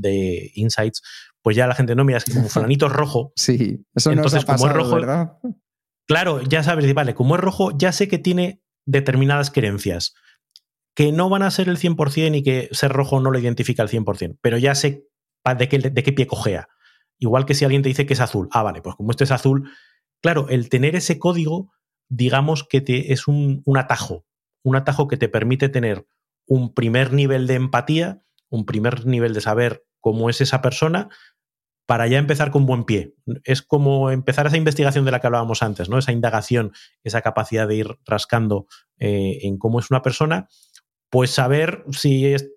insights, 0.54 1.02
pues 1.42 1.56
ya 1.56 1.66
la 1.66 1.74
gente 1.74 1.94
no 1.94 2.04
mira, 2.04 2.18
es 2.18 2.24
que 2.24 2.34
como 2.34 2.48
fulanito 2.48 2.86
es 2.86 2.92
rojo. 2.92 3.32
Sí, 3.36 3.84
eso 3.94 4.12
entonces, 4.12 4.44
como 4.44 4.66
es 4.66 4.72
rojo, 4.72 4.96
¿verdad? 4.96 5.32
Claro, 6.06 6.42
ya 6.42 6.62
sabes, 6.62 6.92
vale, 6.94 7.14
como 7.14 7.36
es 7.36 7.40
rojo, 7.40 7.70
ya 7.76 7.92
sé 7.92 8.08
que 8.08 8.18
tiene 8.18 8.62
determinadas 8.86 9.50
creencias 9.50 10.14
que 10.94 11.10
no 11.10 11.28
van 11.28 11.42
a 11.42 11.50
ser 11.50 11.68
el 11.68 11.78
100% 11.78 12.36
y 12.36 12.42
que 12.42 12.68
ser 12.72 12.92
rojo 12.92 13.20
no 13.20 13.30
lo 13.30 13.38
identifica 13.38 13.82
al 13.82 13.88
100%, 13.88 14.38
pero 14.40 14.58
ya 14.58 14.74
sé 14.74 15.08
de 15.58 15.68
qué, 15.68 15.78
de 15.78 16.02
qué 16.02 16.12
pie 16.12 16.26
cojea. 16.26 16.68
Igual 17.18 17.46
que 17.46 17.54
si 17.54 17.64
alguien 17.64 17.82
te 17.82 17.88
dice 17.88 18.06
que 18.06 18.14
es 18.14 18.20
azul. 18.20 18.48
Ah, 18.52 18.62
vale, 18.62 18.80
pues 18.80 18.96
como 18.96 19.10
este 19.10 19.24
es 19.24 19.30
azul, 19.30 19.70
claro, 20.22 20.48
el 20.48 20.68
tener 20.68 20.96
ese 20.96 21.18
código, 21.18 21.72
digamos 22.08 22.64
que 22.68 22.80
te, 22.80 23.12
es 23.12 23.28
un, 23.28 23.62
atajo, 23.76 24.24
un 24.64 24.74
atajo 24.74 25.06
que 25.06 25.16
te 25.16 25.28
permite 25.28 25.68
tener 25.68 26.06
un 26.46 26.74
primer 26.74 27.12
nivel 27.12 27.46
de 27.46 27.54
empatía, 27.54 28.22
un 28.48 28.66
primer 28.66 29.06
nivel 29.06 29.34
de 29.34 29.40
saber 29.40 29.84
cómo 30.00 30.28
es 30.28 30.40
esa 30.40 30.60
persona, 30.60 31.08
para 31.86 32.06
ya 32.06 32.18
empezar 32.18 32.50
con 32.50 32.66
buen 32.66 32.84
pie. 32.84 33.14
Es 33.44 33.62
como 33.62 34.10
empezar 34.10 34.46
esa 34.46 34.56
investigación 34.56 35.04
de 35.04 35.10
la 35.10 35.20
que 35.20 35.26
hablábamos 35.26 35.62
antes, 35.62 35.88
¿no? 35.88 35.98
Esa 35.98 36.12
indagación, 36.12 36.72
esa 37.02 37.20
capacidad 37.20 37.68
de 37.68 37.76
ir 37.76 37.98
rascando 38.06 38.66
eh, 38.98 39.38
en 39.42 39.58
cómo 39.58 39.78
es 39.80 39.90
una 39.90 40.02
persona, 40.02 40.48
pues 41.10 41.30
saber 41.30 41.84
si 41.92 42.26
es 42.26 42.50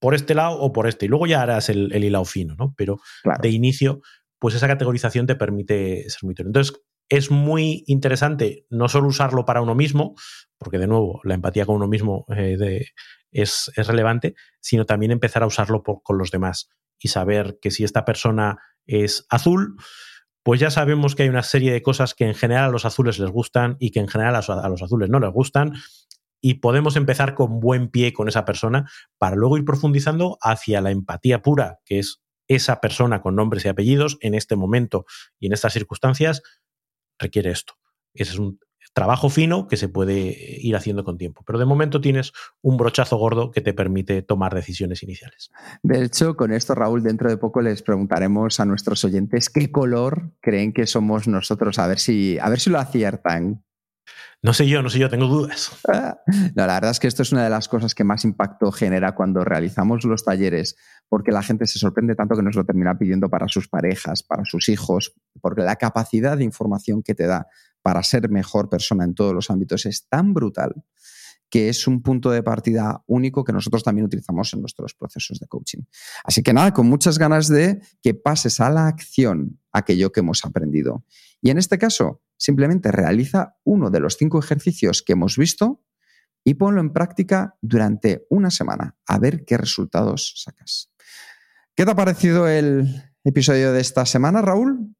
por 0.00 0.14
este 0.16 0.34
lado 0.34 0.58
o 0.60 0.72
por 0.72 0.88
este. 0.88 1.06
Y 1.06 1.08
luego 1.08 1.28
ya 1.28 1.42
harás 1.42 1.68
el, 1.68 1.92
el 1.92 2.02
hilado 2.02 2.24
fino, 2.24 2.56
¿no? 2.56 2.74
Pero 2.76 2.98
de 3.40 3.48
inicio, 3.50 4.00
pues 4.40 4.56
esa 4.56 4.66
categorización 4.66 5.26
te 5.26 5.36
permite 5.36 6.10
ser 6.10 6.24
muy 6.24 6.34
Entonces, 6.36 6.82
es 7.08 7.30
muy 7.30 7.84
interesante 7.86 8.66
no 8.70 8.88
solo 8.88 9.08
usarlo 9.08 9.44
para 9.44 9.62
uno 9.62 9.74
mismo, 9.74 10.14
porque 10.58 10.78
de 10.78 10.86
nuevo 10.86 11.20
la 11.24 11.34
empatía 11.34 11.66
con 11.66 11.76
uno 11.76 11.88
mismo 11.88 12.24
eh, 12.36 12.86
es, 13.30 13.70
relevante, 13.76 14.34
sino 14.60 14.86
también 14.86 15.12
empezar 15.12 15.42
a 15.42 15.46
usarlo 15.46 15.82
con 15.82 16.18
los 16.18 16.30
demás 16.30 16.70
y 16.98 17.08
saber 17.08 17.58
que 17.60 17.70
si 17.70 17.84
esta 17.84 18.04
persona 18.04 18.58
es 18.86 19.26
azul, 19.28 19.76
pues 20.42 20.60
ya 20.60 20.70
sabemos 20.70 21.14
que 21.14 21.24
hay 21.24 21.28
una 21.28 21.42
serie 21.42 21.72
de 21.72 21.82
cosas 21.82 22.14
que 22.14 22.26
en 22.26 22.34
general 22.34 22.64
a 22.64 22.72
los 22.72 22.84
azules 22.84 23.18
les 23.18 23.30
gustan 23.30 23.76
y 23.78 23.90
que 23.90 24.00
en 24.00 24.08
general 24.08 24.34
a 24.34 24.68
los 24.68 24.82
azules 24.82 25.08
no 25.08 25.20
les 25.20 25.30
gustan. 25.30 25.72
Y 26.40 26.54
podemos 26.54 26.96
empezar 26.96 27.34
con 27.34 27.60
buen 27.60 27.88
pie 27.88 28.12
con 28.12 28.28
esa 28.28 28.44
persona 28.44 28.90
para 29.18 29.36
luego 29.36 29.56
ir 29.56 29.64
profundizando 29.64 30.38
hacia 30.40 30.80
la 30.80 30.90
empatía 30.90 31.42
pura, 31.42 31.78
que 31.84 32.00
es 32.00 32.22
esa 32.48 32.80
persona 32.80 33.22
con 33.22 33.36
nombres 33.36 33.64
y 33.64 33.68
apellidos 33.68 34.18
en 34.20 34.34
este 34.34 34.56
momento 34.56 35.04
y 35.38 35.46
en 35.46 35.52
estas 35.52 35.72
circunstancias 35.72 36.42
requiere 37.22 37.50
esto. 37.50 37.74
Ese 38.14 38.32
es 38.32 38.38
un 38.38 38.58
trabajo 38.92 39.30
fino 39.30 39.68
que 39.68 39.76
se 39.76 39.88
puede 39.88 40.36
ir 40.60 40.76
haciendo 40.76 41.04
con 41.04 41.16
tiempo. 41.16 41.42
Pero 41.46 41.58
de 41.58 41.64
momento 41.64 42.00
tienes 42.00 42.32
un 42.60 42.76
brochazo 42.76 43.16
gordo 43.16 43.50
que 43.50 43.60
te 43.60 43.72
permite 43.72 44.22
tomar 44.22 44.54
decisiones 44.54 45.02
iniciales. 45.02 45.50
De 45.82 46.04
hecho, 46.04 46.36
con 46.36 46.52
esto, 46.52 46.74
Raúl, 46.74 47.02
dentro 47.02 47.30
de 47.30 47.38
poco 47.38 47.62
les 47.62 47.82
preguntaremos 47.82 48.60
a 48.60 48.64
nuestros 48.64 49.04
oyentes 49.04 49.48
qué 49.48 49.70
color 49.70 50.32
creen 50.40 50.72
que 50.72 50.86
somos 50.86 51.26
nosotros, 51.26 51.78
a 51.78 51.86
ver 51.86 51.98
si, 51.98 52.38
a 52.38 52.48
ver 52.48 52.60
si 52.60 52.70
lo 52.70 52.78
aciertan. 52.78 53.64
No 54.42 54.52
sé 54.52 54.66
yo, 54.66 54.82
no 54.82 54.90
sé 54.90 54.98
yo, 54.98 55.08
tengo 55.08 55.26
dudas. 55.26 55.70
No, 56.54 56.66
la 56.66 56.74
verdad 56.74 56.90
es 56.90 57.00
que 57.00 57.06
esto 57.06 57.22
es 57.22 57.32
una 57.32 57.44
de 57.44 57.50
las 57.50 57.68
cosas 57.68 57.94
que 57.94 58.04
más 58.04 58.24
impacto 58.24 58.72
genera 58.72 59.14
cuando 59.14 59.44
realizamos 59.44 60.04
los 60.04 60.24
talleres, 60.24 60.76
porque 61.08 61.30
la 61.30 61.42
gente 61.42 61.66
se 61.66 61.78
sorprende 61.78 62.14
tanto 62.14 62.36
que 62.36 62.42
nos 62.42 62.56
lo 62.56 62.64
termina 62.64 62.98
pidiendo 62.98 63.28
para 63.28 63.48
sus 63.48 63.68
parejas, 63.68 64.22
para 64.22 64.44
sus 64.44 64.68
hijos, 64.68 65.14
porque 65.40 65.62
la 65.62 65.76
capacidad 65.76 66.36
de 66.36 66.44
información 66.44 67.02
que 67.02 67.14
te 67.14 67.26
da 67.26 67.46
para 67.82 68.02
ser 68.02 68.28
mejor 68.28 68.68
persona 68.68 69.04
en 69.04 69.14
todos 69.14 69.34
los 69.34 69.50
ámbitos 69.50 69.86
es 69.86 70.08
tan 70.08 70.34
brutal 70.34 70.74
que 71.52 71.68
es 71.68 71.86
un 71.86 72.00
punto 72.00 72.30
de 72.30 72.42
partida 72.42 73.04
único 73.06 73.44
que 73.44 73.52
nosotros 73.52 73.84
también 73.84 74.06
utilizamos 74.06 74.54
en 74.54 74.60
nuestros 74.60 74.94
procesos 74.94 75.38
de 75.38 75.46
coaching. 75.46 75.82
Así 76.24 76.42
que 76.42 76.54
nada, 76.54 76.72
con 76.72 76.86
muchas 76.86 77.18
ganas 77.18 77.46
de 77.46 77.82
que 78.02 78.14
pases 78.14 78.58
a 78.58 78.70
la 78.70 78.86
acción 78.86 79.60
aquello 79.70 80.12
que 80.12 80.20
hemos 80.20 80.46
aprendido. 80.46 81.04
Y 81.42 81.50
en 81.50 81.58
este 81.58 81.76
caso, 81.76 82.22
simplemente 82.38 82.90
realiza 82.90 83.58
uno 83.64 83.90
de 83.90 84.00
los 84.00 84.16
cinco 84.16 84.38
ejercicios 84.38 85.02
que 85.02 85.12
hemos 85.12 85.36
visto 85.36 85.84
y 86.42 86.54
ponlo 86.54 86.80
en 86.80 86.90
práctica 86.90 87.58
durante 87.60 88.24
una 88.30 88.50
semana, 88.50 88.96
a 89.06 89.18
ver 89.18 89.44
qué 89.44 89.58
resultados 89.58 90.32
sacas. 90.42 90.90
¿Qué 91.76 91.84
te 91.84 91.90
ha 91.90 91.94
parecido 91.94 92.48
el 92.48 93.12
episodio 93.24 93.74
de 93.74 93.82
esta 93.82 94.06
semana, 94.06 94.40
Raúl? 94.40 94.94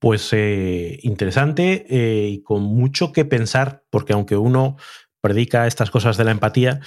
Pues 0.00 0.28
eh, 0.32 0.98
interesante 1.02 1.86
eh, 1.88 2.28
y 2.30 2.42
con 2.42 2.64
mucho 2.64 3.12
que 3.12 3.24
pensar, 3.24 3.84
porque 3.90 4.12
aunque 4.12 4.36
uno 4.36 4.76
predica 5.24 5.66
estas 5.66 5.90
cosas 5.90 6.18
de 6.18 6.24
la 6.24 6.32
empatía, 6.32 6.80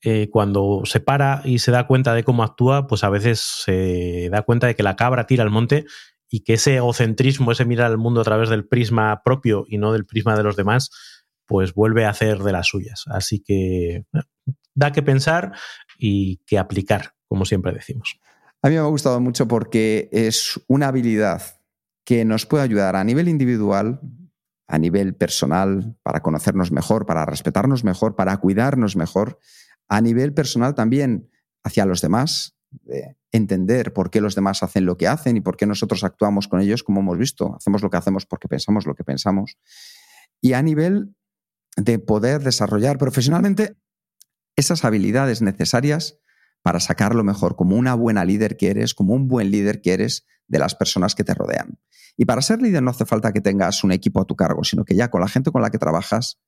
eh, 0.00 0.30
cuando 0.30 0.84
se 0.86 1.00
para 1.00 1.42
y 1.44 1.58
se 1.58 1.70
da 1.70 1.86
cuenta 1.86 2.14
de 2.14 2.24
cómo 2.24 2.42
actúa, 2.42 2.86
pues 2.86 3.04
a 3.04 3.10
veces 3.10 3.40
se 3.40 4.30
da 4.30 4.40
cuenta 4.40 4.66
de 4.66 4.74
que 4.74 4.82
la 4.82 4.96
cabra 4.96 5.26
tira 5.26 5.42
al 5.42 5.50
monte 5.50 5.84
y 6.30 6.44
que 6.44 6.54
ese 6.54 6.76
egocentrismo, 6.76 7.52
ese 7.52 7.66
mirar 7.66 7.90
al 7.90 7.98
mundo 7.98 8.22
a 8.22 8.24
través 8.24 8.48
del 8.48 8.66
prisma 8.66 9.20
propio 9.22 9.66
y 9.68 9.76
no 9.76 9.92
del 9.92 10.06
prisma 10.06 10.34
de 10.34 10.44
los 10.44 10.56
demás, 10.56 10.88
pues 11.44 11.74
vuelve 11.74 12.06
a 12.06 12.08
hacer 12.08 12.38
de 12.38 12.52
las 12.52 12.68
suyas. 12.68 13.04
Así 13.08 13.42
que 13.42 14.06
da 14.74 14.90
que 14.90 15.02
pensar 15.02 15.52
y 15.98 16.38
que 16.46 16.58
aplicar, 16.58 17.12
como 17.28 17.44
siempre 17.44 17.72
decimos. 17.72 18.18
A 18.62 18.70
mí 18.70 18.76
me 18.76 18.80
ha 18.80 18.84
gustado 18.84 19.20
mucho 19.20 19.46
porque 19.46 20.08
es 20.10 20.58
una 20.68 20.88
habilidad 20.88 21.42
que 22.02 22.24
nos 22.24 22.46
puede 22.46 22.64
ayudar 22.64 22.96
a 22.96 23.04
nivel 23.04 23.28
individual 23.28 24.00
a 24.66 24.78
nivel 24.78 25.14
personal, 25.14 25.96
para 26.02 26.20
conocernos 26.20 26.72
mejor, 26.72 27.06
para 27.06 27.26
respetarnos 27.26 27.84
mejor, 27.84 28.16
para 28.16 28.36
cuidarnos 28.38 28.96
mejor, 28.96 29.38
a 29.88 30.00
nivel 30.00 30.32
personal 30.32 30.74
también 30.74 31.30
hacia 31.62 31.84
los 31.84 32.00
demás, 32.00 32.56
de 32.70 33.16
entender 33.30 33.92
por 33.92 34.10
qué 34.10 34.20
los 34.20 34.34
demás 34.34 34.62
hacen 34.62 34.86
lo 34.86 34.96
que 34.96 35.08
hacen 35.08 35.36
y 35.36 35.40
por 35.40 35.56
qué 35.56 35.66
nosotros 35.66 36.04
actuamos 36.04 36.48
con 36.48 36.60
ellos 36.60 36.82
como 36.82 37.00
hemos 37.00 37.18
visto. 37.18 37.54
Hacemos 37.56 37.82
lo 37.82 37.90
que 37.90 37.96
hacemos 37.96 38.26
porque 38.26 38.48
pensamos 38.48 38.86
lo 38.86 38.94
que 38.94 39.04
pensamos. 39.04 39.58
Y 40.40 40.52
a 40.54 40.62
nivel 40.62 41.14
de 41.76 41.98
poder 41.98 42.42
desarrollar 42.42 42.98
profesionalmente 42.98 43.76
esas 44.56 44.84
habilidades 44.84 45.42
necesarias 45.42 46.18
para 46.62 46.80
sacar 46.80 47.14
lo 47.14 47.24
mejor, 47.24 47.56
como 47.56 47.76
una 47.76 47.94
buena 47.94 48.24
líder 48.24 48.56
que 48.56 48.70
eres, 48.70 48.94
como 48.94 49.14
un 49.14 49.28
buen 49.28 49.50
líder 49.50 49.82
que 49.82 49.92
eres 49.92 50.26
de 50.46 50.58
las 50.58 50.74
personas 50.74 51.14
que 51.14 51.24
te 51.24 51.34
rodean. 51.34 51.78
Y 52.16 52.24
para 52.24 52.42
ser 52.42 52.62
líder 52.62 52.82
no 52.82 52.90
hace 52.90 53.06
falta 53.06 53.32
que 53.32 53.40
tengas 53.40 53.82
un 53.84 53.92
equipo 53.92 54.20
a 54.20 54.24
tu 54.24 54.36
cargo, 54.36 54.64
sino 54.64 54.84
que 54.84 54.94
ya 54.94 55.10
con 55.10 55.20
la 55.20 55.28
gente 55.28 55.50
con 55.50 55.62
la 55.62 55.70
que 55.70 55.78
trabajas 55.78 56.40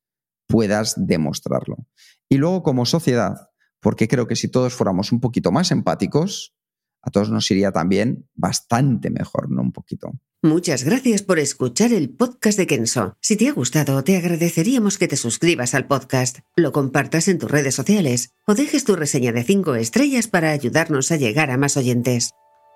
puedas 0.46 0.94
demostrarlo. 0.96 1.76
Y 2.28 2.36
luego 2.36 2.62
como 2.62 2.86
sociedad, 2.86 3.50
porque 3.80 4.08
creo 4.08 4.26
que 4.26 4.36
si 4.36 4.48
todos 4.48 4.74
fuéramos 4.74 5.12
un 5.12 5.20
poquito 5.20 5.50
más 5.52 5.70
empáticos, 5.70 6.54
a 7.02 7.10
todos 7.10 7.30
nos 7.30 7.50
iría 7.50 7.72
también 7.72 8.28
bastante 8.34 9.10
mejor, 9.10 9.50
no 9.50 9.62
un 9.62 9.72
poquito. 9.72 10.12
Muchas 10.42 10.84
gracias 10.84 11.22
por 11.22 11.38
escuchar 11.38 11.92
el 11.92 12.10
podcast 12.10 12.58
de 12.58 12.66
Kenso. 12.66 13.16
Si 13.20 13.36
te 13.36 13.48
ha 13.48 13.52
gustado, 13.52 14.04
te 14.04 14.16
agradeceríamos 14.16 14.98
que 14.98 15.08
te 15.08 15.16
suscribas 15.16 15.74
al 15.74 15.86
podcast, 15.86 16.38
lo 16.56 16.72
compartas 16.72 17.28
en 17.28 17.38
tus 17.38 17.50
redes 17.50 17.74
sociales 17.74 18.34
o 18.46 18.54
dejes 18.54 18.84
tu 18.84 18.96
reseña 18.96 19.32
de 19.32 19.44
5 19.44 19.74
estrellas 19.76 20.28
para 20.28 20.50
ayudarnos 20.50 21.10
a 21.10 21.16
llegar 21.16 21.50
a 21.50 21.56
más 21.56 21.76
oyentes. 21.76 22.32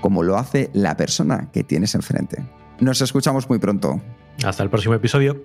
como 0.00 0.22
lo 0.22 0.36
hace 0.36 0.70
la 0.72 0.96
persona 0.96 1.50
que 1.52 1.64
tienes 1.64 1.94
enfrente. 1.94 2.44
Nos 2.80 3.00
escuchamos 3.00 3.48
muy 3.48 3.58
pronto. 3.58 4.00
Hasta 4.44 4.62
el 4.62 4.70
próximo 4.70 4.94
episodio. 4.94 5.44